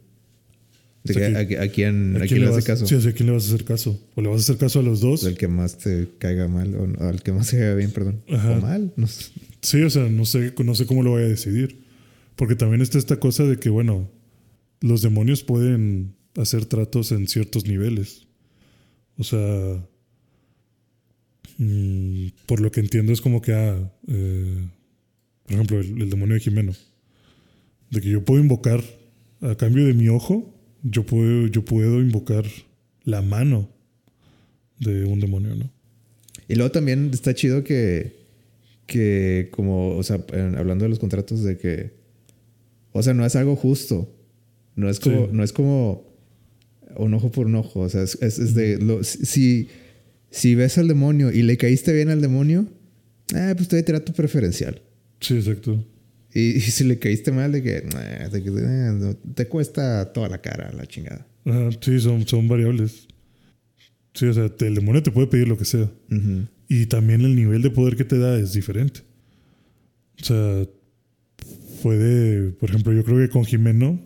[1.08, 2.66] De O sea, que que- a, a quién, ¿a a quién quién le hace vas-
[2.66, 2.86] caso.
[2.88, 4.00] Sí, o sea, ¿a quién le vas a hacer caso?
[4.16, 5.24] ¿O le vas a hacer caso a los dos?
[5.24, 8.22] El que más te caiga mal, o, al que más se caiga bien, perdón.
[8.30, 8.58] Ajá.
[8.58, 9.32] O mal, no sé.
[9.62, 11.84] Sí, o sea, no sé, no sé cómo lo voy a decidir.
[12.36, 14.10] Porque también está esta cosa de que, bueno,
[14.82, 18.28] los demonios pueden hacer tratos en ciertos niveles.
[19.18, 19.84] O sea,
[21.58, 24.68] mm, por lo que entiendo es como que, ah, eh,
[25.44, 26.74] por ejemplo, el, el demonio de Jimeno.
[27.90, 28.84] De que yo puedo invocar,
[29.42, 30.54] a cambio de mi ojo,
[30.90, 32.46] yo puedo, yo puedo invocar
[33.04, 33.70] la mano
[34.80, 35.70] de un demonio, ¿no?
[36.48, 38.16] Y luego también está chido que,
[38.86, 40.24] que como, o sea,
[40.58, 41.92] hablando de los contratos, de que,
[42.94, 44.14] o sea, no es algo justo.
[44.76, 45.30] No es como, Sí.
[45.34, 46.06] no es como
[46.96, 47.82] un ojo por un ojo.
[47.82, 49.68] O sea, es, es- es de, lo- si,
[50.30, 52.68] si ves al demonio y le caíste bien al demonio,
[53.36, 54.82] eh, pues te voy a tirar tu preferencial.
[55.20, 55.84] Sí, exacto.
[56.38, 60.30] Y, y si le caíste mal, de que, "Nah, de que, eh, te cuesta toda
[60.30, 61.26] la cara, la chingada.
[61.82, 63.08] Sí, son, son variables.
[64.14, 65.90] Sí, o sea, el demonio te puede pedir lo que sea.
[66.12, 66.48] Ujú.
[66.70, 69.00] Y también el nivel de poder que te da es diferente.
[70.22, 70.66] O sea,
[71.82, 74.00] puede, por ejemplo, yo creo que con Jimeno,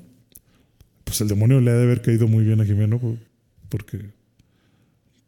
[1.03, 3.17] pues el demonio le ha de haber caído muy bien a Jimeno, po-
[3.69, 3.99] porque,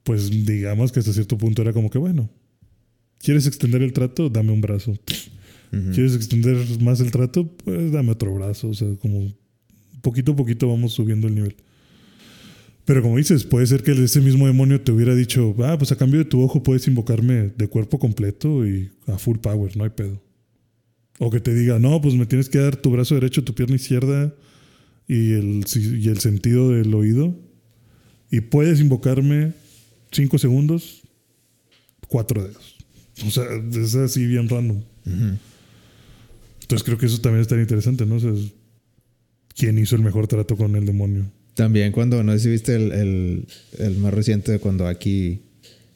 [0.03, 2.30] pues digamos que hasta cierto punto era como que, bueno,
[3.19, 4.30] ¿quieres extender el trato?
[4.30, 4.97] Dame un brazo.
[5.73, 5.91] Ujú.
[5.91, 7.47] ¿Quieres extender más el trato?
[7.47, 8.69] Pues dame otro brazo.
[8.69, 9.33] O sea, como
[10.01, 11.55] poquito a poquito vamos subiendo el nivel.
[12.85, 15.95] Pero como dices, puede ser que ese mismo demonio te hubiera dicho, ah, pues a
[15.95, 19.89] cambio de tu ojo puedes invocarme de cuerpo completo y a full power, no hay
[19.89, 20.21] pedo.
[21.19, 23.75] O que te diga, no, pues me tienes que dar tu brazo derecho, tu pierna
[23.75, 24.33] izquierda
[25.07, 27.33] y el, y el sentido del oído.
[28.29, 29.53] Y puedes invocarme
[30.11, 31.03] cinco segundos,
[32.09, 32.75] cuatro dedos.
[33.25, 34.77] O sea, es así bien random.
[35.05, 35.37] Ujú.
[36.64, 38.15] Entonces creo que eso también estaría interesante, ¿no?
[38.15, 38.31] O sea,
[39.56, 41.26] ¿quién hizo el mejor trato con el demonio?
[41.53, 43.48] También cuando, no sé si viste el, el,
[43.80, 45.41] el más reciente de cuando aquí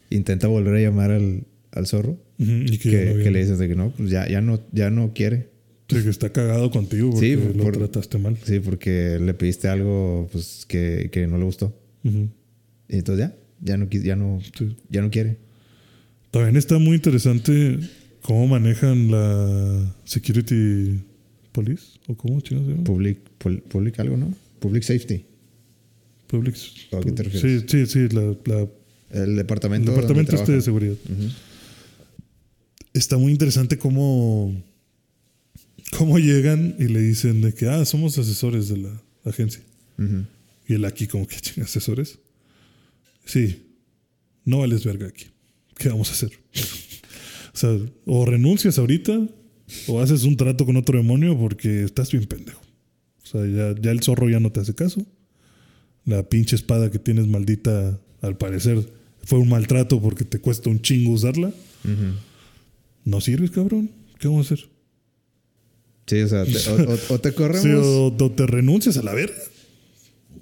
[0.09, 2.19] intenta volver a llamar al, al zorro.
[2.37, 5.49] Y que, le dices de que no, pues ya, ya no, ya no quiere.
[5.89, 8.37] Sí, que está cagado contigo porque Sí, lo por- trataste mal.
[8.43, 11.75] Sí, porque le pediste algo pues que, que no le gustó.
[12.03, 12.29] Ujú,
[12.89, 14.75] Y entonces ya, ya no, ya no, sí.
[14.89, 15.37] ya no quiere.
[16.29, 17.79] También está muy interesante
[18.27, 20.99] cómo manejan la security
[21.53, 22.83] police o cómo se llama?
[22.83, 23.19] Public,
[23.69, 24.33] public algo, ¿no?
[24.59, 25.23] Public safety.
[26.27, 26.55] Public.
[26.91, 27.63] ¿O a qué te sí, refieres?
[27.69, 28.67] sí, sí, la, la-
[29.11, 29.91] El el departamento.
[29.91, 30.95] departamento donde este de seguridad.
[32.93, 34.53] Está muy interesante cómo
[35.97, 39.61] cómo llegan y le dicen de que ah somos asesores de la agencia.
[40.67, 42.19] Y él aquí como que asesores.
[43.23, 43.63] Sí,
[44.43, 45.27] no vales verga aquí.
[45.77, 46.31] ¿Qué vamos a hacer?
[47.57, 47.75] O sea,
[48.05, 49.19] o renuncias ahorita
[49.87, 52.61] o haces un trato con otro demonio porque estás bien pendejo.
[53.23, 55.03] O sea, ya, ya el zorro ya no te hace caso.
[56.05, 58.87] La pinche espada que tienes maldita, al parecer,
[59.25, 61.51] fue un maltrato porque te cuesta un chingo usarla.
[63.03, 63.89] No sirves, cabrón.
[64.19, 64.69] ¿Qué vamos a hacer?
[66.05, 67.61] Sí, o sea, te- o, te corremos.
[67.63, 69.35] Sí, o, o te renuncias a la verga.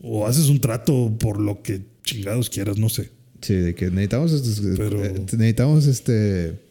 [0.02, 3.10] O haces un trato por lo que chingados quieras, no sé.
[3.42, 6.65] Sí, de que necesitamos, Pero- eh, necesitamos este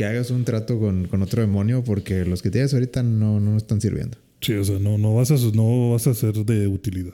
[0.00, 3.52] que hagas un trato con, con otro demonio porque los que tienes ahorita no, no
[3.52, 4.16] nos están sirviendo.
[4.40, 7.12] Sí, o sea, no, no, vas a, no vas a ser de utilidad.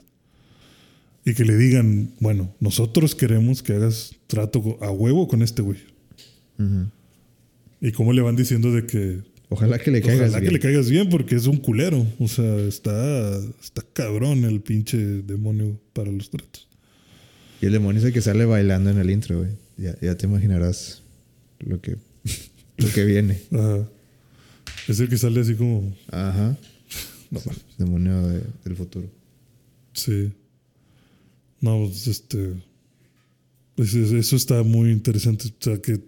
[1.25, 5.81] Y que le digan, bueno, nosotros queremos que hagas trato a huevo con este güey.
[7.81, 9.19] Y cómo le van diciendo de que
[9.49, 10.53] Ojalá que le caigas ojalá que bien.
[10.53, 12.07] le caigas bien porque es un culero.
[12.21, 16.69] O sea, está, está cabrón el pinche demonio para los tratos.
[17.61, 19.51] Y el demonio es el que sale bailando en el intro, güey.
[19.77, 21.03] Ya, ya te imaginarás
[21.59, 21.97] lo que,
[22.79, 23.41] lo que viene.
[23.53, 23.89] Ajá.
[24.89, 25.95] Es el que sale así como...
[26.11, 26.57] Ajá.
[27.31, 27.41] No,
[27.79, 29.09] Demonio de- del futuro.
[29.93, 30.33] Sí.
[31.61, 32.55] No, pues, este.
[33.75, 35.49] pues, es- eso está muy interesante.
[35.49, 36.01] O sea, que,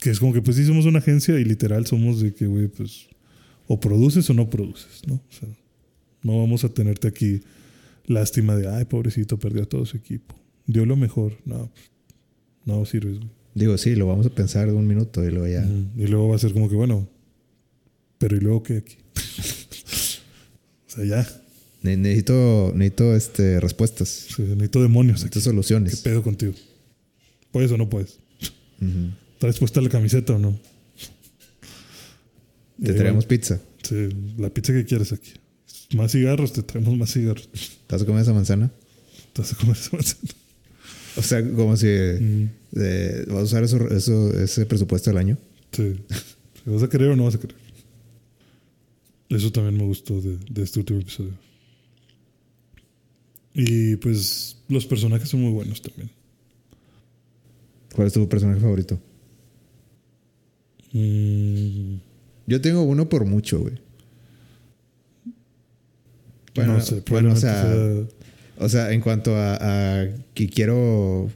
[0.00, 2.68] que es como que, pues sí, somos una agencia y literal somos de que, güey,
[2.68, 3.08] pues.
[3.68, 5.14] O produces o no produces, ¿no?
[5.14, 5.48] O sea,
[6.22, 7.42] no vamos a tenerte aquí
[8.06, 10.34] lástima de, ay, pobrecito, perdió a todo su equipo.
[10.66, 11.36] Dio lo mejor.
[11.44, 11.90] No, pues,
[12.64, 13.30] no sirves, güey.
[13.56, 15.66] Digo, sí, lo vamos a pensar un minuto y luego ya.
[15.96, 17.08] Y luego va a ser como que, bueno,
[18.18, 18.96] Pero ¿y luego qué aquí?
[20.86, 21.26] o sea, ya.
[21.82, 25.24] Ne- necesito, necesito este, respuestas, Sí, necesito demonios aquí.
[25.24, 26.00] necesito ¿Qué soluciones.
[26.02, 26.52] pedo contigo?
[27.50, 28.18] ¿Puedes o no puedes?
[29.38, 30.58] ¿Traes puesta la camiseta o no?
[32.82, 33.58] Te traemos pizza.
[33.82, 35.32] Sí, la pizza que quieres aquí.
[35.94, 37.48] Más cigarros, te traemos más cigarros.
[37.86, 38.70] ¿Te vas a comer esa manzana?
[39.32, 40.32] Te vas a comer esa manzana.
[41.16, 45.38] O sea, como si Mm, eh, vas a usar eso, eso, ese presupuesto del año.
[45.72, 45.96] Sí.
[46.64, 47.56] ¿Si ¿Vas a querer o no vas a querer?
[49.28, 51.32] Eso también me gustó de, de este último episodio.
[53.54, 56.10] Y pues los personajes son muy buenos también.
[57.94, 59.00] ¿Cuál es tu personaje favorito?
[60.92, 61.96] Mm,
[62.46, 63.74] Yo tengo uno por mucho, güey.
[66.54, 68.06] Bueno, no sé, bueno, o sea, sea-
[68.58, 69.56] o sea, en cuanto a,
[70.02, 71.30] a que quiero,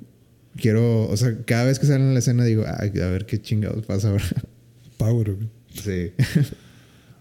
[0.57, 3.41] quiero, o sea, cada vez que salen en la escena digo, "Ay, a ver qué
[3.41, 4.25] chingados pasa ahora.
[4.97, 5.35] Power.
[5.35, 5.49] güey.
[5.75, 6.13] sí.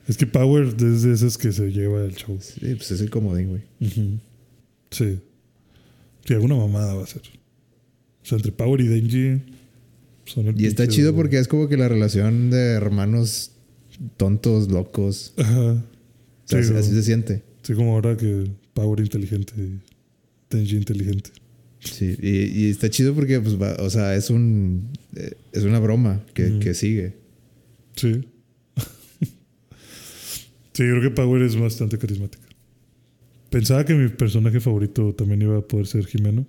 [0.07, 2.35] Es que Power es de esas que se lleva el show.
[2.41, 3.61] sí, pues es el comodín, güey.
[4.89, 5.19] Sí.
[6.25, 7.21] Sí, alguna mamada va a ser.
[7.21, 9.39] O sea, entre Power y Denji
[10.25, 13.51] son el Y está chido porque es como que la relación de hermanos
[14.17, 15.35] tontos, locos.
[15.37, 15.73] Ajá.
[15.73, 15.83] O
[16.45, 17.43] sea, Sí, así, se siente.
[17.61, 19.79] Sí, como ahora que Power inteligente y
[20.49, 21.29] Denji inteligente.
[21.79, 25.79] Sí, y, y está chido porque, pues, va- o sea, es un, eh, es una
[25.79, 27.13] broma que sigue.
[27.95, 28.23] Sí.
[30.73, 32.47] sí, creo que Power es bastante carismática.
[33.49, 36.45] Pensaba que mi personaje favorito también iba a poder ser Jimeno.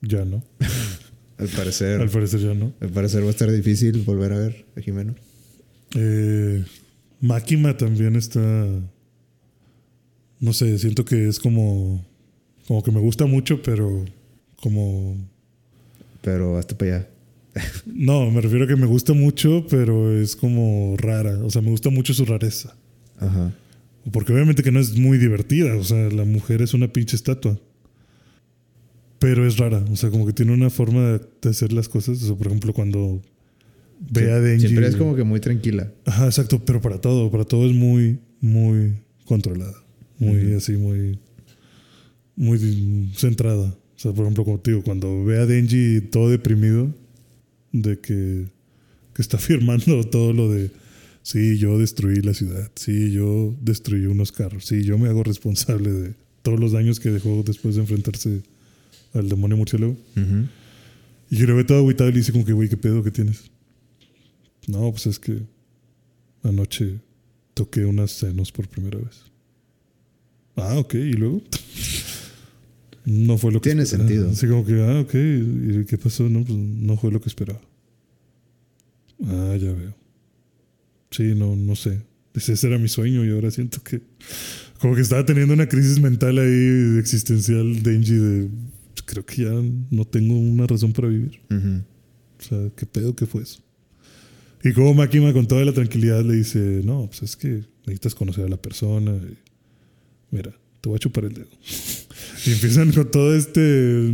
[0.00, 0.42] Ya no.
[1.38, 2.72] Al parecer, Al parecer ya no.
[2.80, 5.14] al parecer va a estar difícil volver a ver a Jimeno.
[5.94, 6.64] Eh,
[7.20, 8.40] Máquima también está.
[10.40, 12.04] No sé, siento que es como.
[12.66, 14.04] Como que me gusta mucho, pero.
[14.60, 15.16] Como.
[16.22, 17.08] Pero hasta para allá.
[17.86, 21.38] No, me refiero a que me gusta mucho, pero es como rara.
[21.44, 22.76] O sea, me gusta mucho su rareza.
[23.18, 23.52] Ajá.
[24.12, 25.74] Porque obviamente que no es muy divertida.
[25.76, 27.58] O sea, la mujer es una pinche estatua.
[29.18, 29.84] Pero es rara.
[29.90, 32.22] O sea, como que tiene una forma de, hacer las cosas.
[32.22, 33.20] O sea, por ejemplo, cuando
[33.98, 34.68] ve a Denji.
[34.68, 35.92] Siempre es como que muy tranquila.
[36.04, 36.62] Ajá, exacto.
[36.64, 37.30] Pero para todo.
[37.30, 38.94] Para todo es muy, muy
[39.24, 39.74] controlada.
[40.18, 41.18] Muy así, muy.
[42.36, 43.76] Muy centrada.
[43.98, 46.94] O sea, por ejemplo, como te digo, cuando ve a Denji todo deprimido.
[47.72, 48.46] De que,
[49.12, 50.70] que está firmando todo lo de.
[51.22, 52.70] Sí, yo destruí la ciudad.
[52.76, 54.66] Sí, yo destruí unos carros.
[54.66, 58.42] Sí, yo me hago responsable de todos los daños que dejó después de enfrentarse
[59.14, 59.92] al demonio murciélago.
[59.92, 60.46] Ujú.
[61.30, 63.10] Y que lo ve todo agüitado y le dice como que, güey, ¿qué pedo que
[63.10, 63.50] tienes?
[64.68, 65.40] No, pues es que
[66.44, 67.00] anoche
[67.52, 69.22] toqué unas senos por primera vez.
[70.54, 71.42] Ah, ok, y luego.
[73.08, 74.08] no fue lo que Tiene esperaba.
[74.08, 74.30] sentido.
[74.30, 76.28] Así como que, ah, ok, ¿y qué pasó?
[76.28, 77.60] No, pues no fue lo que esperaba.
[79.24, 79.94] Ah, ya veo.
[81.10, 82.00] Sí, no, no sé.
[82.34, 84.00] Ese era mi sueño y ahora siento que.
[84.80, 88.48] Como que estaba teniendo una crisis mental ahí existencial, Denji, de.
[89.06, 89.52] Creo que ya
[89.90, 91.40] no tengo una razón para vivir.
[91.50, 91.82] Ujú.
[92.38, 93.60] O sea, ¿qué pedo que fue eso?
[94.62, 98.44] Y como Máquina con toda la tranquilidad le dice, no, pues es que necesitas conocer
[98.44, 99.12] a la persona.
[99.16, 99.38] y,
[100.30, 101.48] mira, te voy a chupar el dedo.
[102.46, 104.12] Y empiezan con todo este,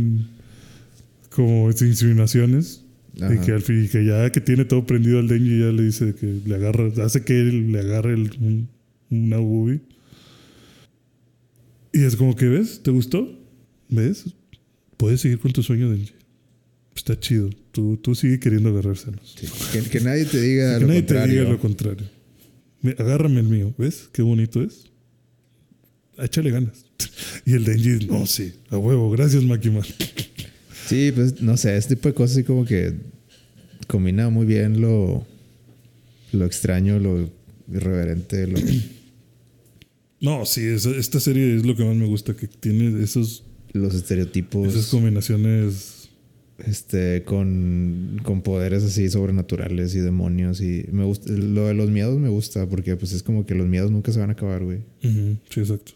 [1.29, 2.81] como estas insinuaciones.
[3.15, 5.83] Y que al fin, y que ya que tiene todo prendido al Denji, ya le
[5.83, 8.67] dice que le agarra, hace que él le agarre el- un-
[9.09, 9.79] una boobie.
[11.93, 12.81] Y es como que, ¿ves?
[12.83, 13.39] ¿Te gustó?
[13.87, 14.25] ¿Ves?
[14.97, 16.11] Puedes seguir con tu sueño, Denji.
[16.93, 17.49] Está chido.
[17.71, 19.35] Tú, tú sigue queriendo agarrárselos.
[19.39, 19.47] Sí.
[19.71, 21.25] Que, que nadie te diga Que lo nadie contrario.
[21.33, 22.05] te diga lo contrario.
[22.97, 23.73] Agárrame el mío.
[23.77, 24.09] ¿Ves?
[24.11, 24.91] Qué bonito es.
[26.17, 26.84] Échale ganas.
[27.45, 29.11] Y el Denji, no, sí, a huevo.
[29.11, 29.81] Gracias, Makima.
[30.87, 32.93] Sí, pues no sé, este tipo de cosas así como que
[33.87, 35.25] combina muy bien lo,
[36.31, 37.29] lo extraño, lo
[37.71, 38.59] irreverente, lo...
[40.21, 43.43] No, sí, esta serie es lo que más me gusta, que tiene esos,
[43.73, 46.09] los estereotipos esas combinaciones.
[46.65, 52.17] este con, con poderes así sobrenaturales y demonios y me gusta lo de los miedos
[52.17, 54.79] me gusta porque pues es como que los miedos nunca se van a acabar, güey.
[55.01, 55.91] Sí, exacto.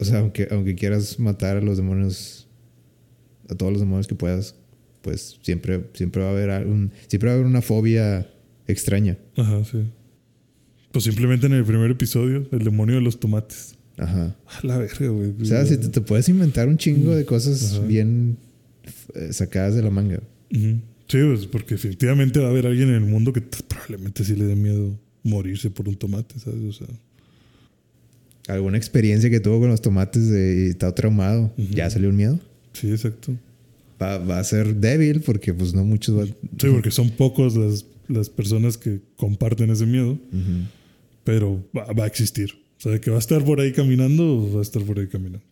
[0.00, 2.48] O sea, aunque aunque quieras matar a los demonios
[3.48, 4.54] a todos los demonios que puedas,
[5.02, 8.28] pues siempre siempre va a haber algún siempre va a haber una fobia
[8.66, 9.18] extraña.
[9.36, 9.78] Ajá, sí.
[10.92, 13.76] Pues simplemente en el primer episodio, el demonio de los tomates.
[13.96, 14.34] Ajá.
[14.46, 15.34] A la verga, güey.
[15.40, 17.86] O sea, si te, te puedes inventar un chingo de cosas Ajá.
[17.86, 18.38] bien
[19.14, 20.20] eh, sacadas de la manga.
[20.52, 20.80] Ujú.
[21.06, 24.44] Sí, pues porque definitivamente va a haber alguien en el mundo que probablemente sí le
[24.44, 26.62] dé miedo morirse por un tomate, ¿sabes?
[26.62, 26.86] O sea,
[28.50, 31.52] Alguna experiencia que tuvo con los tomates y está traumado.
[31.56, 31.72] Ujú.
[31.72, 32.38] Ya salió un miedo.
[32.72, 33.36] sí, exacto.
[34.00, 36.28] Va, va a ser débil porque pues no muchos van...
[36.28, 40.12] Sí, porque son pocos las, las personas que comparten ese miedo.
[40.12, 40.66] Ujú.
[41.22, 42.54] pero va, va a existir.
[42.78, 45.44] O sea, que va a estar por ahí caminando, va a estar por ahí caminando.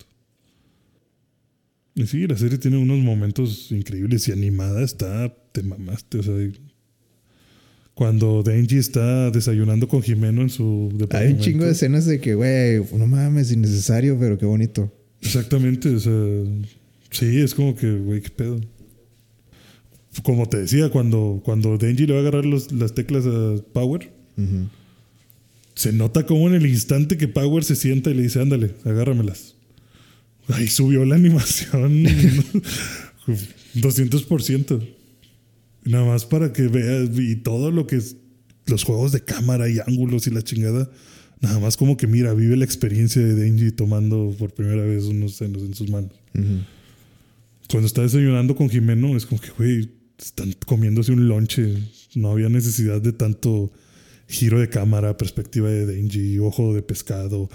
[1.93, 6.33] Y sí, la serie tiene unos momentos increíbles y animada está, te mamaste, o sea,
[7.99, 11.35] cuando Denji está desayunando con Jimeno en su Hay departamento.
[11.35, 14.89] un chingo de escenas de que, güey, no mames, innecesario, pero qué bonito.
[15.21, 16.13] Exactamente, o sea,
[17.11, 18.61] sí, es como que, güey, qué pedo.
[20.23, 24.09] Como te decía, cuando, cuando Denji le va a agarrar los- las teclas a Power,
[25.75, 29.55] se nota como en el instante que Power se sienta y le dice, ándale, agárramelas.
[30.47, 32.05] Ahí subió la animación
[33.75, 34.87] 200%.
[35.83, 38.17] Nada más para que veas y todo lo que es
[38.65, 40.89] los juegos de cámara y ángulos y la chingada.
[41.41, 45.35] Nada más como que mira, vive la experiencia de Denji tomando por primera vez unos
[45.35, 46.11] senos en sus manos.
[47.69, 51.77] Cuando está desayunando con Jimeno, es como que, güey, están comiéndose un lonche.
[52.15, 53.71] No había necesidad de tanto
[54.27, 57.49] giro de cámara, perspectiva de Denji, ojo de pescado,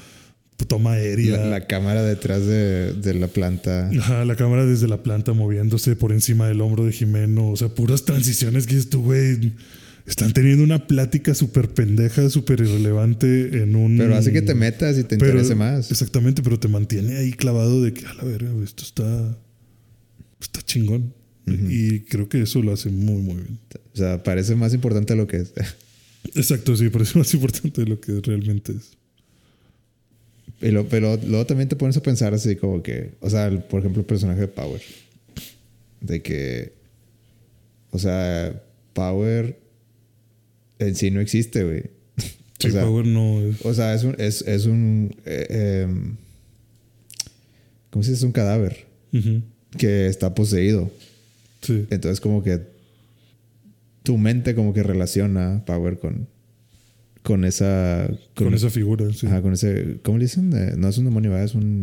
[0.66, 1.36] toma aérea.
[1.38, 3.90] La, la cámara detrás de, de la planta.
[3.98, 7.50] Ajá, la cámara desde la planta moviéndose por encima del hombro de Jimeno.
[7.50, 9.52] O sea, puras transiciones que dices tú, güey.
[10.06, 13.96] Están teniendo una plática súper pendeja, súper irrelevante en un.
[13.96, 15.90] Pero hace que te metas y te Pero- interese más.
[15.90, 19.36] Exactamente, pero te mantiene ahí clavado de que a la verga, esto está.
[20.40, 21.14] Está chingón.
[21.46, 23.58] Y creo que eso lo hace muy, muy bien.
[23.92, 25.52] O sea, parece más importante de lo que es.
[26.34, 28.96] Exacto, sí, es más importante de lo que realmente es.
[30.64, 33.58] Y lo- pero luego también te pones a pensar así como que, o sea, el-
[33.62, 34.80] por ejemplo, el personaje de Power.
[36.00, 36.72] De que,
[37.90, 38.62] o sea,
[38.94, 39.58] Power
[40.78, 41.82] en sí no existe, güey.
[42.58, 43.64] Sí, O sea, Power no es.
[43.66, 46.16] O sea, es un, es, es un, eh, em,
[47.90, 48.20] ¿cómo se dice?
[48.20, 48.86] Es un cadáver
[49.76, 50.90] que está poseído.
[51.60, 51.86] Sí.
[51.90, 52.60] Entonces como que
[54.02, 56.26] tu mente como que relaciona Power con,
[57.24, 58.06] con esa...
[58.34, 59.26] Con, esa figura, sí.
[59.26, 59.98] Ajá, con ese...
[60.02, 60.52] ¿Cómo le dicen?
[60.52, 61.46] Eh, no es un demonio, ¿verdad?
[61.46, 61.82] es un...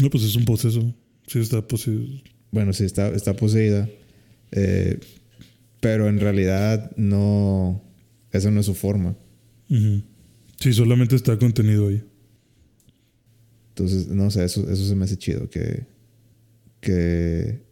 [0.00, 0.92] No, pues es un poseso.
[1.28, 2.04] Sí, está poseído.
[2.50, 3.88] Bueno, sí, está, está poseída.
[4.50, 4.98] Eh,
[5.80, 7.84] pero en realidad no...
[8.32, 9.16] Esa no es su forma.
[9.68, 12.02] Sí, solamente está contenido ahí.
[13.68, 15.48] Entonces, no sé, eso, eso se me hace chido.
[15.48, 15.86] Que...
[16.80, 17.64] Que...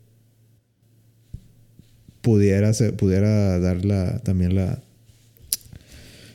[2.21, 4.84] Pudiera, ser- pudiera dar la, también la...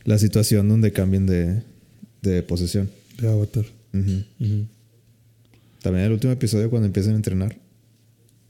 [0.09, 1.61] La situación donde cambien de,
[2.23, 2.89] de posesión.
[3.21, 3.63] De Avatar.
[3.93, 4.23] Ujú.
[4.39, 4.65] Ujú.
[5.83, 7.55] También el último episodio cuando empiezan a entrenar.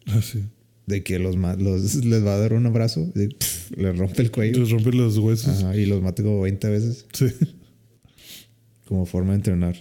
[0.06, 0.41] Ah, sí.
[0.86, 3.11] De que los les va a dar un abrazo.
[3.14, 4.57] Y, pff, les rompe el cuello.
[4.57, 5.61] Les rompe los huesos.
[5.61, 7.06] Ajá, y los mata como 20 veces.
[7.11, 7.26] Sí.
[8.86, 9.76] Como forma de entrenar.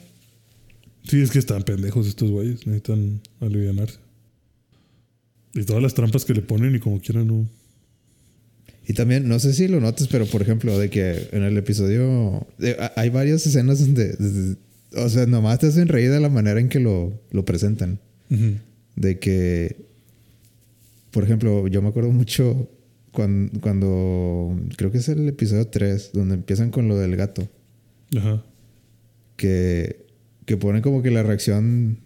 [1.05, 2.67] Sí, es que están pendejos estos güeyes.
[2.67, 4.01] Necesitan alivianarse.
[5.55, 7.49] Y todas las trampas que le ponen y como quieran, no.
[8.89, 12.47] Y también, no sé si lo notas, pero por ejemplo, de que en el episodio
[12.59, 14.17] de- a- hay varias escenas donde,
[14.97, 18.01] o sea, nomás te hacen reír de la manera en que lo, lo presentan.
[18.31, 18.55] Ujú.
[18.97, 19.77] De que,
[21.11, 22.71] por ejemplo, yo me acuerdo mucho
[23.13, 27.47] cuando, cuando creo que es el episodio 3, donde empiezan con lo del gato.
[28.17, 28.43] Ajá.
[29.37, 30.07] que,
[30.47, 31.99] que ponen como que la reacción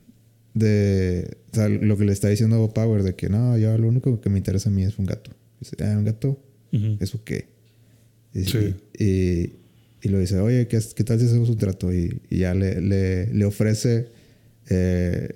[0.55, 4.21] de o sea, lo que le está diciendo Power de que no, yo lo único
[4.21, 5.31] que me interesa a mí es un gato.
[5.61, 6.39] Dice, ah, un gato,
[6.73, 6.97] Ujú.
[7.01, 7.47] ¿eso qué?
[8.35, 8.75] Y, Sí.
[8.99, 9.53] y,
[10.07, 11.93] y lo dice, oye, ¿qué, qué tal si hacemos un trato?
[11.93, 14.09] Y, y ya le, le, le ofrece
[14.71, 15.31] eh,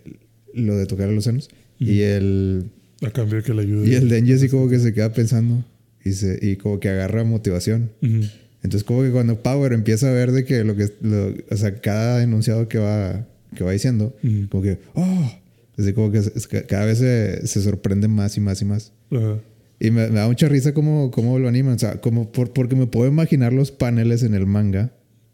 [0.55, 1.49] lo de tocar los senos.
[1.79, 2.71] Y el,
[3.03, 3.89] A cambio que le ayude.
[3.89, 5.63] y el Denji así como que se queda pensando
[6.05, 7.91] y, se, y como que agarra motivación.
[8.01, 11.81] Entonces como que cuando Power empieza a ver de que lo que lo- o sea,
[11.81, 14.49] cada enunciado que va que va diciendo, Ujú.
[14.51, 15.33] como que oh,
[15.79, 16.21] así como que
[16.67, 18.93] cada vez se, se sorprende más y más y más.
[19.11, 19.39] Ajá.
[19.78, 22.74] Y me, me da mucha risa cómo, cómo lo animan, o sea, como por- porque
[22.77, 24.93] me puedo imaginar los paneles en el manga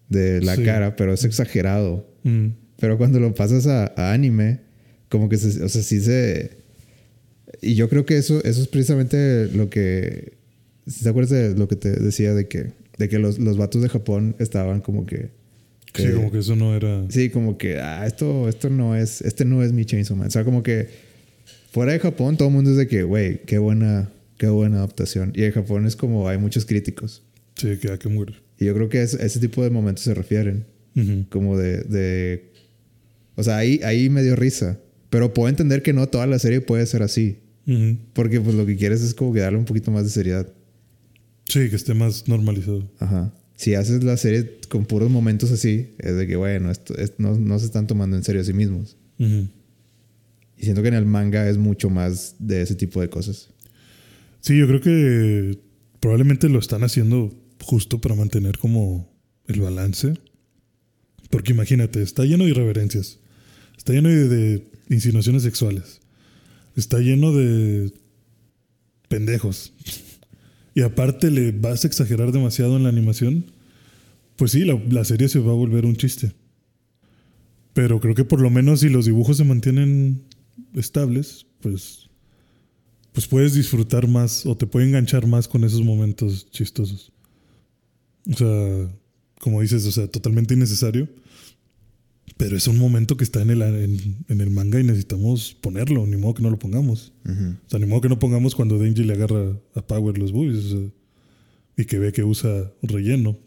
[0.09, 0.65] de la Sí.
[0.65, 2.09] cara, pero es exagerado.
[2.25, 2.49] Mm.
[2.81, 4.61] Pero cuando lo pasas a, a anime,
[5.09, 6.51] como que se, o sea, sí se
[7.61, 10.33] y yo creo que eso eso es precisamente lo que
[11.03, 13.89] ¿te acuerdas de lo que te decía de que de que los, los vatos de
[13.89, 15.31] Japón estaban como que
[15.95, 17.05] Sí, como que eso no era.
[17.11, 20.29] Sí, como que, ah, esto, esto no es, este no es mi Chainsaw Man.
[20.29, 20.89] O sea, como que
[21.71, 24.11] fuera de Japón todo el mundo es de que, güey, qué buena,
[24.43, 25.33] qué buena adaptación.
[25.37, 27.23] Y en Japón es como, hay muchos críticos.
[27.55, 28.43] Sí, que hay que morir.
[28.59, 30.67] Y yo creo que a ese tipo de momentos se refieren.
[31.31, 32.51] Como de, de
[33.37, 34.81] o sea, ahí, ahí me dio risa.
[35.11, 37.39] Pero puedo entender que no toda la serie puede ser así.
[38.15, 40.53] Porque pues lo que quieres es como que darle un poquito más de seriedad.
[41.49, 42.91] Sí, que esté más normalizado.
[42.99, 43.33] Ajá.
[43.55, 47.39] Si haces la serie con puros momentos así, es de que, bueno, esto, es- no,
[47.39, 48.97] no se están tomando en serio a sí mismos.
[49.19, 53.51] Y siento que en el manga es mucho más de ese tipo de cosas.
[54.43, 55.59] Sí, yo creo que
[56.01, 59.09] probablemente lo están haciendo justo para mantener como
[59.47, 60.15] el balance.
[61.31, 63.21] Porque imagínate, está lleno de irreverencias.
[63.79, 66.01] Está lleno de, de insinuaciones sexuales.
[66.75, 67.93] Está lleno de
[69.09, 69.73] pendejos.
[70.75, 73.53] Y aparte le vas a exagerar demasiado en la animación.
[74.35, 76.33] Pues sí, la, la serie se va a volver un chiste.
[77.75, 80.25] Pero creo que por lo menos si los dibujos se mantienen
[80.75, 82.11] estables, pues,
[83.13, 87.13] pues puedes disfrutar más o te puede enganchar más con esos momentos chistosos.
[88.31, 88.91] O sea,
[89.41, 91.09] como dices, o sea, totalmente innecesario.
[92.39, 96.07] Pero es un momento que está en el, en, en el manga y necesitamos ponerlo,
[96.07, 97.13] ni modo que no lo pongamos.
[97.25, 97.57] Ujú.
[97.67, 100.65] O sea, ni modo que no pongamos cuando Denji le agarra a Power los boobies
[100.65, 100.89] o sea,
[101.77, 103.39] y que ve que usa relleno.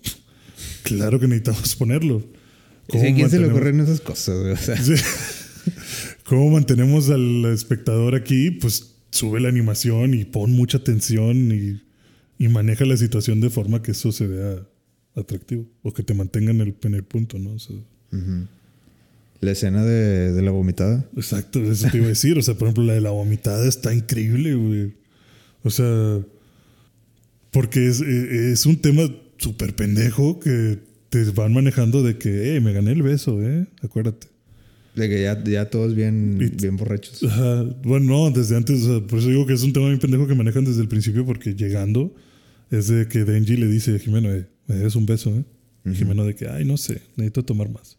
[0.84, 2.24] claro que necesitamos ponerlo.
[2.90, 4.36] Sí, ¿A quién se le ocurren esas cosas?
[4.36, 4.76] O sea.
[6.26, 8.52] ¿Cómo mantenemos al espectador aquí?
[8.52, 11.82] Pues sube la animación y pon mucha atención y,
[12.38, 14.68] y maneja la situación de forma que eso se vea
[15.16, 17.54] atractivo o que te mantenga en el, en el punto, ¿no?
[17.54, 17.76] O sea.
[19.42, 21.06] La escena de, de la vomitada.
[21.16, 22.38] exacto, eso te iba a decir.
[22.38, 24.94] O sea, por ejemplo, la de la vomitada está increíble, güey.
[25.64, 26.20] O sea,
[27.52, 29.04] porque es, eh, es un tema
[29.38, 30.80] súper pendejo que
[31.10, 33.68] te van manejando de que, eh, me gané el beso, ¿eh?
[33.82, 34.28] Acuérdate.
[34.96, 37.22] De que ya, ya todos bien, Y- bien borrachos.
[37.84, 40.64] Bueno, no, desde antes, por eso digo que es un tema bien pendejo que manejan
[40.66, 42.14] desde el principio, porque llegando
[42.72, 45.44] es de que Denji le dice a Jimeno, eh, me debes un beso, ¿eh?
[45.86, 45.96] Ujú.
[45.96, 47.98] Jimeno de que, ay, no sé, necesito tomar más.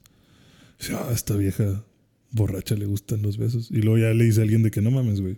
[0.81, 1.85] Dice, ah, esta vieja
[2.33, 3.71] borracha le gustan los besos.
[3.71, 5.37] Y luego ya le dice a alguien de que no mames, güey.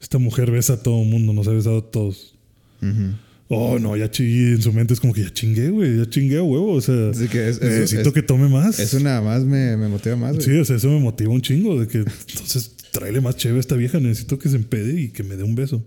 [0.00, 2.34] Esta mujer besa a todo el mundo, nos ha besado a todos.
[2.80, 3.14] Ujú.
[3.54, 4.52] Oh, no, ya chingué.
[4.52, 6.72] En su mente es como que ya chingué, güey, ya chingué a huevo.
[6.72, 8.78] O sea, Así que es- necesito es- que tome más.
[8.80, 10.44] Eso nada más me, me motiva más, güey.
[10.46, 13.60] Sí, o sea, eso me motiva un chingo de que entonces tráele más chévere a
[13.60, 15.84] esta vieja, necesito que se empede y que me dé un beso.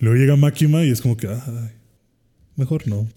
[0.00, 1.70] Luego llega Máquima y es como que, ay,
[2.56, 3.08] mejor no.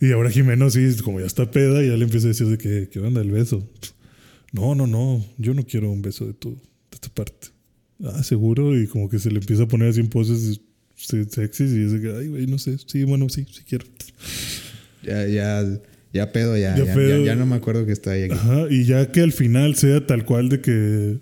[0.00, 2.88] Y ahora Jimeno sí, como ya está peda, ya le empieza a decir de que,
[2.90, 3.68] ¿qué onda el beso?
[4.52, 6.50] No, no, no, yo no quiero un beso de tu,
[6.90, 7.48] de tu parte.
[8.04, 10.60] Ah, seguro, y como que se le empieza a poner así en poses se-
[10.96, 13.84] sexys y es de que, ay, güey, no sé, sí, bueno, sí, sí quiero.
[15.02, 15.64] Ya, ya,
[16.12, 16.76] ya pedo, ya.
[16.76, 17.20] Ya Ya, pedo.
[17.20, 18.34] ya- ya no me acuerdo que está ahí aquí.
[18.34, 21.18] Ajá, y ya que al final sea tal cual de que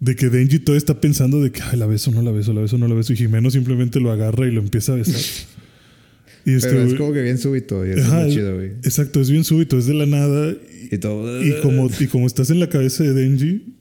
[0.00, 2.60] de que Denji todo está pensando de que ay, la beso, no la beso, la
[2.60, 5.16] beso, no la beso y Jimeno simplemente lo agarra y lo empieza a besar.
[6.46, 8.68] y este Pero es como que bien súbito y eso Ajá, es muy chido, güey.
[8.84, 11.44] Exacto, es bien súbito, es de la nada y, Y todo.
[11.44, 13.74] y como y como estás en la cabeza de Denji,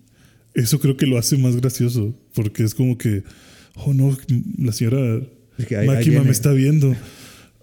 [0.56, 3.22] eso creo que lo hace más gracioso porque es como que
[3.86, 4.18] oh no,
[4.58, 5.22] la señora
[5.58, 6.96] Es que ahí Máquima me está viendo.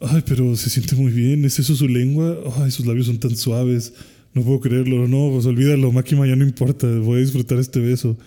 [0.01, 1.45] Ay, pero se siente muy bien.
[1.45, 2.36] ¿Es eso su lengua?
[2.59, 3.93] Ay, sus labios son tan suaves.
[4.35, 5.07] No puedo creerlo.
[5.09, 5.93] No, pues olvídalo.
[5.93, 6.86] Máquima ya no importa.
[6.99, 8.19] Voy a disfrutar este beso.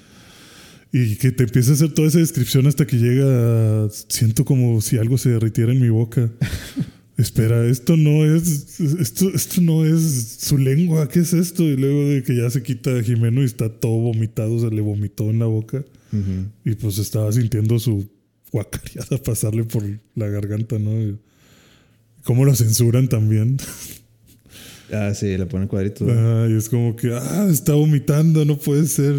[0.93, 3.25] Y que te empieza a hacer toda esa descripción hasta que llega.
[3.85, 6.31] a- Siento como si algo se derritiera en mi boca.
[7.17, 8.79] Espera, esto no es.
[8.79, 11.09] Esto, esto no es su lengua.
[11.09, 11.63] ¿Qué es esto?
[11.63, 15.29] Y luego de que ya se quita Jimeno y está todo vomitado, se le vomitó
[15.29, 15.83] en la boca.
[16.65, 18.09] Y pues estaba sintiendo su
[18.51, 19.83] guacareada pasarle por
[20.15, 20.91] la garganta, ¿no?
[21.01, 21.17] Y
[22.23, 23.57] cómo lo censuran también.
[24.89, 26.07] Ah, sí, le pone cuadritos.
[26.09, 29.15] Ah, y es como que, ah, está vomitando, no puede ser.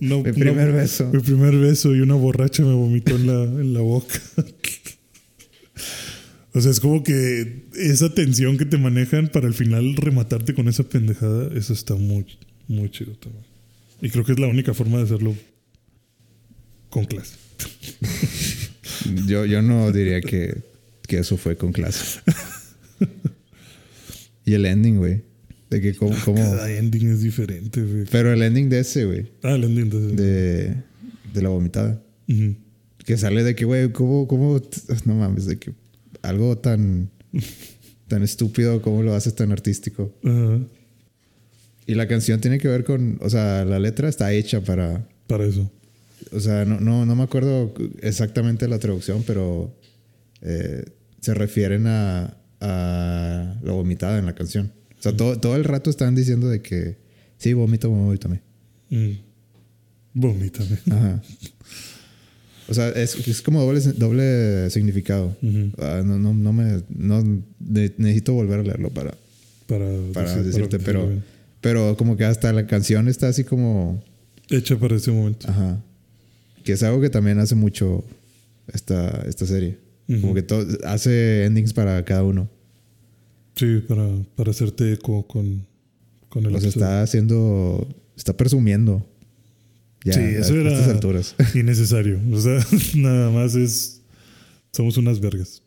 [0.00, 1.10] No, Mi primer no- beso.
[1.10, 4.20] Mi primer beso y una borracha me vomitó en la, en la boca.
[6.52, 10.68] o sea, es como que esa tensión que te manejan para al final rematarte con
[10.68, 12.26] esa pendejada, eso está muy,
[12.68, 13.44] muy chido también.
[14.02, 15.34] Y creo que es la única forma de hacerlo
[16.96, 17.34] con clase.
[19.26, 20.62] Yo, yo no diría que,
[21.06, 22.20] que eso fue con clase.
[24.44, 25.22] y el ending, güey.
[25.70, 28.04] De que cómo, cómo- Cada ending es diferente, güey.
[28.10, 29.32] Pero el ending de ese, güey.
[29.42, 29.98] Ah, el ending de...
[30.22, 30.74] De,
[31.34, 32.02] de la vomitada.
[33.04, 34.60] Que sale de que, güey, ¿cómo, cómo,
[35.04, 35.72] no mames, de que
[36.22, 37.10] algo tan,
[38.08, 40.12] tan estúpido, ¿cómo lo haces tan artístico?
[40.24, 40.60] Ajá,
[41.86, 45.44] Y la canción tiene que ver con, o sea, la letra está hecha para, para
[45.46, 45.70] eso.
[46.32, 49.74] O sea, no, no, no me acuerdo exactamente la traducción, pero
[50.42, 50.84] eh,
[51.20, 54.72] se refieren a, a la vomitada en la canción.
[54.98, 56.98] O sea, todo, todo el rato están diciendo de que,
[57.38, 58.40] sí, vomito, vomítame.
[58.90, 59.10] Mm.
[60.14, 60.78] Vomítame.
[60.90, 61.22] Ajá.
[62.68, 65.36] O sea, es, es como doble, doble significado.
[65.78, 66.82] Ah, no, no, no me.
[66.88, 69.14] No, ne- necesito volver a leerlo para,
[69.66, 71.22] Para, para decir- decirte, decirlo pero.
[71.60, 74.02] Pero como que hasta la canción está así como.
[74.50, 75.48] Hecha para ese momento.
[75.48, 75.80] Ajá.
[76.66, 78.04] Que es algo que también hace mucho
[78.72, 79.78] esta, esta serie.
[80.20, 82.48] Como que todo, hace endings para cada uno.
[83.54, 85.64] Sí, para, para hacerte eco con,
[86.28, 86.84] con el O sea, episodio.
[86.86, 87.88] está haciendo.
[88.16, 89.06] Está presumiendo.
[90.04, 91.34] Ya, Sí, eso a era- estas alturas.
[91.54, 92.20] innecesario.
[92.32, 92.58] O sea,
[92.96, 94.02] nada más es.
[94.72, 95.62] Somos unas vergas.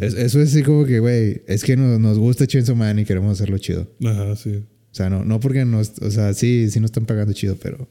[0.00, 3.04] Es- eso es así como que, güey, es que nos, nos gusta Chainsaw Man y
[3.06, 3.90] queremos hacerlo chido.
[4.04, 4.50] Ajá, sí.
[4.56, 7.88] O sea, no, no porque nos, o sea, sí, sí nos están pagando chido, pero.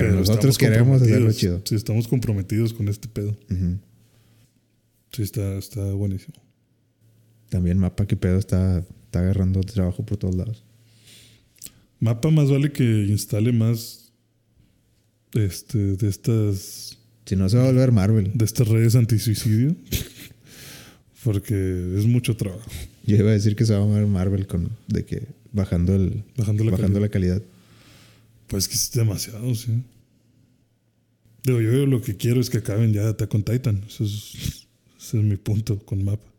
[0.00, 1.62] Pero, nosotros queremos hacerlo chido.
[1.64, 3.36] Sí, estamos comprometidos con este pedo.
[5.12, 6.34] Sí, está, está buenísimo.
[7.48, 10.64] También Mapa, que pedo, está, está agarrando trabajo por todos lados.
[12.00, 14.10] Mapa más vale que instale más
[15.34, 18.30] este, de estas Si no, se va a volver Marvel.
[18.34, 19.76] de estas redes antisuicidio.
[21.24, 22.68] Porque es mucho trabajo.
[23.06, 26.24] Yo iba a decir que se va a volver Marvel con de que bajando el
[26.36, 27.00] Bajando la bajando calidad.
[27.00, 27.42] la calidad.
[28.52, 29.82] Pues que es demasiado, sí.
[31.42, 33.82] Digo, yo lo que quiero es que acaben ya Attack on Titan.
[33.88, 34.68] Eso es,
[34.98, 36.30] ese es mi punto con mapa.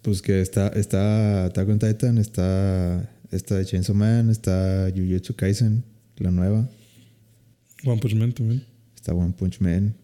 [0.00, 5.84] Pues que está, está Attack on Titan, está, está Chainsaw Man, está Jujutsu Kaisen,
[6.16, 6.66] la nueva,
[7.84, 8.64] One Punch Man también.
[8.94, 9.94] está One Punch Man,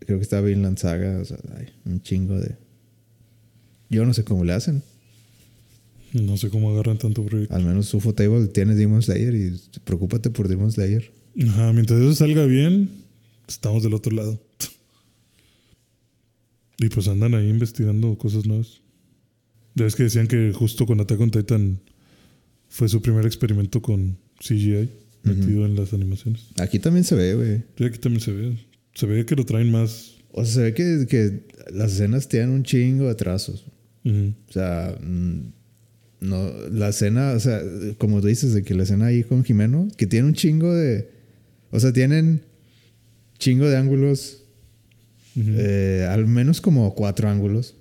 [0.00, 2.54] creo que está Vinland Saga, o sea, hay un chingo de...
[3.88, 4.82] Yo no sé cómo le hacen,
[6.12, 7.54] No sé cómo agarran tanto proyecto.
[7.54, 11.10] al menos UFO Table tiene Demon Slayer y preocúpate por Demon Slayer.
[11.48, 12.90] Ajá, mientras eso salga bien,
[13.48, 14.40] estamos del otro lado.
[16.78, 18.82] Y pues andan ahí investigando cosas nuevas.
[19.74, 21.80] Ya ves que decían que justo con Attack on Titan
[22.68, 24.90] fue su primer experimento con CGI
[25.22, 26.48] metido en las animaciones.
[26.58, 27.62] Aquí también se ve, güey.
[27.78, 28.58] Y aquí también se ve.
[28.94, 30.16] Se ve que lo traen más.
[30.32, 33.64] O sea, se ve que, que las escenas tienen un chingo de trazos.
[34.04, 35.52] O sea, mm,
[36.22, 37.60] no, la escena, o sea,
[37.98, 41.08] como tú dices, de que la escena ahí con Jimeno, que tiene un chingo de.
[41.70, 42.42] O sea, tienen
[43.38, 44.42] chingo de ángulos,
[45.36, 45.50] Ujú.
[45.56, 47.74] eh, al menos como cuatro ángulos,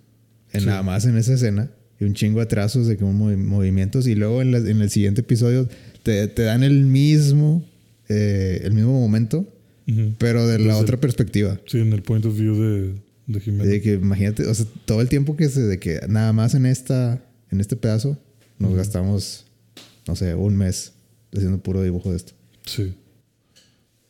[0.54, 0.66] en Sí.
[0.68, 4.16] nada más en esa escena, y un chingo de trazos de como movi- movimientos, y
[4.16, 5.70] luego en, la- en el siguiente episodio
[6.04, 7.64] te, te dan el mismo,
[8.10, 9.48] eh, el mismo momento,
[9.88, 10.14] Ujú.
[10.18, 11.60] pero de la Desde otra el- perspectiva.
[11.68, 12.94] Sí, en el point of view de,
[13.28, 13.68] de Jiménez.
[13.68, 16.66] De que imagínate, o sea, todo el tiempo que se, de que nada más en
[16.66, 18.18] esta, en este pedazo,
[18.62, 19.46] nos gastamos,
[20.08, 20.94] no sé, un mes
[21.34, 22.34] haciendo puro dibujo de esto.
[22.66, 22.94] Sí.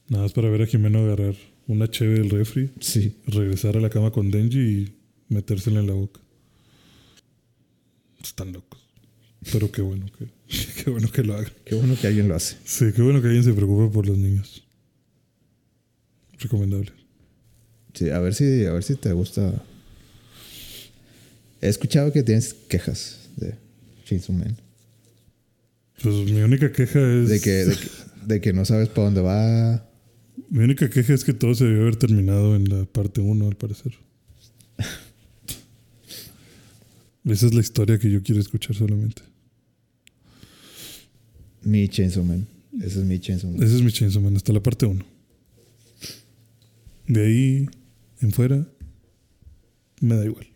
[0.09, 1.35] Nada más para ver a Jimeno agarrar
[1.67, 3.15] una cheve del refri, Sí.
[3.27, 4.93] regresar a la cama con Denji y
[5.29, 6.19] metérsela en la boca.
[8.23, 8.79] Están locos.
[9.51, 10.27] Pero qué bueno que,
[10.83, 11.51] qué bueno que lo hagan.
[11.65, 12.57] Qué bueno que alguien lo hace.
[12.65, 14.63] Sí, qué bueno que alguien se preocupe por los niños.
[16.39, 16.91] Recomendable.
[17.93, 19.63] Sí, a ver si, a ver si te gusta.
[21.61, 23.55] He escuchado que tienes quejas de
[24.11, 24.57] Chainsaw Man.
[26.01, 27.29] Pues mi única queja es.
[27.29, 27.87] De que, de que,
[28.25, 29.87] de que no sabes para dónde va.
[30.49, 33.55] Mi única queja es que todo se debió haber terminado en la parte 1, al
[33.55, 33.93] parecer.
[37.23, 39.21] Esa es la historia que yo quiero escuchar solamente.
[41.63, 42.47] Mi Chainsaw Man.
[42.81, 43.63] Ese es mi Chainsaw Man.
[43.63, 45.05] Ese es mi Chainsaw Man, hasta la parte 1.
[47.07, 47.69] De ahí
[48.19, 48.67] en fuera,
[50.01, 50.50] me da igual.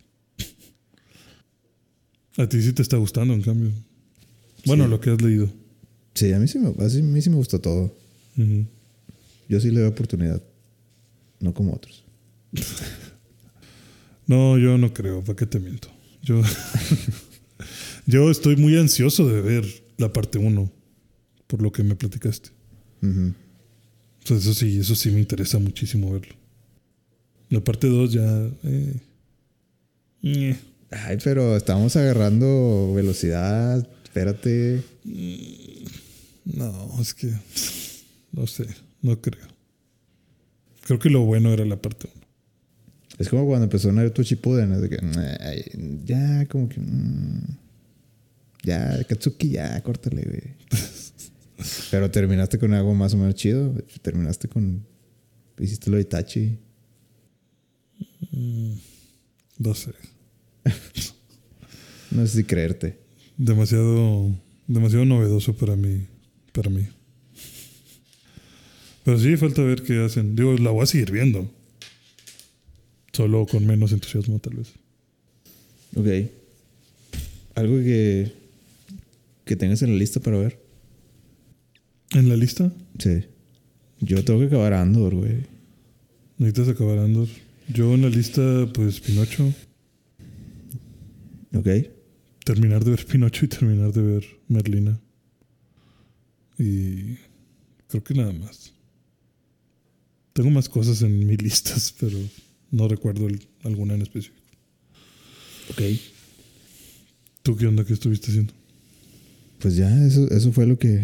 [2.38, 3.72] A ti sí te está gustando, en cambio.
[4.66, 4.90] Bueno, Sí.
[4.90, 5.50] lo que has leído.
[6.14, 6.72] Sí, a mí sí me, a
[7.04, 7.96] mí sí me gustó todo.
[9.48, 10.42] Yo sí le doy oportunidad.
[11.40, 12.04] No como otros.
[14.28, 15.88] No, yo no creo, ¿para qué te miento?
[16.24, 16.42] Yo,
[18.08, 19.66] yo estoy muy ansioso de ver
[19.98, 20.72] la parte 1,
[21.46, 22.50] por lo que me platicaste.
[23.04, 23.08] O
[24.28, 26.34] sea, eso sí, eso sí me interesa muchísimo verlo.
[27.52, 28.50] La parte 2 ya...
[28.64, 28.96] eh,
[30.24, 30.58] ñe.
[30.92, 33.88] Ay, pero estamos agarrando velocidad.
[34.04, 34.82] Espérate.
[36.46, 37.34] No, es que...
[38.32, 38.68] No sé,
[39.02, 39.48] no creo.
[40.82, 42.26] Creo que lo bueno era la parte 1.
[43.18, 44.74] Es como cuando empezó Naruto Shippuden.
[44.74, 45.00] Es de que,
[45.40, 46.82] ay, ya, como que.
[46.82, 47.58] mm,
[48.64, 50.42] ya, Katsuki, ya, córtale, güey.
[51.92, 53.74] Pero terminaste con algo más o menos chido.
[54.02, 54.86] Terminaste con.
[55.58, 56.60] Hiciste lo de Itachi.
[59.58, 59.94] No sé.
[62.12, 62.98] No sé si creerte.
[63.38, 64.32] Demasiado,
[64.68, 66.06] demasiado novedoso para mí,
[66.54, 66.88] para mí.
[69.04, 70.36] Pero sí, falta ver qué hacen.
[70.36, 71.52] Digo, la voy a seguir viendo.
[73.14, 74.74] Solo con menos entusiasmo, tal vez.
[75.96, 76.32] Ok.
[77.56, 78.32] Algo que.
[79.46, 80.60] que tengas en la lista para ver.
[82.12, 82.72] ¿En la lista?
[82.98, 83.26] Sí.
[84.00, 85.44] Yo tengo que acabar Andor, güey.
[86.38, 87.28] Necesitas acabar Andor.
[87.68, 89.54] Yo en la lista, pues Pinocho.
[91.56, 91.68] Ok.
[92.44, 95.00] Terminar de ver Pinocho y terminar de ver Merlina.
[96.58, 97.16] Y
[97.88, 98.74] creo que nada más.
[100.34, 102.18] Tengo más cosas en mis listas, pero
[102.72, 104.38] no recuerdo el- alguna en específico.
[105.72, 105.82] Ok.
[107.42, 108.54] ¿Tú qué onda que estuviste haciendo?
[109.60, 111.02] Pues ya, eso, eso fue lo que.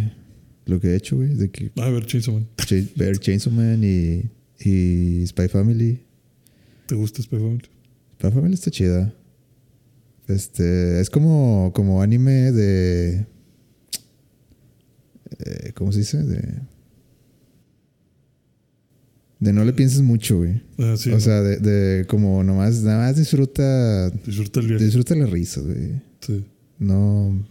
[0.66, 1.30] lo que he hecho, güey.
[1.36, 2.48] De que Ah, a ver, Chainsaw Man.
[2.58, 4.24] Cha- ver Chainsaw Man y,
[4.64, 6.00] y Spy Family.
[6.88, 7.62] ¿Te gusta Spy Family?
[8.20, 9.14] Spy Family está chida.
[10.32, 13.26] Este, es como, como anime de...
[15.40, 16.24] eh, ¿Cómo se dice?
[16.24, 16.60] De...
[19.40, 20.62] De no le pienses mucho, güey.
[20.78, 24.86] Ah, sí, o sea, de, de como nomás, nada más disfruta, disfruta el viaje.
[24.86, 26.00] disfruta las risas, güey.
[26.20, 26.46] Sí.
[26.78, 27.44] No.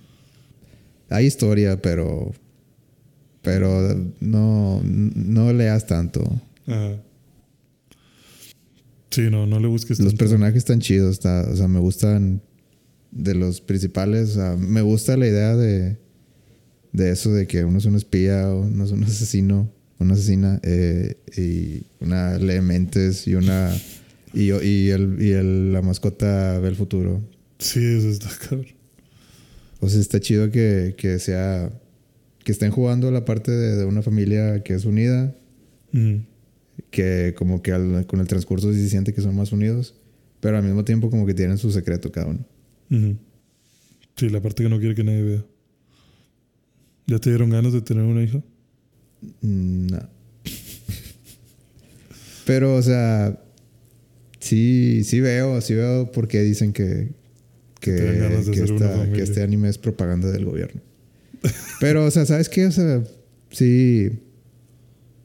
[1.08, 2.32] Hay historia, pero.
[3.42, 6.22] Pero no, no leas tanto.
[6.68, 7.02] Ajá.
[9.10, 10.18] Sí, no, no le busques Los tanto.
[10.18, 12.40] personajes están chidos, está, o sea, me gustan
[13.12, 14.30] de los principales.
[14.30, 15.98] Sea, me gusta la idea de,
[16.92, 21.16] de eso, de que uno es un espía, uno es un asesino, una asesina, eh,
[21.36, 23.70] y una lee mentes y una.
[24.32, 27.20] Y, y, el, y el- la mascota ve el futuro.
[27.58, 28.66] Sí, eso está cabrón.
[29.80, 31.70] O sea, está chido que, que sea.
[32.44, 35.34] Que estén jugando la parte de, de una familia que es unida.
[35.92, 36.22] Ujú.
[36.90, 39.94] Que como que al- con el transcurso sí se siente que son más unidos.
[40.40, 42.46] Pero al mismo tiempo como que tienen su secreto cada uno.
[42.90, 43.16] Ujú.
[44.16, 45.44] Sí, la parte que no quiere que nadie vea.
[47.06, 48.42] ¿Ya te dieron ganas de tener una hija?
[49.42, 50.08] Mm, No.
[52.46, 53.38] Pero, o sea.
[54.40, 57.08] Sí, sí veo, sí veo por qué dicen que.
[57.80, 57.92] Que,
[58.52, 60.82] que esta- este anime es propaganda del gobierno.
[61.80, 62.66] Pero, o sea, ¿sabes qué?
[62.66, 63.02] O sea,
[63.50, 64.10] sí.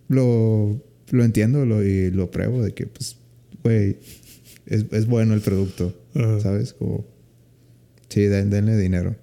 [0.08, 0.82] Lo,
[1.12, 3.18] lo entiendo lo, y lo pruebo de que, pues,
[3.64, 3.98] güey,
[4.68, 5.94] es, es bueno el producto.
[6.14, 6.40] Ajá.
[6.42, 6.74] ¿Sabes?
[6.74, 7.06] Como.
[8.16, 9.16] Sí, den- denle dinero.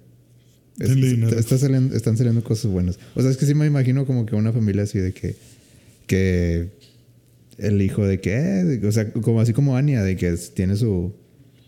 [0.79, 1.37] Es- Denle dinero.
[1.37, 2.99] está saliendo- están saliendo cosas buenas.
[3.15, 5.35] O sea, es que sí me imagino como que una familia así de que.
[6.07, 6.69] Que.
[7.57, 8.35] El hijo de que.
[8.35, 11.11] eh, o sea, como así como Anya, de que tiene su.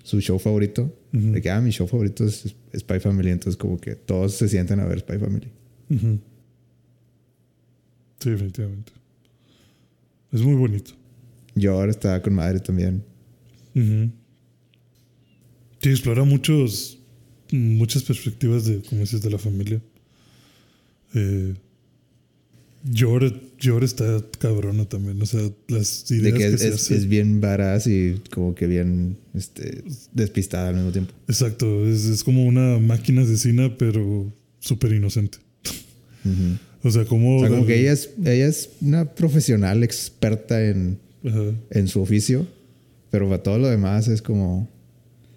[0.03, 0.95] Su show favorito.
[1.11, 3.31] De que, ah, mi show favorito es Spy Family.
[3.31, 5.47] Entonces, como que todos se sienten a ver Spy Family.
[8.19, 8.91] Sí, definitivamente.
[10.31, 10.91] Es muy bonito.
[11.55, 13.03] Yo ahora estaba con madre también.
[13.75, 14.11] Ujú.
[15.81, 16.99] Sí, explora muchos,
[17.51, 19.81] muchas perspectivas de, como dices, de la familia.
[21.13, 21.53] Eh,
[22.91, 25.19] Yor, Yor está cabrona también.
[25.21, 26.95] O sea, las De ideas que que, es, se es- hace.
[26.97, 31.13] es bien varaz y como que bien este, despistada al mismo tiempo.
[31.27, 35.39] Exacto, es, es como una máquina asesina, pero súper inocente.
[36.23, 36.87] Ujú.
[36.87, 37.37] O sea, como.
[37.37, 41.41] O sea, como que ella es, ella es una profesional experta en, Ajá,
[41.71, 42.45] en su oficio,
[43.09, 44.69] pero para todo lo demás es como,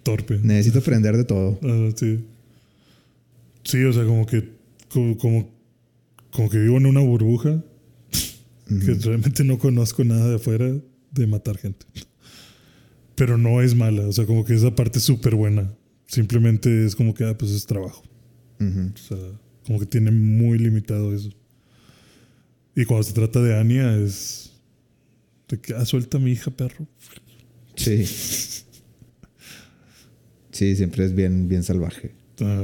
[0.03, 0.39] torpe.
[0.41, 1.59] necesito aprender de todo.
[1.95, 2.25] Sí.
[3.63, 4.57] Sí, o sea, como que.
[4.89, 5.49] Como, como,
[6.31, 7.63] como que vivo en una burbuja
[8.67, 10.75] que realmente no conozco nada de afuera
[11.11, 11.85] de matar gente.
[13.15, 15.73] Pero no es mala, o sea, como que esa parte es súper buena.
[16.05, 18.03] Simplemente es como que, ah, pues es trabajo.
[18.59, 19.17] O sea,
[19.65, 21.29] como que tiene muy limitado eso.
[22.75, 24.51] Y cuando se trata de Anya es.
[25.47, 26.87] De que, ah, suelta a mi hija, perro.
[27.75, 28.05] Sí.
[30.59, 32.11] Sí, siempre es bien, bien salvaje.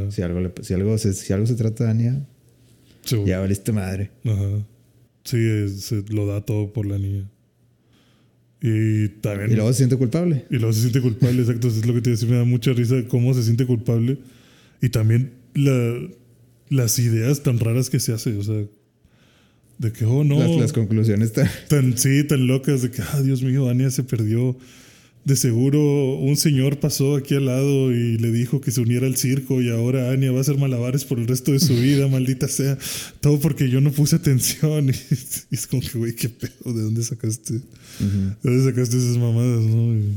[0.09, 2.26] Si algo, le- si algo, se, si algo se trata de Anya,
[3.05, 3.26] seguro.
[3.30, 4.11] ya valiste madre.
[4.26, 4.65] Ajá.
[5.23, 5.38] Sí,
[5.69, 7.30] se lo da todo por la niña.
[8.61, 9.51] Y también.
[9.51, 10.45] Y luego se siente culpable.
[10.49, 11.69] y luego se siente culpable, exacto.
[11.69, 14.17] Es lo que te decía, me da mucha risa cómo se siente culpable.
[14.81, 15.97] Y también la,
[16.69, 18.35] las ideas tan raras que se hace.
[18.38, 18.61] O sea,
[19.77, 20.39] de que, oh no.
[20.39, 21.47] Las, las conclusiones están...
[21.69, 24.57] tan, sí, tan locas de que, ah, Dios mío, Ania se perdió.
[25.26, 29.15] De seguro un señor pasó aquí al lado y le dijo que se uniera al
[29.18, 32.47] circo y ahora Ania va a hacer malabares por el resto de su vida, maldita
[32.47, 32.77] sea.
[33.22, 34.91] Todo porque yo no puse atención.
[35.52, 37.53] Y, es como que, güey, qué pedo, ¿de dónde sacaste?
[37.56, 37.61] ¿De
[38.43, 39.95] dónde sacaste esas mamadas, no?
[39.97, 40.14] Y-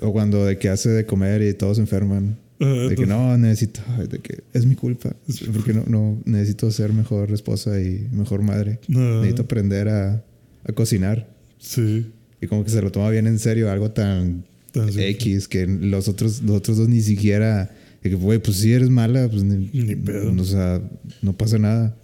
[0.00, 2.36] O cuando de que hace de comer y todos se enferman.
[2.58, 3.80] De que no, necesito...
[4.10, 5.14] De que es mi culpa.
[5.52, 8.80] Porque no, no, necesito ser mejor esposa y mejor madre.
[8.90, 9.00] Ajá.
[9.20, 10.22] Necesito aprender a,
[10.64, 11.26] a cocinar.
[11.58, 12.06] Sí.
[12.44, 14.44] Y como que se lo toma bien en serio, algo tan
[14.74, 15.08] Tan simple.
[15.10, 17.70] X que los otros, los otros dos ni siquiera.
[18.02, 20.32] De que, güey, pues si eres mala, pues ni, Ni pedo.
[20.32, 20.82] O sea,
[21.22, 21.96] no pasa nada.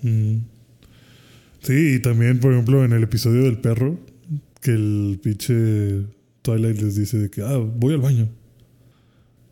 [1.62, 3.98] Sí, y también, por ejemplo, en el episodio del perro,
[4.62, 6.06] que el pinche
[6.42, 8.28] Twilight les dice de que, ah, voy al baño.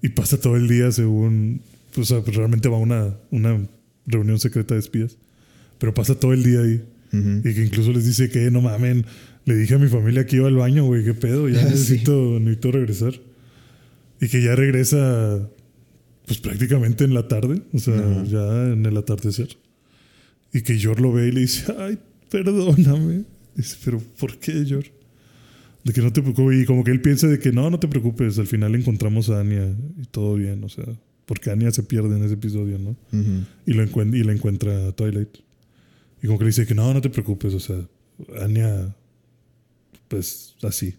[0.01, 1.60] Y pasa todo el día según,
[1.97, 3.66] o sea, pues, realmente va a una, una
[4.06, 5.19] reunión secreta de espías.
[5.78, 6.85] Pero pasa todo el día ahí.
[7.12, 7.48] Ujú.
[7.48, 9.05] Y que incluso les dice que, no mamen,
[9.49, 11.70] le dije a mi familia que iba al baño, güey, qué pedo, ya Ah, sí.
[11.70, 13.15] necesito, necesito regresar.
[14.20, 15.49] Y que ya regresa,
[16.27, 18.25] pues prácticamente en la tarde, o sea, Ajá.
[18.25, 19.49] ya en el atardecer.
[20.53, 21.99] Y que Yor lo ve y le dice, ay,
[22.31, 23.25] perdóname.
[23.55, 24.85] Dice, pero ¿por qué, Yor?
[25.85, 26.61] De que no te preocupes.
[26.62, 29.41] Y como que él piensa de que no, no te preocupes, al final encontramos a
[29.41, 29.69] Anya
[30.01, 30.85] y todo bien, o sea,
[31.27, 32.91] porque Anya se pierde en ese episodio, ¿no?
[33.12, 33.45] Ujú.
[33.66, 35.39] y, lo encuent- y la encuentra Twilight.
[36.23, 37.77] Y como que le dice que no, no te preocupes, o sea,
[38.41, 38.95] Anya,
[40.09, 40.95] pues así.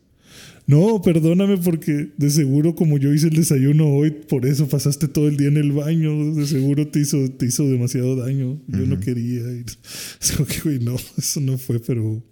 [0.67, 5.27] no, perdóname porque de seguro como yo hice el desayuno hoy, por eso pasaste todo
[5.27, 8.99] el día en el baño, de seguro te hizo, te hizo demasiado daño, yo no
[8.99, 9.41] quería.
[10.21, 12.23] Es como que, güey, no, eso no fue, pero...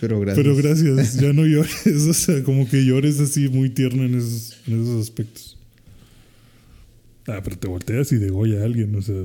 [0.00, 0.44] Pero gracias.
[0.44, 4.58] Pero gracias, ya no llores, o sea, como que llores así muy tierno en esos,
[4.66, 5.58] en esos aspectos.
[7.26, 9.24] Ah, pero te volteas y degolla a alguien, o sea...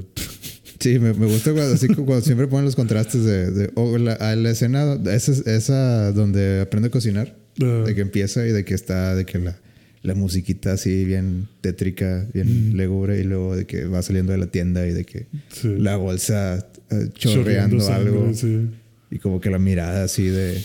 [0.80, 3.52] Sí, me, me gusta cuando, así como cuando siempre ponen los contrastes de...
[3.52, 8.46] de la, a la escena, esa, esa donde aprende a cocinar, Ah, de que empieza
[8.46, 9.58] y de que está, de que la,
[10.04, 12.80] la musiquita así bien tétrica, bien Mm.
[12.80, 15.70] y luego de que va saliendo de la tienda y de que sí.
[15.80, 18.68] la bolsa eh, chorreando, algo sí,
[19.10, 20.64] y como que la mirada así de...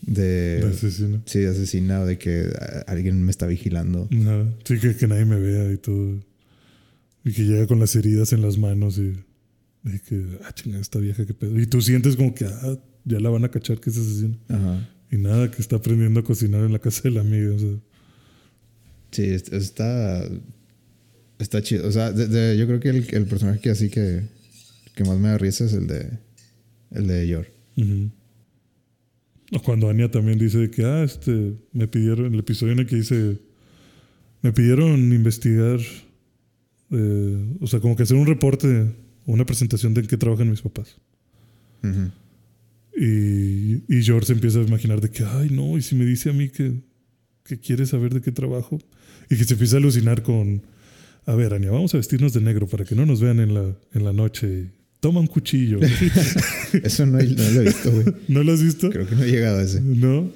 [0.00, 1.22] de de asesino.
[1.26, 4.08] sí, de asesina o de que ah, alguien me está vigilando.
[4.10, 4.44] Ajá.
[4.64, 6.18] Sí, que, que nadie me vea y todo.
[7.24, 9.12] Y que llega con las heridas en las manos y,
[10.08, 11.58] que, ah, chinga, esta vieja, qué pedo.
[11.60, 14.38] Y tú sientes como que, ah, ya la van a cachar que es asesino.
[14.48, 14.88] Ajá.
[15.10, 17.52] Y nada, que está aprendiendo a cocinar en la casa de la amiga.
[17.54, 17.76] O sea,
[19.10, 20.26] Sí, es- está.
[21.38, 21.86] Está chido.
[21.86, 24.22] O sea, de- de- yo creo que el, el personaje que así que,
[24.94, 26.18] que más me da risa es el de.
[26.92, 27.46] El de Yor.
[27.76, 28.10] ujú.
[29.54, 32.96] O cuando Anya también dice que, ah, este, me pidieron, el episodio en el que
[32.96, 33.38] dice,
[34.40, 35.78] me pidieron investigar,
[36.90, 38.90] eh, o sea, como que hacer un reporte,
[39.26, 40.96] una presentación de en qué trabajan mis papás.
[41.82, 42.10] Ujú.
[42.96, 46.30] Y, y George se empieza a imaginar de que, ay, no, y si me dice
[46.30, 46.74] a mí que,
[47.44, 48.78] que quiere saber de qué trabajo.
[49.30, 50.62] Y que se empieza a alucinar con,
[51.24, 53.76] a ver, Ania, vamos a vestirnos de negro para que no nos vean en la,
[53.94, 54.70] en la noche.
[55.00, 55.80] Toma un cuchillo.
[56.82, 58.06] Eso no, no lo he visto, güey.
[58.28, 58.90] ¿No lo has visto?
[58.90, 59.80] Creo que no he llegado a ese.
[59.80, 60.30] No.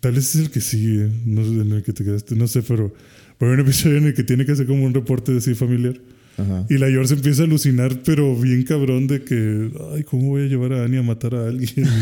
[0.00, 2.62] Tal vez es el que sigue, no sé, en el que te quedaste, no sé,
[2.62, 2.94] pero,
[3.36, 6.00] pero hay un episodio en el que tiene que hacer como un reporte así familiar.
[6.38, 6.64] Ajá.
[6.70, 10.46] Y la George empieza a alucinar, pero bien cabrón de que, ay, ¿cómo voy a
[10.46, 11.86] llevar a Anya a matar a alguien?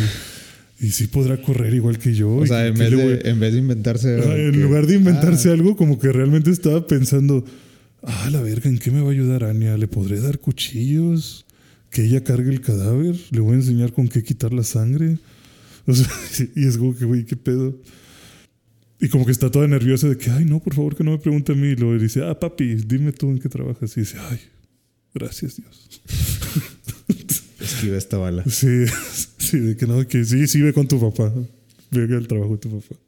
[0.78, 2.28] Y, sí podrá correr igual que yo.
[2.28, 4.18] O ¿Y sea, en vez, de, en vez de inventarse.
[4.20, 7.46] Ajá, en que- lugar de inventarse Ah, algo, como que realmente estaba pensando,
[8.02, 9.78] ah, la verga, ¿en qué me va a ayudar Anya?
[9.78, 11.46] ¿Le podré dar cuchillos?
[11.88, 13.16] ¿Que ella cargue el cadáver?
[13.30, 15.16] ¿Le voy a enseñar con qué quitar la sangre?
[15.86, 16.06] O sea,
[16.54, 17.74] y es como que, güey, ¿qué pedo?
[19.01, 21.18] Y como que está toda nerviosa de que, ay, no, por favor, que no me
[21.18, 21.68] pregunte a mí.
[21.68, 23.97] Y luego dice, ah, papi, dime tú en qué trabajas.
[23.97, 24.40] Y dice, ay,
[25.14, 26.02] gracias Dios.
[27.60, 28.44] Esquiva esta bala.
[28.44, 28.85] Sí,
[29.39, 31.32] sí, de que no, que sí, sí, ve con tu papá.
[31.90, 33.01] Ve el trabajo de tu papá.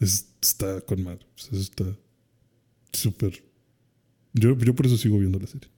[0.00, 1.24] Es- está con madre.
[1.36, 1.84] O sea, está
[2.92, 3.42] súper.
[4.32, 5.68] Yo, yo por eso sigo viendo la serie.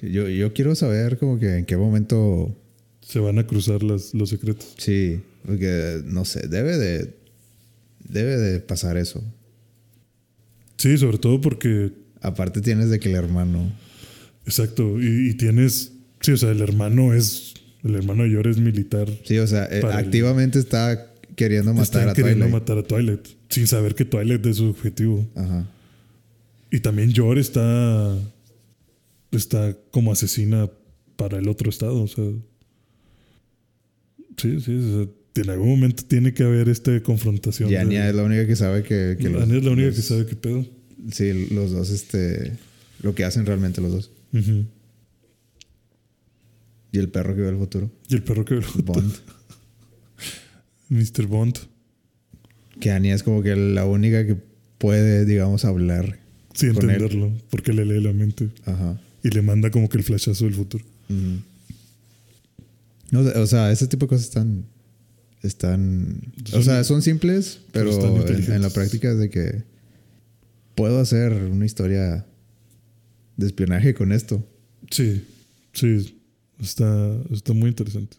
[0.00, 2.56] Sí, yo, yo quiero saber, como que en qué momento.
[3.02, 4.74] Se van a cruzar las, los secretos.
[4.76, 7.16] Sí, porque no sé, debe de.
[8.08, 9.22] Debe de pasar eso.
[10.76, 11.92] Sí, sobre todo porque.
[12.20, 13.72] Aparte, tienes de que el hermano.
[14.44, 15.00] Exacto.
[15.00, 15.92] Y, y tienes.
[16.20, 17.54] Sí, o sea, el hermano es.
[17.84, 19.08] El hermano de Yor es militar.
[19.24, 22.60] Sí, o sea, eh, el- activamente está queriendo matar Están a queriendo Twilight.
[22.62, 23.26] matar a Twilight.
[23.48, 25.26] Sin saber que Twilight es su objetivo.
[25.36, 25.64] Ajá.
[26.70, 28.18] Y también Yor está.
[29.30, 30.68] Está como asesina
[31.16, 32.02] para el otro estado.
[32.02, 32.24] O sea.
[34.36, 34.74] Sí, sí.
[34.76, 35.12] o sea,
[35.42, 37.68] en algún momento tiene que haber esta confrontación.
[37.68, 39.96] Y de- Anya es la única que sabe que, que los, es la única los-
[39.96, 40.66] que sabe qué pedo.
[41.12, 42.52] Sí, los dos, este.
[43.02, 44.10] Lo que hacen realmente los dos.
[46.90, 47.90] Y el perro que ve el futuro.
[48.08, 48.94] Y el perro que ve el futuro.
[49.00, 49.14] Bond.
[50.88, 51.26] Mr.
[51.26, 51.58] Bond.
[52.80, 54.36] que Anya es como que la única que
[54.78, 56.18] puede, digamos, hablar.
[56.54, 56.72] Sí, él.
[56.72, 57.32] entenderlo.
[57.50, 58.48] Porque le lee la mente.
[58.64, 59.00] Ajá.
[59.22, 60.84] Y le manda como que el flashazo del futuro.
[63.10, 64.64] No, o sea, ese tipo de cosas están.
[65.42, 66.20] Están.
[66.44, 69.64] Son- o sea, son simples, pero en, la práctica es de que.
[70.74, 72.24] Puedo hacer una historia
[73.36, 74.46] de espionaje con esto.
[74.90, 75.24] Sí,
[75.72, 76.20] sí.
[76.60, 78.16] Está, está muy interesante.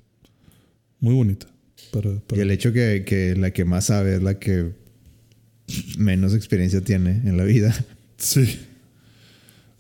[1.00, 1.48] Muy bonita.
[1.92, 4.74] Para, Y el hecho que, que la que más sabe es la que
[5.98, 7.74] menos experiencia tiene en la vida.
[8.18, 8.60] Sí.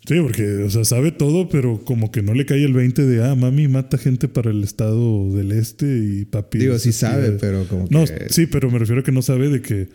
[0.09, 3.23] Sí, porque, o sea, sabe todo, pero como que no le cae el 20 de,
[3.23, 6.57] ah, mami mata gente para el estado del este y papi.
[6.57, 7.11] Digo, sí espía".
[7.11, 7.93] sabe, pero como que.
[7.93, 9.87] No, sí, pero me refiero a que no sabe de que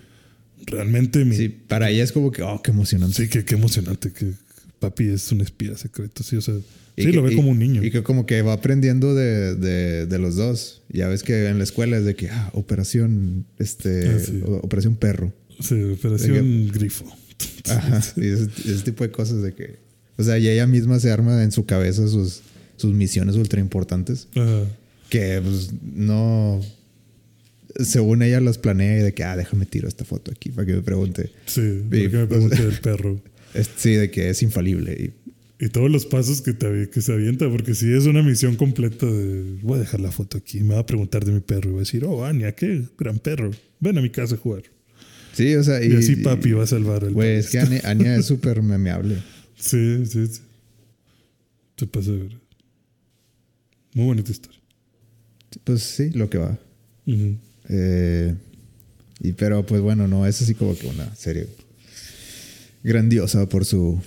[0.66, 1.34] realmente mi.
[1.36, 3.28] Sí, Sí, para ella es como que, oh, qué emocionante.
[3.28, 4.30] que qué emocionante que
[4.78, 6.22] papi es un espía secreto.
[6.22, 6.62] Sí, o sea, sí,
[7.06, 7.82] que- lo ve y- como un niño.
[7.82, 10.82] Y que como que va aprendiendo de, de, de los dos.
[10.90, 14.40] Ya ves que en la escuela es de que, ah, operación, este, Ah, sí.
[14.62, 15.32] operación perro.
[15.60, 17.04] Sí, operación grifo.
[17.68, 18.00] Ajá.
[18.16, 19.82] y ese, ese tipo de cosas de que,
[20.16, 22.42] o sea, y ella misma se arma en su cabeza sus,
[22.76, 24.28] sus misiones ultra importantes.
[24.34, 24.64] Ajá.
[25.10, 26.60] Que pues no,
[27.76, 30.74] según ella las planea y de que, ah, déjame tiro esta foto aquí para que
[30.74, 31.30] me pregunte.
[31.46, 33.20] sí, porque me pues- pregunté del perro.
[33.54, 34.92] Es- sí, de que es infalible.
[34.92, 38.56] Y, Y todos los pasos que, te, que se avienta, porque si es una misión
[38.56, 41.70] completa de voy a dejar la foto aquí, me va a preguntar de mi perro
[41.70, 43.50] y va a decir, oh, Ania, qué gran perro,
[43.80, 44.64] ven a mi casa a jugar.
[45.32, 48.16] Sí, o sea, Y, así papi va a salvar el Güey, es que Anya, Anya
[48.16, 49.16] es súper memeable.
[49.64, 50.40] Sí, sí, sí.
[51.76, 52.38] Se pasa de ver.
[53.94, 54.60] Muy bonita historia.
[55.64, 56.58] Pues sí, lo que va.
[57.68, 58.34] Eh,
[59.20, 61.46] y pero pues bueno, no, es así como que una serie
[62.82, 64.00] grandiosa por su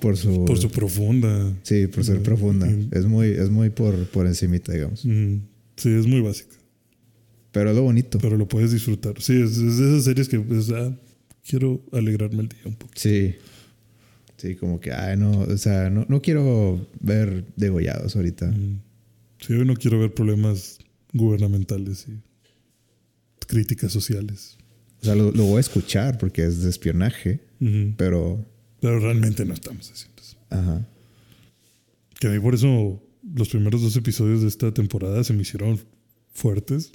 [0.00, 1.52] por su Por su profunda.
[1.62, 2.68] sí, por ser profunda.
[2.92, 5.00] Es muy es muy por por encimita, digamos.
[5.00, 6.54] Sí, es muy básica.
[7.52, 8.18] Pero es lo bonito.
[8.18, 9.20] Pero lo puedes disfrutar.
[9.20, 10.96] Sí, es, es de esas series que pues, ah,
[11.44, 12.92] quiero alegrarme el día un poco.
[12.94, 13.34] Sí.
[14.40, 18.46] Sí, como que ay, no, o sea, no, no quiero ver degollados ahorita.
[18.48, 18.78] Ujú.
[19.40, 20.78] Sí, hoy no quiero ver problemas
[21.12, 22.20] gubernamentales y
[23.46, 24.56] críticas sociales.
[25.02, 27.40] O sea, lo, lo voy a escuchar porque es de espionaje,
[27.96, 28.46] pero
[28.80, 30.36] Pero realmente no estamos haciendo eso.
[30.50, 30.86] ajá.
[32.18, 33.02] Que a mí por eso
[33.34, 35.78] los primeros dos episodios de esta temporada se me hicieron
[36.32, 36.92] fuertes.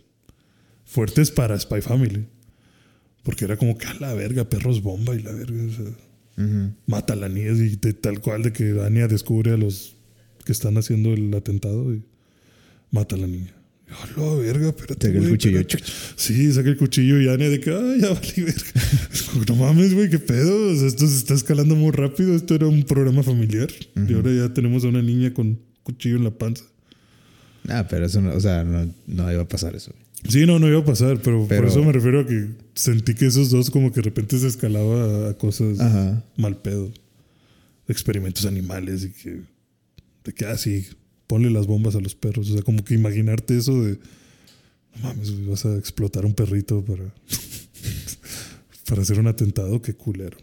[0.85, 2.27] Fuertes para Spy Family.
[3.23, 5.63] Porque era como que a la verga, perros bomba y la verga.
[5.63, 5.85] o sea,
[6.85, 9.95] Mata a la niña y tal cual de que Anya descubre a los
[10.43, 12.03] que están haciendo el atentado y
[12.91, 13.53] mata a la niña.
[14.17, 15.07] La verga, espérate.
[15.07, 15.59] Saca el güey, cuchillo.
[15.59, 15.91] espérate.
[16.15, 18.81] Sí, saca el cuchillo y Anya de que, ay, ya valí verga.
[19.47, 20.71] No mames, güey, qué pedo.
[20.71, 22.35] O sea, esto se está escalando muy rápido.
[22.35, 23.69] Esto era un programa familiar.
[24.07, 26.65] Y ahora ya tenemos a una niña con cuchillo en la panza.
[27.67, 29.93] Ah, pero eso no, o sea, no, no iba a pasar eso.
[30.29, 33.13] Sí, no, no iba a pasar, pero, Pero- por eso me refiero a que sentí
[33.13, 36.23] que esos dos como que de repente se escalaba a cosas Ajá.
[36.37, 36.91] mal pedo.
[37.87, 39.41] Experimentos animales y que...
[40.23, 40.87] De que, ah, sí,
[41.27, 42.49] ponle las bombas a los perros.
[42.49, 43.99] O sea, como que imaginarte eso de...
[44.95, 47.03] No mames, vas a explotar un perrito para...
[48.89, 50.37] para hacer un atentado, qué culero.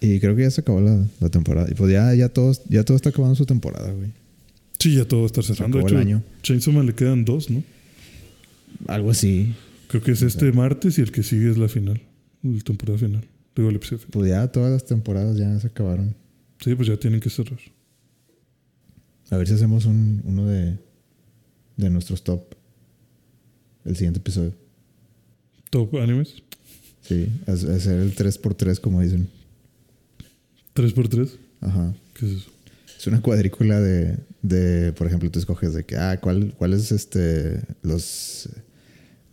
[0.00, 1.68] Y creo que ya se acabó la, la temporada.
[1.70, 4.10] Y pues ya, ya, todos, ya todo está acabando su temporada, güey.
[4.82, 5.78] Sí, ya todo va a estar cerrando.
[5.78, 6.22] De acabó el hecho, año.
[6.42, 7.62] Chainsaw Man le quedan dos, ¿no?
[8.88, 9.54] Algo así.
[9.88, 12.00] Creo que es este martes y el que sigue es la final.
[12.42, 13.24] La temporada final.
[13.54, 14.10] Digo, el episodio final.
[14.12, 16.14] Pues ya todas las temporadas ya se acabaron.
[16.60, 17.58] Sí, pues ya tienen que cerrar.
[19.30, 20.78] A ver si hacemos un, uno de,
[21.76, 22.42] de nuestros top.
[23.84, 24.52] El siguiente episodio.
[25.70, 26.42] Top animes.
[27.02, 29.28] Sí, ha- hacer el 3x3 como dicen.
[30.74, 31.30] 3x3.
[31.60, 31.94] Ajá.
[32.14, 32.50] ¿Qué es eso?
[33.02, 36.92] Es una cuadrícula de, de, por ejemplo, tú escoges de que, ah, ¿cuál, cuál es
[36.92, 38.48] este, los,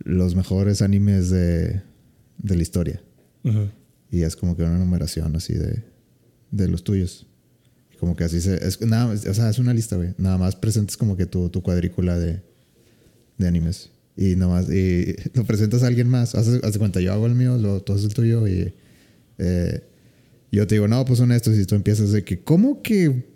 [0.00, 1.80] los mejores animes de,
[2.38, 3.00] de la historia?
[4.10, 5.84] Y es como que una numeración así de,
[6.50, 7.28] de los tuyos.
[8.00, 8.56] Como que así se.
[8.66, 10.14] Es, nada, o sea, es una lista, güey.
[10.18, 12.42] Nada más presentes como que tu, tu cuadrícula de,
[13.38, 13.90] de animes.
[14.16, 14.68] Y nada más.
[14.68, 16.34] Y lo presentas a alguien más.
[16.34, 18.74] Haz, haz de cuenta, yo hago el mío, lo, tú haces el tuyo y.
[19.38, 19.84] eh,
[20.50, 21.56] yo te digo, no, pues son estos.
[21.56, 23.30] Y tú empiezas de que, ¿cómo que.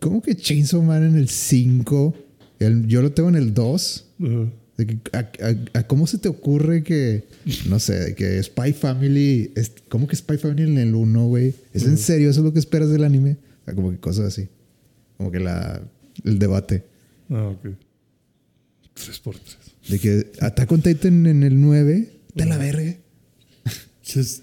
[0.00, 2.16] ¿Cómo que Chainsaw Man en el 5?
[2.58, 4.06] El- yo lo tengo en el 2.
[4.22, 4.52] Ajá.
[4.76, 7.28] De que, a, a- a cómo se te ocurre que,
[7.68, 11.54] no sé, de que Spy Family, es, ¿cómo que Spy Family en el 1, güey?
[11.74, 12.30] ¿Es en serio?
[12.30, 13.36] ¿Eso es lo que esperas del anime?
[13.62, 14.48] O sea, como que cosas así.
[15.18, 15.82] Como que la,
[16.24, 16.84] el debate.
[17.28, 17.74] Ah, ok.
[18.96, 19.34] 3x3.
[19.90, 22.96] De que Attack on Titan en el 9, de la verga.
[24.02, 24.42] ¿Qué es?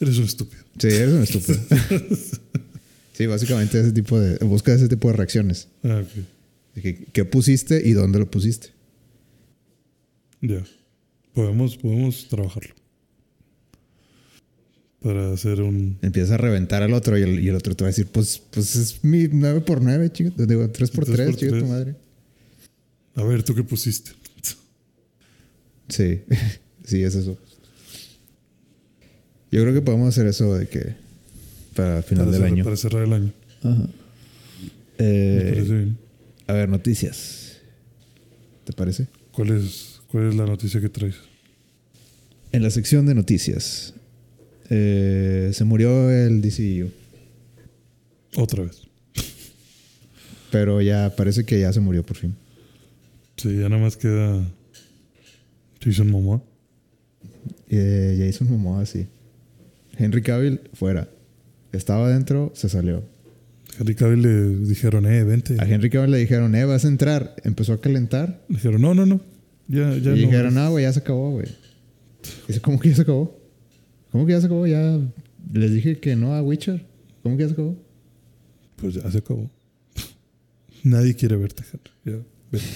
[0.00, 0.62] Eres un estúpido.
[0.78, 1.60] Sí, eres un estúpido.
[3.22, 5.68] sí, básicamente ese tipo de, busca ese tipo de reacciones.
[5.82, 6.24] Ah, ok.
[6.74, 8.68] De que, ¿Qué pusiste y dónde lo pusiste?
[10.40, 10.64] Ya.
[11.34, 12.74] Podemos, podemos trabajarlo.
[15.00, 15.98] Para hacer un.
[16.02, 18.40] Empiezas a reventar al otro y el, y el otro te va a decir, pues,
[18.50, 20.30] pues es mi 9 por 9 chico.
[20.46, 21.68] Digo, 3 por 3 3 por chico, tu 3.
[21.70, 21.96] madre.
[23.14, 24.12] A ver, ¿tú qué pusiste?
[25.88, 26.22] Sí,
[26.84, 27.36] sí, es eso.
[29.50, 31.01] Yo creo que podemos hacer eso de que
[31.74, 32.64] para final Para del cerrar- año.
[32.64, 33.32] Para cerrar el año.
[33.62, 33.76] Ajá.
[33.76, 33.88] Me
[34.98, 35.98] Eh, parece bien.
[36.46, 37.58] a ver, noticias.
[38.64, 39.06] ¿Te parece?
[39.32, 41.16] ¿Cuál es, ¿Cuál es la noticia que traes?
[42.52, 43.94] En la sección de noticias,
[44.70, 46.90] eh, se murió el DCU,
[48.36, 48.82] Otra vez.
[50.50, 52.34] pero ya parece que ya se murió por fin.
[53.36, 54.44] Sí, ya nada más queda
[55.82, 56.42] Jason Momoa.
[57.70, 59.06] Eh, Jason Momoa, sí.
[59.96, 61.08] Henry Cavill, fuera.
[61.72, 63.02] Estaba adentro, se salió.
[63.78, 65.56] Henry Cavill le dijeron, eh, vente.
[65.58, 67.34] A Henry Cavill le dijeron, eh, vas a entrar.
[67.44, 68.44] Empezó a calentar.
[68.48, 69.20] Le dijeron, no, no, no.
[69.68, 70.28] Ya, ya y no.
[70.28, 71.46] dijeron, no, güey, ya se acabó, güey.
[72.46, 73.40] Dice, ¿cómo que ya se acabó?
[74.10, 74.66] ¿Cómo que ya se acabó?
[74.66, 75.00] Ya
[75.52, 76.84] les dije que no a Witcher.
[77.22, 77.76] ¿Cómo que ya se acabó?
[78.76, 79.50] Pues ya se acabó.
[80.84, 82.18] Nadie quiere verte, Henry.
[82.18, 82.66] Ya, vete.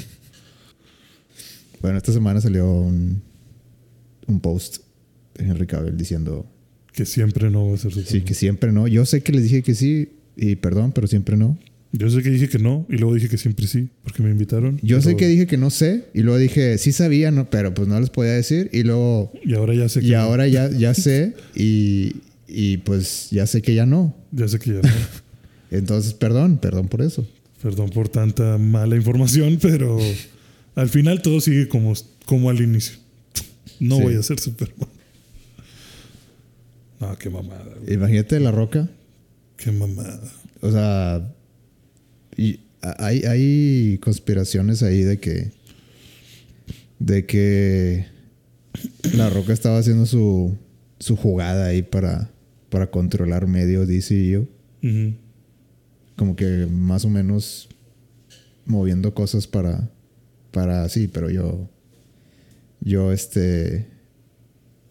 [1.82, 3.23] Bueno, esta semana salió un,
[4.27, 4.78] un post
[5.35, 6.51] de Henry Cavill diciendo,
[6.97, 8.89] Que siempre no va a ser su sí, que siempre no.
[8.89, 11.56] Yo sé que les dije que sí, y perdón, pero siempre no.
[11.93, 14.78] Yo sé que dije que no y luego dije que siempre sí, porque me invitaron.
[14.82, 17.73] Yo sé pero- que dije que no sé y luego dije sí sabía, no, pero
[17.73, 20.18] pues no les podía decir y luego Y ahora ya sé que y no.
[20.18, 22.16] ahora ya, ya sé y,
[22.48, 24.16] y pues ya sé que ya no.
[24.32, 24.89] Ya sé que ya no.
[25.70, 27.27] Entonces, perdón, perdón por eso.
[27.62, 29.98] Perdón por tanta mala información, pero
[30.74, 31.94] al final todo sigue como,
[32.27, 32.97] como al inicio.
[33.81, 34.02] No Sí.
[34.02, 34.89] voy a ser Superman.
[37.01, 37.74] No, qué mamada.
[37.81, 37.94] güey.
[37.94, 38.89] Imagínate la roca.
[39.56, 40.20] Qué mamada.
[40.60, 41.35] O sea,
[42.36, 45.52] y hay, hay conspiraciones ahí de que.
[46.98, 48.06] De que
[49.14, 50.56] La Roca estaba haciendo su,
[50.98, 52.31] su jugada ahí para,
[52.70, 54.48] para controlar medio DCU.
[54.82, 55.14] Ujú.
[56.16, 57.68] Como que más o menos
[58.64, 59.90] moviendo cosas para.
[60.52, 61.68] Para sí, pero yo.
[62.81, 63.86] Yo, este.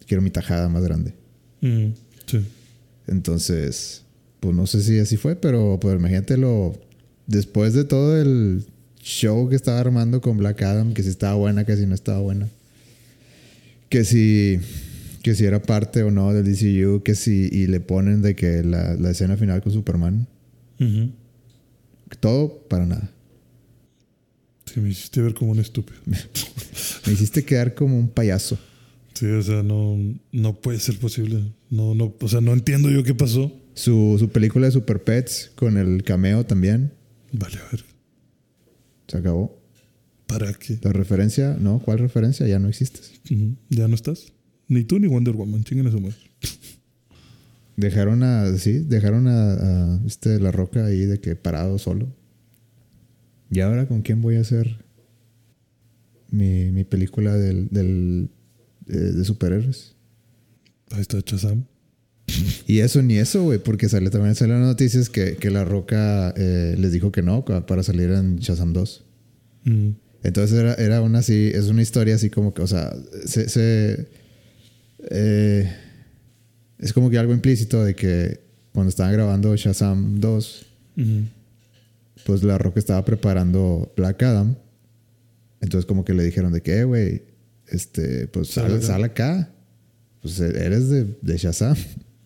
[0.06, 1.14] Quiero mi tajada más grande.
[1.62, 1.92] Ujú.
[2.26, 2.44] Sí.
[3.06, 4.02] Entonces,
[4.40, 6.74] pues no sé si así fue, pero pues imagínate lo.
[7.26, 8.64] Después de todo el
[9.02, 12.20] show que estaba armando con Black Adam, que si estaba buena, que si no estaba
[12.20, 12.48] buena.
[13.88, 14.60] Que si.
[15.22, 17.48] Que si era parte o no del DCU, que si.
[17.50, 20.26] Y le ponen de que la, la escena final con Superman.
[22.20, 23.10] Todo para nada.
[24.72, 25.98] Sí, me hiciste ver como un estúpido.
[27.06, 28.58] Me hiciste quedar como un payaso.
[29.16, 29.96] Sí, o sea, no,
[30.30, 31.42] no puede ser posible.
[31.70, 33.50] No, no, o sea, no entiendo yo qué pasó.
[33.72, 36.92] Su, su película de Super Pets con el cameo también.
[37.32, 37.84] Vale, a ver.
[39.08, 39.58] Se acabó.
[40.26, 40.78] ¿Para qué?
[40.82, 42.46] La referencia, no, ¿cuál referencia?
[42.46, 43.12] Ya no existes.
[43.70, 44.34] ¿Ya no estás?
[44.68, 45.64] Ni tú ni Wonder Woman.
[45.64, 46.16] Chinguen a su madre.
[47.76, 52.14] Dejaron a, sí, dejaron a, a este La Roca ahí de que parado solo.
[53.50, 54.84] ¿Y ahora con quién voy a hacer
[56.30, 58.30] mi, mi película del, del,
[58.88, 59.94] eh, de superhéroes?
[60.92, 61.64] Ahí está Chazam.
[62.66, 66.34] Y eso ni eso, güey, porque sale también salen las noticias que, que La Roca
[66.36, 69.04] eh, les dijo que no para salir en Shazam 2.
[69.66, 69.94] Ujú.
[70.24, 72.92] Entonces era, era una así, es una historia así como que, o sea,
[73.26, 74.08] se, se-
[75.10, 75.72] eh,
[76.78, 78.40] es como que algo implícito de que
[78.72, 80.66] cuando estaban grabando Shazam 2,
[80.98, 81.06] Ujú.
[82.24, 84.56] pues La Roca estaba preparando Black Adam.
[85.60, 87.22] Entonces como que le dijeron de que, "Eh, güey,
[87.68, 89.50] este, pues Sal sal, acá".
[90.22, 91.76] Pues eres de, de Shazam.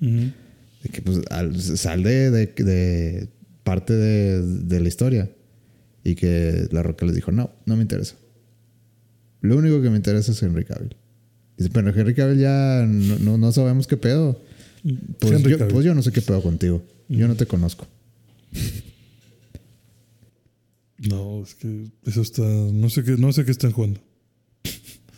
[0.00, 3.28] De que pues al- sal de, de- de
[3.64, 5.30] parte de, de la historia.
[6.02, 8.14] Y que La Roca les dijo, no, no me interesa.
[9.42, 10.96] Lo único que me interesa es Henry Cavill.
[11.58, 14.40] Dice, pero Henry Cavill ya no, no, no sabemos qué pedo.
[15.18, 16.82] Pues yo, pues yo no sé qué pedo contigo.
[17.10, 17.86] Yo no te conozco.
[20.98, 22.42] No, es que eso está.
[22.42, 24.00] No sé qué, no sé qué están jugando.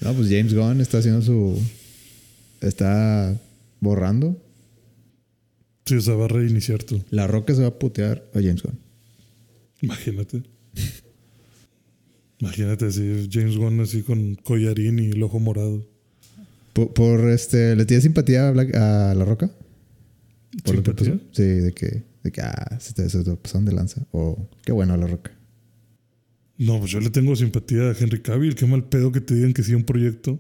[0.03, 1.61] No, pues James Gunn está haciendo su...
[2.61, 3.37] Está
[3.81, 4.41] borrando.
[5.87, 7.03] Sí, o sea, va a reiniciar tú.
[7.11, 8.79] La Roca se va a putear a James Gunn.
[9.81, 10.43] Imagínate.
[12.39, 15.87] Imagínate así, James Gunn así con collarín y el ojo morado.
[16.73, 17.77] Por, por, este...
[17.77, 19.51] ¿Le tienes simpatía a, Black- a La Roca?
[20.65, 21.13] por lo que ¿Simpatía?
[21.15, 21.25] pasó.
[21.33, 24.03] Sí, de que, de que ah, se te, se te pasaron de lanza.
[24.13, 25.33] O qué bueno la roca.
[26.67, 28.55] No, pues yo le tengo simpatía a Henry Cavill.
[28.55, 30.39] Qué mal pedo que te digan que sí un proyecto.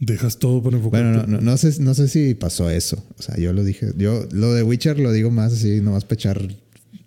[0.00, 1.08] Dejas todo para enfocarte.
[1.18, 3.04] Bueno, no, no, no sé, no sé si pasó eso.
[3.18, 3.88] O sea, yo lo dije.
[3.96, 6.48] Yo lo de Witcher lo digo más así, nomás para echar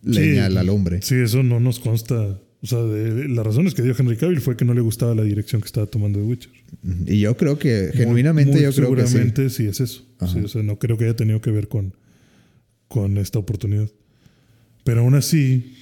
[0.04, 1.02] leña a la lumbre.
[1.02, 2.38] Sí, eso no nos consta.
[2.64, 4.82] O sea, de- de- la razón es que dio Henry Cavill fue que no le
[4.82, 6.52] gustaba la dirección que estaba tomando de Witcher.
[7.08, 9.08] Y yo creo que, genuinamente, Muy- yo creo que sí.
[9.08, 9.66] seguramente sí.
[9.66, 10.06] es eso.
[10.32, 11.94] Sí, o sea, no creo que haya tenido que ver con,
[12.88, 13.90] con esta oportunidad.
[14.84, 15.81] Pero aún así,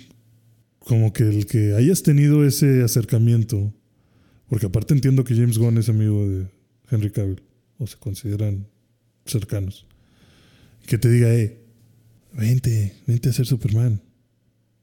[0.89, 3.71] como que el que hayas tenido ese acercamiento,
[4.47, 6.47] porque aparte entiendo que James Gunn es amigo de
[6.89, 7.43] Henry Cavill,
[7.77, 8.65] o se consideran
[9.27, 9.85] cercanos,
[10.87, 11.59] que te diga, eh,
[12.33, 14.01] vente, vente a ser Superman.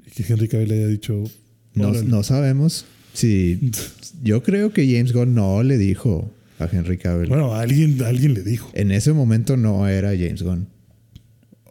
[0.06, 1.24] Y que Henry Cavill haya dicho,
[1.74, 3.72] No, no sabemos si.
[4.22, 6.30] Yo creo que James Gunn no le dijo
[6.60, 7.28] a Henry Cavill.
[7.28, 8.70] Bueno, alguien, alguien le dijo.
[8.74, 10.68] En ese momento no era James Gunn.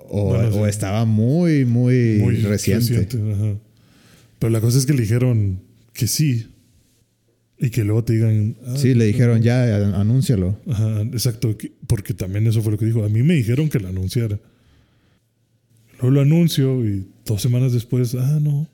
[0.09, 0.57] O, Bueno, sí.
[0.59, 3.07] o estaba muy, muy, muy reciente.
[3.31, 3.59] ajá.
[4.45, 5.59] Pero la cosa es que le dijeron
[5.91, 6.45] que sí.
[7.57, 8.55] Y que luego te digan.
[8.67, 10.59] ah, Sí, le dijeron ya, a- anúncialo.
[10.67, 11.57] Ajá, exacto.
[11.57, 13.03] que- Porque también eso fue lo que dijo.
[13.03, 14.39] A mí me dijeron que lo anunciara.
[15.93, 18.69] Luego lo anuncio y dos semanas después, ah, no.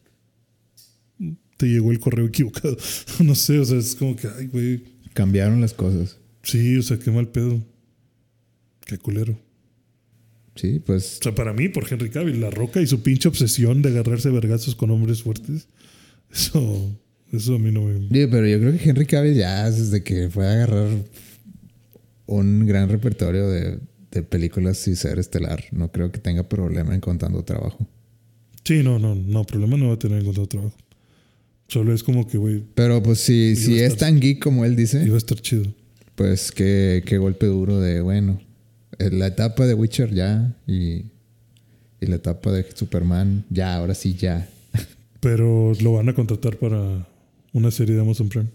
[1.55, 2.75] Te llegó el correo equivocado.
[3.23, 4.83] no sé, o sea, es como que, ay, güey.
[5.13, 6.17] Cambiaron las cosas.
[6.43, 7.63] Sí, o sea, qué mal pedo.
[8.85, 9.39] Qué culero.
[10.55, 13.81] Sí, pues O sea, para mí, por Henry Cavill, la roca y su pinche obsesión
[13.81, 15.67] de agarrarse vergazos con hombres fuertes.
[16.31, 16.89] Eso,
[17.31, 17.99] eso a mí no me.
[17.99, 20.89] Sí, pero yo creo que Henry Cavill ya desde que fue a agarrar
[22.25, 23.79] un gran repertorio de,
[24.11, 27.87] de películas y ser estelar, no creo que tenga problema en contando trabajo.
[28.63, 30.77] Sí, no, no, no, problema no va a tener encontrar trabajo.
[31.67, 35.03] Solo es como que, güey, Pero pues si, si es tan geek como él dice,
[35.05, 35.63] iba a estar chido.
[36.15, 38.41] pues qué, qué golpe duro de, bueno,
[39.11, 41.05] la etapa de Witcher ya y,
[41.99, 44.47] y la etapa de Superman ya, ahora sí ya.
[45.19, 47.07] Pero lo van a contratar para
[47.53, 48.47] una serie de Amazon Prime,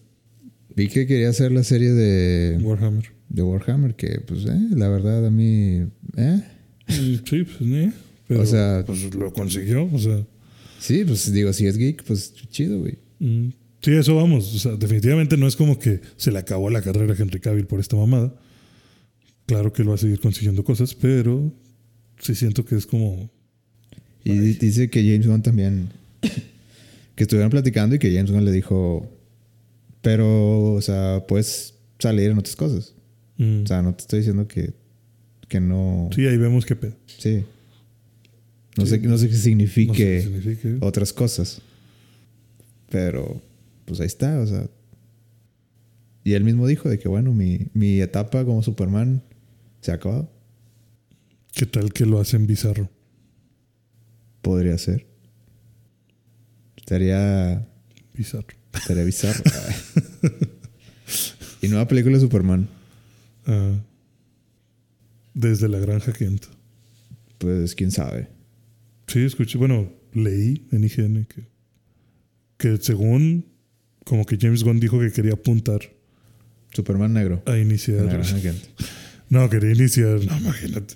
[0.74, 3.06] Vi que quería hacer la serie de, Warhammer.
[3.28, 5.86] de Warhammer, que pues eh, la verdad a mí...
[6.16, 6.40] Eh,
[6.88, 7.92] Sí, pues ni.
[8.28, 9.88] Pero, O sea- pues lo consiguió.
[9.92, 10.24] O sea,
[10.78, 12.94] sí, pues digo, si es geek, pues chido, güey.
[13.18, 13.48] mm,
[13.82, 14.54] sí, eso vamos.
[14.54, 17.66] O sea, definitivamente no es como que se le acabó la carrera a Henry Cavill
[17.66, 18.32] por esta mamada.
[19.46, 21.52] Claro que él va a seguir consiguiendo cosas, pero
[22.18, 23.30] sí siento que es como.
[24.24, 25.88] Y di- dice que James Gunn también.
[27.14, 29.08] que estuvieron platicando y que James Gunn le dijo.
[30.02, 32.94] Pero, o sea, puedes salir en otras cosas.
[33.38, 34.72] mm, O sea, no te estoy diciendo que,
[35.48, 36.10] que no.
[36.14, 36.94] sí, ahí vemos qué pedo.
[37.06, 37.44] Sí.
[38.76, 38.90] No, Sí.
[38.90, 40.68] Sé, no sé qué No sé signifique qué significa.
[40.86, 41.60] otras cosas.
[42.90, 43.40] Pero,
[43.84, 44.68] pues ahí está, o sea.
[46.24, 49.22] Y él mismo dijo de que, bueno, mi, mi etapa como Superman
[49.86, 50.28] se ha acabado.
[51.54, 52.90] ¿Qué tal que lo hacen bizarro?
[54.42, 55.06] Podría ser.
[56.76, 57.68] Estaría
[58.12, 58.48] Bizarro.
[58.72, 59.44] Estaría bizarro.
[61.62, 62.68] y nueva película de Superman.
[63.46, 63.78] Ah,
[65.34, 66.46] desde la granja Kent.
[67.38, 68.28] Pues quién sabe.
[69.06, 71.46] Sí, escuché, bueno, leí en IGN que,
[72.56, 73.46] que según
[74.04, 75.80] como que James Gunn dijo que quería apuntar
[76.72, 77.40] Superman negro.
[77.46, 78.04] a iniciar.
[78.04, 78.64] La granja Kent.
[79.28, 80.94] No, quería iniciar, no, imagínate.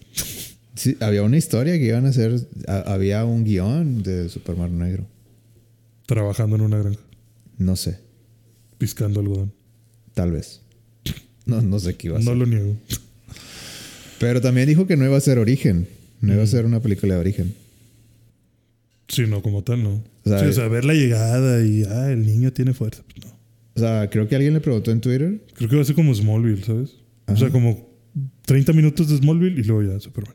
[0.74, 2.40] Sí, había una historia que iban a hacer.
[2.68, 5.06] a- había un guion de Superman negro.
[6.06, 7.00] Trabajando en una granja,
[7.58, 7.98] No sé.
[8.78, 9.52] piscando algodón.
[10.14, 10.60] Tal vez.
[11.46, 12.36] No, no sé qué iba a No ser.
[12.36, 12.76] lo niego.
[14.18, 15.88] Pero también dijo que no iba a ser origen.
[16.20, 16.48] No iba a Mm.
[16.48, 17.54] ser una película de origen.
[19.08, 20.04] Sí, no, como tal, no.
[20.24, 23.02] O sea, sí, o sea, ver la llegada y, ah, el niño tiene fuerza.
[23.12, 23.32] Pues no.
[23.74, 25.40] O sea, creo que alguien le preguntó en Twitter.
[25.54, 26.90] Creo que va a ser como Smallville, ¿sabes?
[27.26, 27.89] O sea, como
[28.46, 30.34] 30 minutos de Smallville y luego ya Superman.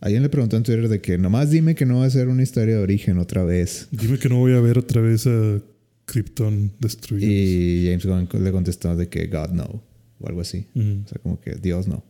[0.00, 2.42] Alguien le preguntó en Twitter de que nomás dime que no va a ser una
[2.42, 3.88] historia de origen otra vez.
[3.92, 5.60] Dime que no voy a ver otra vez a
[6.06, 7.30] Krypton destruido.
[7.30, 9.82] Y James Gunn le contestó de que God no.
[10.18, 10.66] O algo así.
[10.74, 11.02] Ujú.
[11.04, 12.04] O sea, como que Dios no.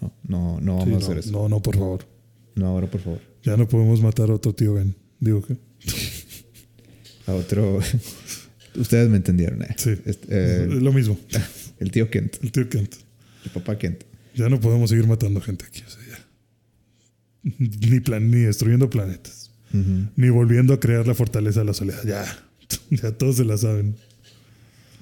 [0.00, 1.30] No, no, no Sí, vamos a no, hacer eso.
[1.32, 2.04] no, no, por favor.
[2.56, 3.20] No, ahora por favor.
[3.44, 4.94] Ya no podemos matar a otro tío Ben.
[5.20, 5.56] Digo que.
[7.26, 7.78] A otro.
[8.74, 9.74] Ustedes me entendieron, eh.
[9.76, 9.90] Sí.
[10.06, 10.26] Este,
[10.64, 11.16] eh, lo mismo.
[11.78, 12.36] el tío Kent.
[12.42, 12.96] El tío Kent.
[13.44, 14.04] El papá Kent.
[14.34, 15.82] Ya no podemos seguir matando gente aquí.
[15.86, 17.50] O sea, ya.
[17.90, 19.50] Ni, plan, ni destruyendo planetas.
[20.16, 22.02] Ni volviendo a crear la fortaleza de la soledad.
[22.04, 22.24] Ya.
[22.90, 23.96] Ya todos se la saben.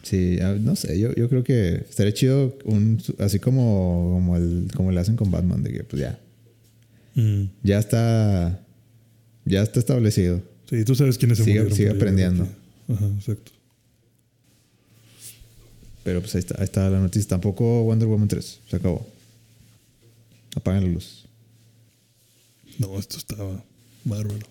[0.03, 0.99] Sí, no sé.
[0.99, 5.31] Yo, yo creo que estaría chido un, así como, como, el, como le hacen con
[5.31, 5.63] Batman.
[5.63, 6.19] De que, pues ya.
[7.15, 7.45] Mm.
[7.63, 8.61] Ya está.
[9.45, 10.43] Ya está establecido.
[10.69, 11.73] Sí, tú sabes se Sigue- murieron.
[11.77, 12.49] sigue por llegar aprendiendo.
[12.89, 13.53] Ajá, exacto.
[16.05, 17.29] Pero pues ahí está, ahí está la noticia.
[17.29, 18.61] Tampoco Wonder Woman 3.
[18.69, 19.07] Se acabó.
[20.55, 21.27] Apagan la luz.
[22.79, 23.63] No, esto estaba
[24.05, 24.47] bárbaro.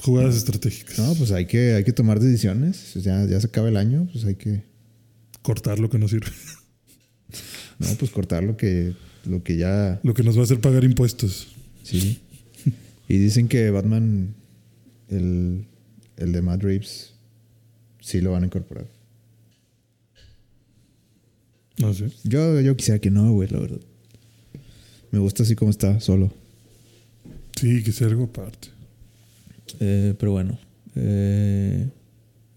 [0.00, 0.98] Jugadas estratégicas.
[0.98, 2.94] No, pues hay que, hay que tomar decisiones.
[2.94, 4.62] Ya, ya se acaba el año, pues hay que.
[5.42, 6.30] Cortar lo que no sirve.
[7.78, 8.94] No, pues cortar lo que,
[9.26, 10.00] lo que ya.
[10.02, 11.48] Lo que nos va a hacer pagar impuestos.
[11.82, 12.22] Sí.
[13.06, 14.34] Y dicen que Batman,
[15.10, 15.66] el,
[16.16, 17.12] el de Matt Reeves,
[18.00, 18.86] sí lo van a incorporar.
[21.78, 22.10] No sé.
[22.24, 23.80] Yo, yo quisiera que no, güey, la verdad.
[25.10, 26.32] Me gusta así como está, solo.
[27.58, 28.68] Sí, que sea algo aparte.
[29.80, 30.58] Eh, pero bueno.
[30.94, 31.88] eh,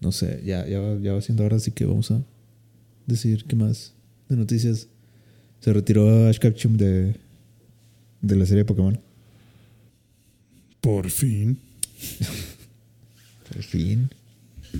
[0.00, 2.22] no sé, ya, ya, va- ya va siendo hora, así que vamos a
[3.06, 3.92] decir qué más
[4.30, 4.88] de noticias.
[5.60, 7.16] Se retiró Ash Ketchum de,
[8.22, 8.98] de la serie de Pokémon.
[10.80, 11.58] Por fin.
[13.52, 14.08] Por fin.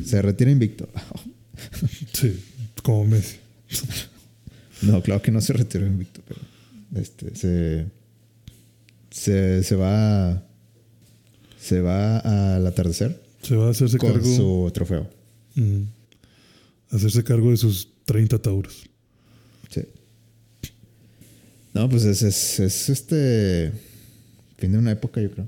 [0.04, 0.88] Se retira invicto.
[2.14, 2.40] Sí,
[2.82, 3.36] como Messi.
[4.82, 6.40] No, claro que no se retiró invicto, pero
[6.94, 7.86] este se
[9.10, 10.42] se, se va
[11.58, 12.18] se va
[12.56, 14.26] al atardecer Se va a hacerse con cargo.
[14.36, 15.08] su trofeo.
[15.54, 15.82] Mm.
[16.90, 18.84] hacerse cargo de sus 30 tauros.
[19.68, 19.82] Sí.
[21.74, 23.72] No, pues es, es, es este
[24.58, 25.46] fin de una época, yo creo.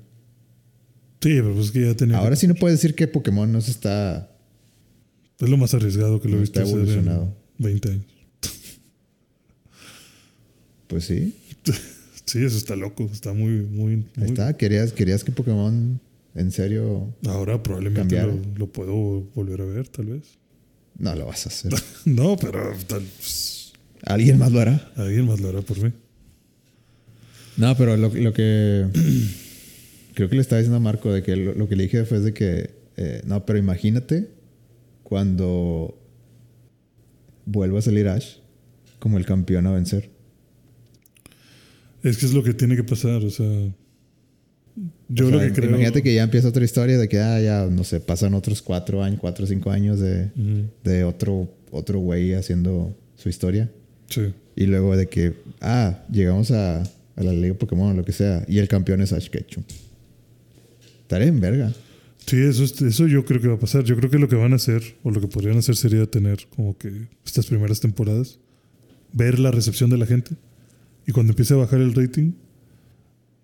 [1.20, 2.18] Sí, pero pues es que ya tenía.
[2.18, 4.28] Ahora sí no puedes decir que Pokémon no se está
[5.38, 7.34] Es lo más arriesgado que lo he No visto está hacer en evolucionado.
[7.58, 8.04] 20 años.
[10.92, 11.34] Pues sí.
[12.24, 13.10] Sí, eso está loco.
[13.12, 14.06] Está muy, muy.
[14.16, 16.00] Ahí está, querías querías que Pokémon
[16.36, 20.38] en serio Ahora probablemente lo, lo puedo volver a ver, tal vez.
[20.98, 21.72] no lo vas a hacer.
[22.04, 23.72] no, pero tal, pues,
[24.04, 24.92] ¿Alguien más lo hará?
[24.94, 25.92] alguien más lo hará por mí.
[27.56, 28.86] No, pero lo, lo que
[30.14, 32.20] creo que le estaba diciendo a Marco de que lo, lo que le dije fue
[32.20, 34.30] de que, eh, no, pero imagínate
[35.02, 35.98] cuando
[37.46, 38.36] vuelva a salir Ash
[39.00, 40.11] como el campeón a vencer.
[42.02, 43.46] Es que es lo que tiene que pasar, o sea.
[45.08, 45.68] Yo O lo que creo.
[45.70, 49.02] Imagínate que ya empieza otra historia de que, ah, ya, no sé, pasan otros cuatro
[49.02, 50.30] años, cuatro o cinco años de,
[50.82, 53.70] de otro, otro güey haciendo su historia.
[54.08, 54.32] Sí.
[54.56, 58.44] Y luego de que, ah, llegamos a, a la Liga Pokémon o lo que sea,
[58.48, 59.62] y el campeón es Ash Ketchum.
[61.02, 61.72] Estaré en verga.
[62.26, 63.84] Sí, eso, es- eso yo creo que va a pasar.
[63.84, 66.46] Yo creo que lo que van a hacer, o lo que podrían hacer, sería tener
[66.54, 68.38] como que estas primeras temporadas,
[69.12, 70.36] ver la recepción de la gente,
[71.06, 72.32] y cuando empiece a bajar el rating,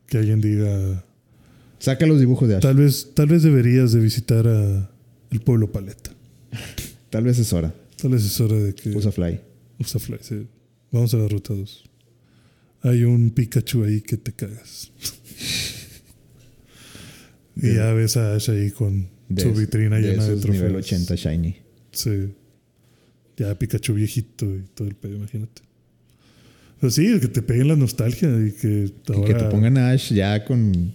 [0.07, 1.05] que alguien diga,
[1.79, 2.63] Saca los dibujos de Ash.
[2.63, 4.91] Tal, tal vez, tal vez deberías de visitar a
[5.31, 6.11] el pueblo Paleta.
[7.23, 7.75] vez es hora.
[8.01, 9.41] Tal vez es hora de que Usa Fly.
[9.79, 10.19] usa Fly.
[10.21, 10.47] sí.
[10.91, 11.85] Vamos a la ruta 2.
[12.83, 14.91] Hay un Pikachu ahí que te cagas.
[17.57, 20.57] y ya ves a Ash ahí con De su vitrina de llena de trofeos.
[20.57, 21.57] nivel 80 Shiny.
[21.93, 22.33] Sí.
[23.37, 25.63] Ya Pikachu viejito y todo el pedo, imagínate.
[26.81, 30.13] Pero sí, que te peguen la nostalgia y que Y que te pongan a Ash
[30.13, 30.93] ya con,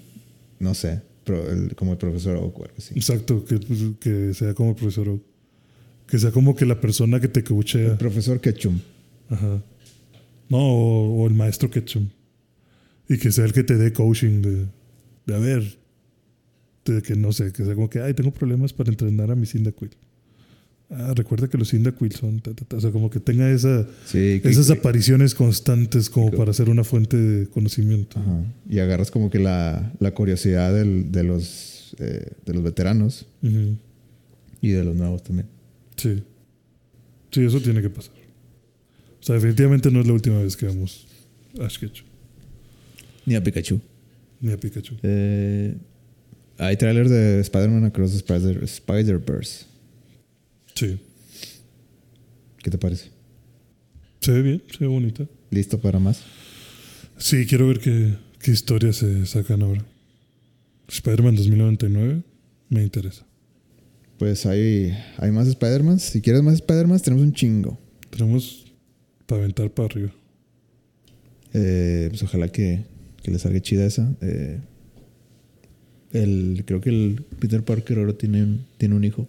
[0.59, 2.93] no sé, pro- el- como el profesor Oak o algo así.
[2.95, 5.21] Exacto, que, pues, que sea como el profesor Oak.
[6.07, 7.97] Que sea como que la persona que te El coachea.
[7.97, 8.79] profesor Ketchum.
[9.29, 9.61] Ajá.
[10.49, 12.07] No, o, o el maestro Ketchum.
[13.09, 14.65] Y que sea el que te dé coaching de,
[15.25, 15.77] de a ver.
[16.85, 19.45] De que no sé, que sea como que, ay, tengo problemas para entrenar a mi
[19.45, 19.91] Cyndaquil.
[20.95, 22.39] Ah, recuerda que los Cyndaquil son.
[22.39, 22.77] ta, ta, ta.
[22.77, 26.69] O sea, como que tenga esa, Sí, que- esas apariciones constantes como que- para ser
[26.69, 28.19] una fuente de conocimiento.
[28.19, 28.43] Ajá.
[28.69, 33.25] Y agarras como que la, la curiosidad del- de, los, eh, de los veteranos
[34.61, 35.47] y de los nuevos también.
[35.95, 36.21] Sí.
[37.31, 38.13] Sí, eso tiene que pasar.
[39.19, 41.07] O sea, definitivamente no es la última vez que vemos
[41.59, 42.05] a Ash Ketchum
[43.25, 43.79] Ni a Pikachu.
[44.41, 44.95] ni a Pikachu.
[45.01, 45.75] Eh,
[46.57, 49.65] hay trailer de Spider-Man Across the Spider- Spider-Verse.
[50.75, 50.99] Sí.
[52.57, 53.09] ¿Qué te parece?
[54.21, 55.25] Se ve bien, se ve bonita.
[55.51, 56.21] ¿Listo para más?
[57.17, 59.85] Sí, quiero ver qué, qué historias se sacan ahora.
[60.87, 62.23] Spider-Man 2099
[62.69, 63.25] me interesa.
[64.17, 65.99] Pues hay, hay más Spider-Man.
[65.99, 67.79] Si quieres más Spider-Man, tenemos un chingo.
[68.09, 68.73] Tenemos
[69.25, 70.13] para aventar para arriba.
[71.53, 72.85] Eh, pues ojalá que,
[73.21, 74.15] que le salga chida esa.
[74.21, 74.59] Eh,
[76.13, 79.27] el, creo que el Peter Parker ahora tiene tiene un hijo.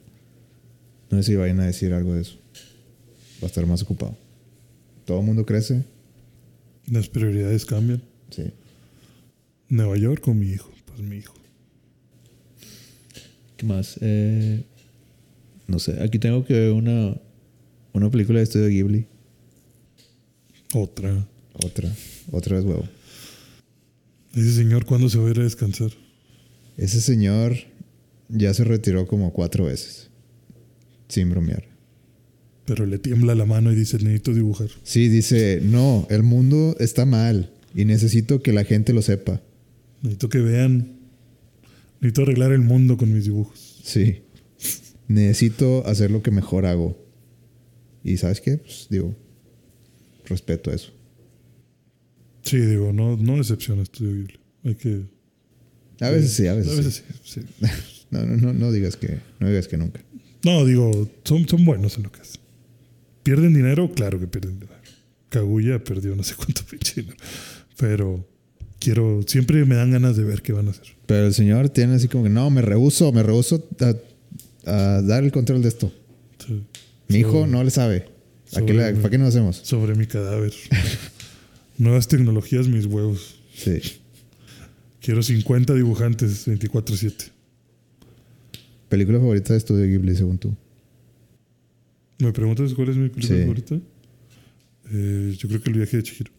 [1.10, 2.39] No sé si vayan a decir algo de eso.
[3.43, 4.16] Va a estar más ocupado.
[5.05, 5.85] Todo el mundo crece.
[6.90, 8.02] Las prioridades cambian.
[8.31, 8.52] Sí.
[9.68, 10.70] Nueva York con mi hijo.
[10.86, 11.35] Pues mi hijo.
[13.56, 13.98] ¿Qué más?
[14.01, 14.64] Eh,
[15.66, 16.02] no sé.
[16.02, 17.16] Aquí tengo que ver una,
[17.93, 19.06] una película de estudio Ghibli.
[20.74, 21.26] Otra.
[21.52, 21.90] Otra.
[22.31, 22.89] Otra vez huevo.
[24.35, 25.93] Ese señor, ¿cuándo se va a ir a descansar?
[26.76, 27.56] Ese señor
[28.28, 30.10] ya se retiró como cuatro veces.
[31.15, 31.62] Sin bromear.
[32.65, 34.69] Pero le tiembla la mano y dice, necesito dibujar.
[34.82, 39.41] Sí, dice, no, el mundo está mal y necesito que la gente lo sepa.
[40.03, 40.99] Necesito que vean.
[42.01, 43.81] Necesito arreglar el mundo con mis dibujos.
[43.85, 44.23] Sí.
[45.07, 46.99] Necesito hacer lo que mejor hago.
[48.03, 48.57] Y ¿sabes qué?
[48.57, 49.15] Pues digo,
[50.27, 50.93] respeto eso.
[52.43, 54.41] Sí, digo, no, no decepciona Estudio Ghibli.
[54.65, 55.05] Hay que...
[56.01, 57.41] A veces sí, a veces, A veces sí.
[57.41, 57.66] sí, sí.
[58.11, 60.01] No, no, no, no digas que, no digas que nunca.
[60.45, 62.41] No, digo, son, son buenos en lo que hacen.
[63.23, 63.91] ¿Pierden dinero?
[63.95, 64.73] Claro que pierden dinero.
[65.31, 67.16] Kaguya perdió no sé cuánto pinche dinero.
[67.77, 68.29] Pero
[68.79, 70.87] quiero, siempre me dan ganas de ver qué van a hacer.
[71.07, 75.25] Pero el señor tiene así como que, no, me rehuso, me rehuso a, a dar
[75.25, 75.93] el control de esto.
[76.47, 76.62] Sí.
[77.09, 77.97] Mi hijo Sobre- no le sabe.
[77.97, 79.57] ¿A qué sobre le- mi- ¿Para qué nos hacemos?
[79.57, 80.53] Sobre mi cadáver.
[81.79, 83.37] Nuevas tecnologías, mis huevos.
[83.55, 83.81] Sí.
[85.01, 87.31] Quiero 50 dibujantes 24-7.
[88.95, 90.55] ¿Película favorita de Estudio Ghibli, según tú?
[92.21, 93.43] ¿Me preguntas cuál es mi película Sí.
[93.43, 93.75] favorita?
[94.93, 96.31] Eh, yo creo que el viaje de Chihiro.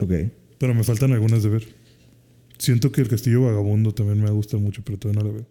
[0.00, 0.12] Ok.
[0.58, 1.68] Pero me faltan algunas de ver.
[2.58, 5.46] Siento que el castillo vagabundo también me gusta mucho, pero todavía no la veo.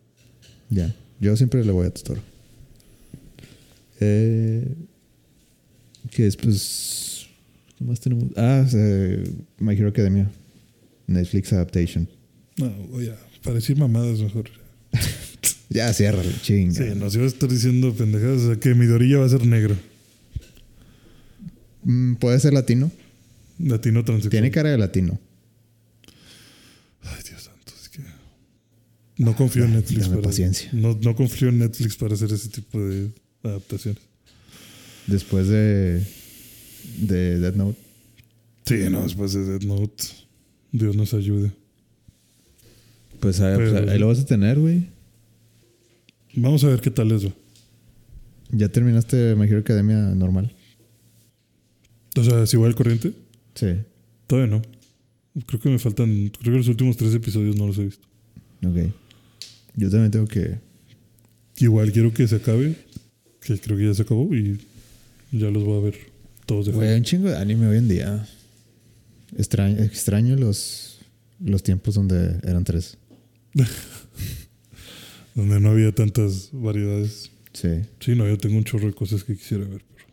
[0.70, 0.94] Ya.
[1.22, 2.20] Yo siempre le voy a Totoro.
[4.02, 4.68] Eh,
[6.12, 7.28] que después.
[7.78, 8.26] ¿Qué más tenemos?
[8.36, 9.24] Ah, eh,
[9.60, 10.30] My Hero Academia.
[11.08, 12.06] Netflix Adaptation.
[12.58, 13.14] No, oye,
[13.44, 14.50] para decir mamadas mejor.
[15.70, 16.74] Ya, ciérralo, chinga.
[16.74, 18.42] Sí, nos iba a estar diciendo pendejadas.
[18.42, 19.76] O sea, que mi dorilla va a ser negro.
[21.84, 22.92] Mm, Puede ser latino.
[23.60, 24.32] Latino transexual.
[24.32, 25.20] Tiene cara de latino.
[27.04, 28.02] Ay, Dios santo, es que.
[29.18, 30.08] No confío en Dame Netflix.
[30.10, 30.70] para, paciencia.
[30.74, 33.10] No, no confío en Netflix para hacer ese tipo de
[33.44, 34.02] adaptaciones.
[35.08, 36.04] Después de.
[37.00, 37.78] De Death Note.
[38.66, 40.04] Sí, no, después de Death Note.
[40.72, 41.52] Dios nos ayude.
[43.20, 44.88] Pues, ahí, pues, Pero- ahí lo vas a tener, güey.
[46.40, 47.34] Vamos a ver qué tal va.
[48.52, 50.54] ¿Ya terminaste My Hero Academia normal?
[52.16, 53.14] O sea, si voy al corriente,
[53.56, 53.68] Sí.
[54.28, 54.62] todavía no.
[55.48, 58.08] Creo que me faltan, creo que los últimos tres episodios no los he visto.
[58.64, 58.92] Ok.
[59.76, 60.60] Yo también tengo que.
[61.58, 62.76] Igual quiero que se acabe,
[63.42, 64.60] que creo que ya se acabó y
[65.32, 65.96] ya los voy a ver
[66.46, 68.28] todos de Güey, hay un chingo de anime hoy en día.
[69.36, 71.00] Extraño, extraño los,
[71.40, 73.00] los tiempos donde eran tres.
[75.38, 77.32] donde no había tantas variedades.
[77.54, 77.70] Sí.
[78.00, 80.08] Sí, no, yo tengo un chorro de cosas que quisiera ver, pero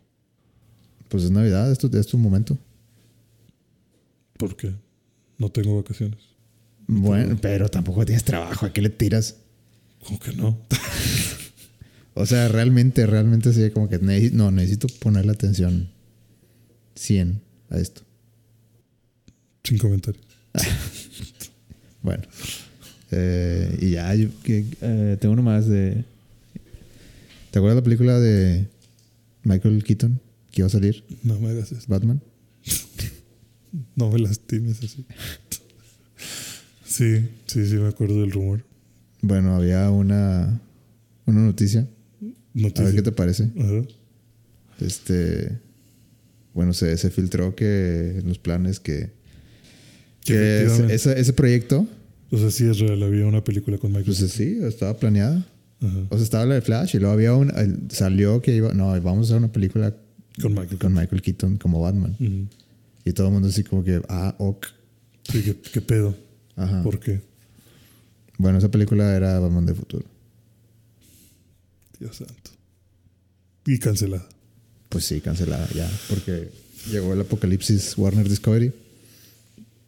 [1.09, 2.57] Pues es Navidad, es tu, es tu momento.
[4.37, 4.71] ¿por qué?
[5.37, 6.19] No tengo vacaciones.
[6.87, 8.65] Bueno, pero tampoco tienes trabajo.
[8.67, 9.37] ¿A qué le tiras?
[10.05, 10.57] ¿Cómo que no?
[12.17, 15.89] O sea, realmente, realmente sí, como que no, necesito ponerle atención
[16.95, 18.03] 100 a esto.
[19.63, 20.23] Sin comentarios.
[22.01, 22.23] Bueno.
[23.11, 26.03] Eh, y ya, yo que, eh, tengo uno más de...
[27.51, 28.67] ¿Te acuerdas la película de
[29.43, 30.19] Michael Keaton
[30.51, 31.03] que iba a salir?
[31.23, 31.87] No me hagas.
[31.87, 32.21] Batman.
[33.97, 35.05] No me lastimes así.
[36.85, 38.63] Sí, sí, sí, me acuerdo del rumor.
[39.21, 40.61] Bueno, había una,
[41.25, 41.81] una noticia.
[41.81, 42.85] A Noticia.
[42.85, 43.49] ver qué te parece.
[43.59, 43.81] Ajá.
[44.79, 45.59] Este...
[46.53, 49.11] Bueno, se, se filtró que en los planes que...
[50.23, 51.85] Que ese proyecto,
[52.35, 54.13] O sea, sí es real, había una película con Michael.
[54.17, 55.47] pues sí, estaba planeada.
[55.81, 55.99] Ajá.
[56.09, 57.87] O sea, estaba la de Flash y luego había un...
[57.89, 58.73] Salió que iba...
[58.73, 59.95] No, vamos a hacer una película
[60.41, 60.77] Con Michael.
[60.77, 62.15] con Michael Keaton como Batman.
[63.05, 64.01] Y todo el mundo así como que...
[64.09, 64.65] Ah, ok.
[65.31, 66.13] Sí, ¿qué, qué pedo?
[66.57, 66.83] Ajá.
[66.83, 67.21] ¿Por qué?
[68.37, 70.05] Bueno, esa película era Batman de futuro.
[71.99, 72.51] Dios santo.
[73.65, 74.27] Y cancelada.
[74.89, 75.89] Pues sí, cancelada ya.
[76.09, 76.49] Porque
[76.91, 78.73] llegó el apocalipsis Warner Discovery.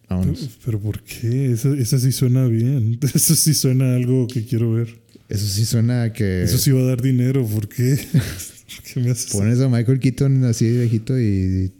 [0.10, 0.58] Vámonos.
[0.66, 1.52] Pero ¿por qué?
[1.52, 3.00] Esa sí suena bien.
[3.14, 5.00] Eso sí suena a algo que quiero ver.
[5.30, 6.44] Eso sí suena a que...
[6.44, 7.46] Eso sí va a dar dinero.
[7.46, 8.00] ¿Por qué?
[8.14, 11.72] ¿Por qué me haces Pones a Michael Keaton así de viejito y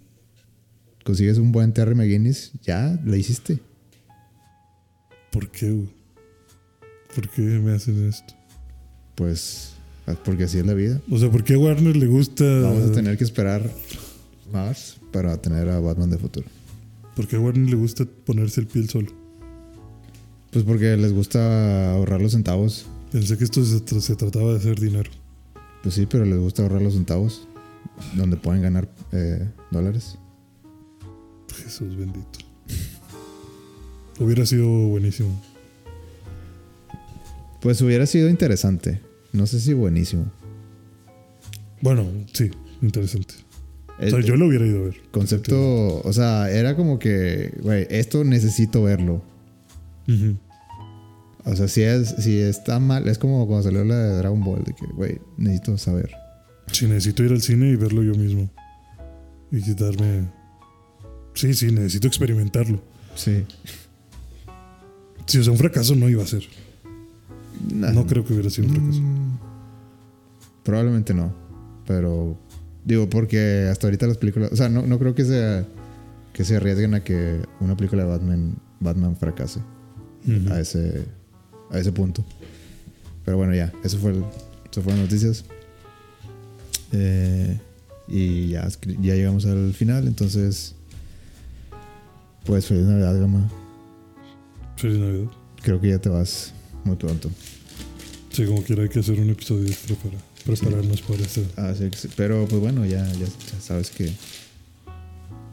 [1.04, 3.60] consigues un buen Terry McGuinness, ya la hiciste.
[5.32, 5.72] ¿Por qué?
[5.72, 5.88] güey?
[7.16, 8.34] ¿Por qué me hacen esto?
[9.16, 9.72] Pues
[10.26, 11.02] porque así es la vida.
[11.10, 12.44] O sea, ¿por qué a Warner le gusta?
[12.44, 13.70] Vamos a tener que esperar
[14.52, 16.48] más para tener a Batman de futuro.
[17.18, 19.08] ¿Por qué a Warner le gusta ponerse el piel solo?
[20.52, 22.86] Pues porque les gusta ahorrar los centavos.
[23.12, 25.10] Pensé que esto se, tra- se trataba de hacer dinero.
[25.84, 27.48] Pues sí, pero les gusta ahorrar los centavos.
[28.16, 30.18] Donde pueden ganar eh, dólares.
[31.64, 32.40] Jesús bendito.
[34.20, 35.30] Hubiera sido buenísimo.
[37.62, 39.02] Pues hubiera sido interesante.
[39.34, 40.32] No sé si buenísimo.
[41.82, 43.34] Bueno, sí, interesante.
[44.00, 45.02] O sea, El- yo lo hubiera ido a ver.
[45.12, 49.22] concepto, o sea, era como que, güey, esto necesito verlo.
[51.44, 54.64] O sea, si, es, si está mal, es como cuando salió la de Dragon Ball,
[54.64, 56.12] de que, güey, necesito saber.
[56.72, 58.50] Sí, necesito ir al cine y verlo yo mismo.
[59.52, 60.28] Y quitarme.
[61.34, 62.82] Sí, sí, necesito experimentarlo.
[63.16, 63.46] Sí.
[65.26, 66.44] Sí, o sea, un fracaso no iba a ser.
[67.74, 69.02] No creo que hubiera sido un fracaso.
[69.02, 69.38] Mm,
[70.64, 71.34] Probablemente no.
[71.86, 72.38] Pero,
[72.88, 75.66] digo, porque hasta ahorita las películas, o sea, no, no creo que se,
[76.32, 79.60] que se arriesguen a que una película de Batman, Batman fracase
[80.50, 81.04] a, ese,
[81.70, 82.24] a ese punto.
[83.26, 84.24] Pero bueno, ya, eso fue el,
[84.72, 85.44] eso fueron las noticias.
[86.94, 87.60] Eh,
[88.08, 88.66] y ya,
[89.02, 90.74] ya llegamos al final, entonces,
[92.46, 93.52] pues feliz Navidad, Gama.
[94.78, 95.32] Feliz Navidad.
[95.62, 96.54] Creo que ya te vas
[96.86, 97.30] muy pronto.
[98.30, 100.16] Sí, como quiera hay que hacer un episodio extra para
[100.48, 101.46] prepararnos para este.
[101.58, 104.12] Ah, sí, sí, pero pues bueno, ya, ya, ya sabes que,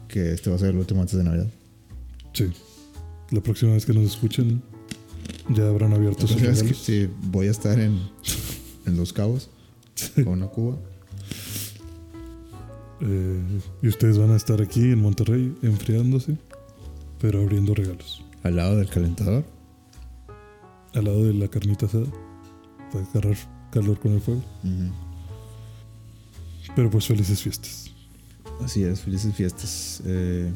[0.07, 1.47] que este va a ser el último antes de Navidad.
[2.33, 2.51] Sí.
[3.31, 4.61] La próxima vez que nos escuchen,
[5.49, 6.77] ya habrán abierto sus regalos.
[6.77, 7.99] sí, voy a estar en,
[8.85, 9.49] en Los Cabos
[10.15, 10.77] con una cuba.
[13.01, 16.37] Eh, y ustedes van a estar aquí en Monterrey enfriándose,
[17.19, 18.23] pero abriendo regalos.
[18.43, 19.43] Al lado del calentador.
[20.93, 22.05] Al lado de la carnita asada,
[22.91, 23.37] para agarrar
[23.75, 24.41] calor con el fuego.
[26.75, 27.91] Pero pues felices fiestas.
[28.63, 30.01] Así es, felices fiestas.
[30.05, 30.51] eh,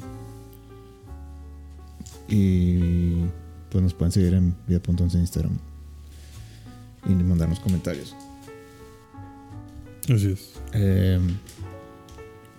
[2.29, 3.25] y
[3.69, 5.57] pues nos pueden seguir en vida.11 en Instagram.
[7.07, 8.15] Y mandarnos comentarios.
[10.03, 10.53] Así es.
[10.73, 11.19] Eh,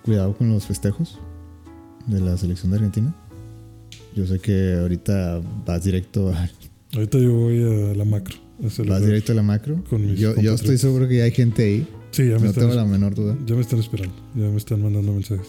[0.03, 1.19] cuidado con los festejos
[2.05, 3.15] de la selección de Argentina.
[4.15, 6.49] Yo sé que ahorita vas directo a,
[6.93, 8.35] Ahorita yo voy a la macro.
[8.87, 9.83] Vas directo a la macro.
[10.15, 11.87] Yo, yo estoy seguro que ya hay gente ahí.
[12.11, 13.37] Sí, ya me, No están, tengo la menor duda.
[13.45, 14.13] ya me están esperando.
[14.35, 15.47] Ya me están mandando mensajes.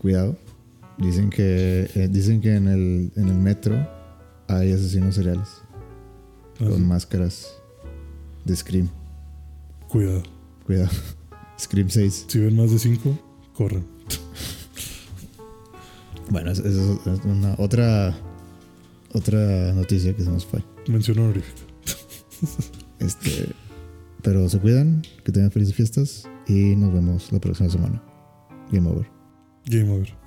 [0.00, 0.36] Cuidado.
[0.98, 3.74] Dicen que eh, dicen que en el, en el metro
[4.48, 5.48] hay asesinos seriales.
[6.60, 6.80] Ah, con sí.
[6.82, 7.48] máscaras
[8.44, 8.88] de Scream.
[9.88, 10.22] Cuidado.
[10.66, 10.90] Cuidado.
[11.58, 12.24] Scream 6.
[12.28, 13.18] Si ven más de cinco,
[13.54, 13.84] corran.
[16.30, 18.16] Bueno, esa es es una otra
[19.12, 20.62] otra noticia que se nos fue.
[20.88, 21.60] Mención honorífica.
[23.00, 23.48] Este,
[24.22, 28.02] pero se cuidan, que tengan felices fiestas y nos vemos la próxima semana.
[28.72, 29.06] Game over.
[29.66, 30.23] Game over.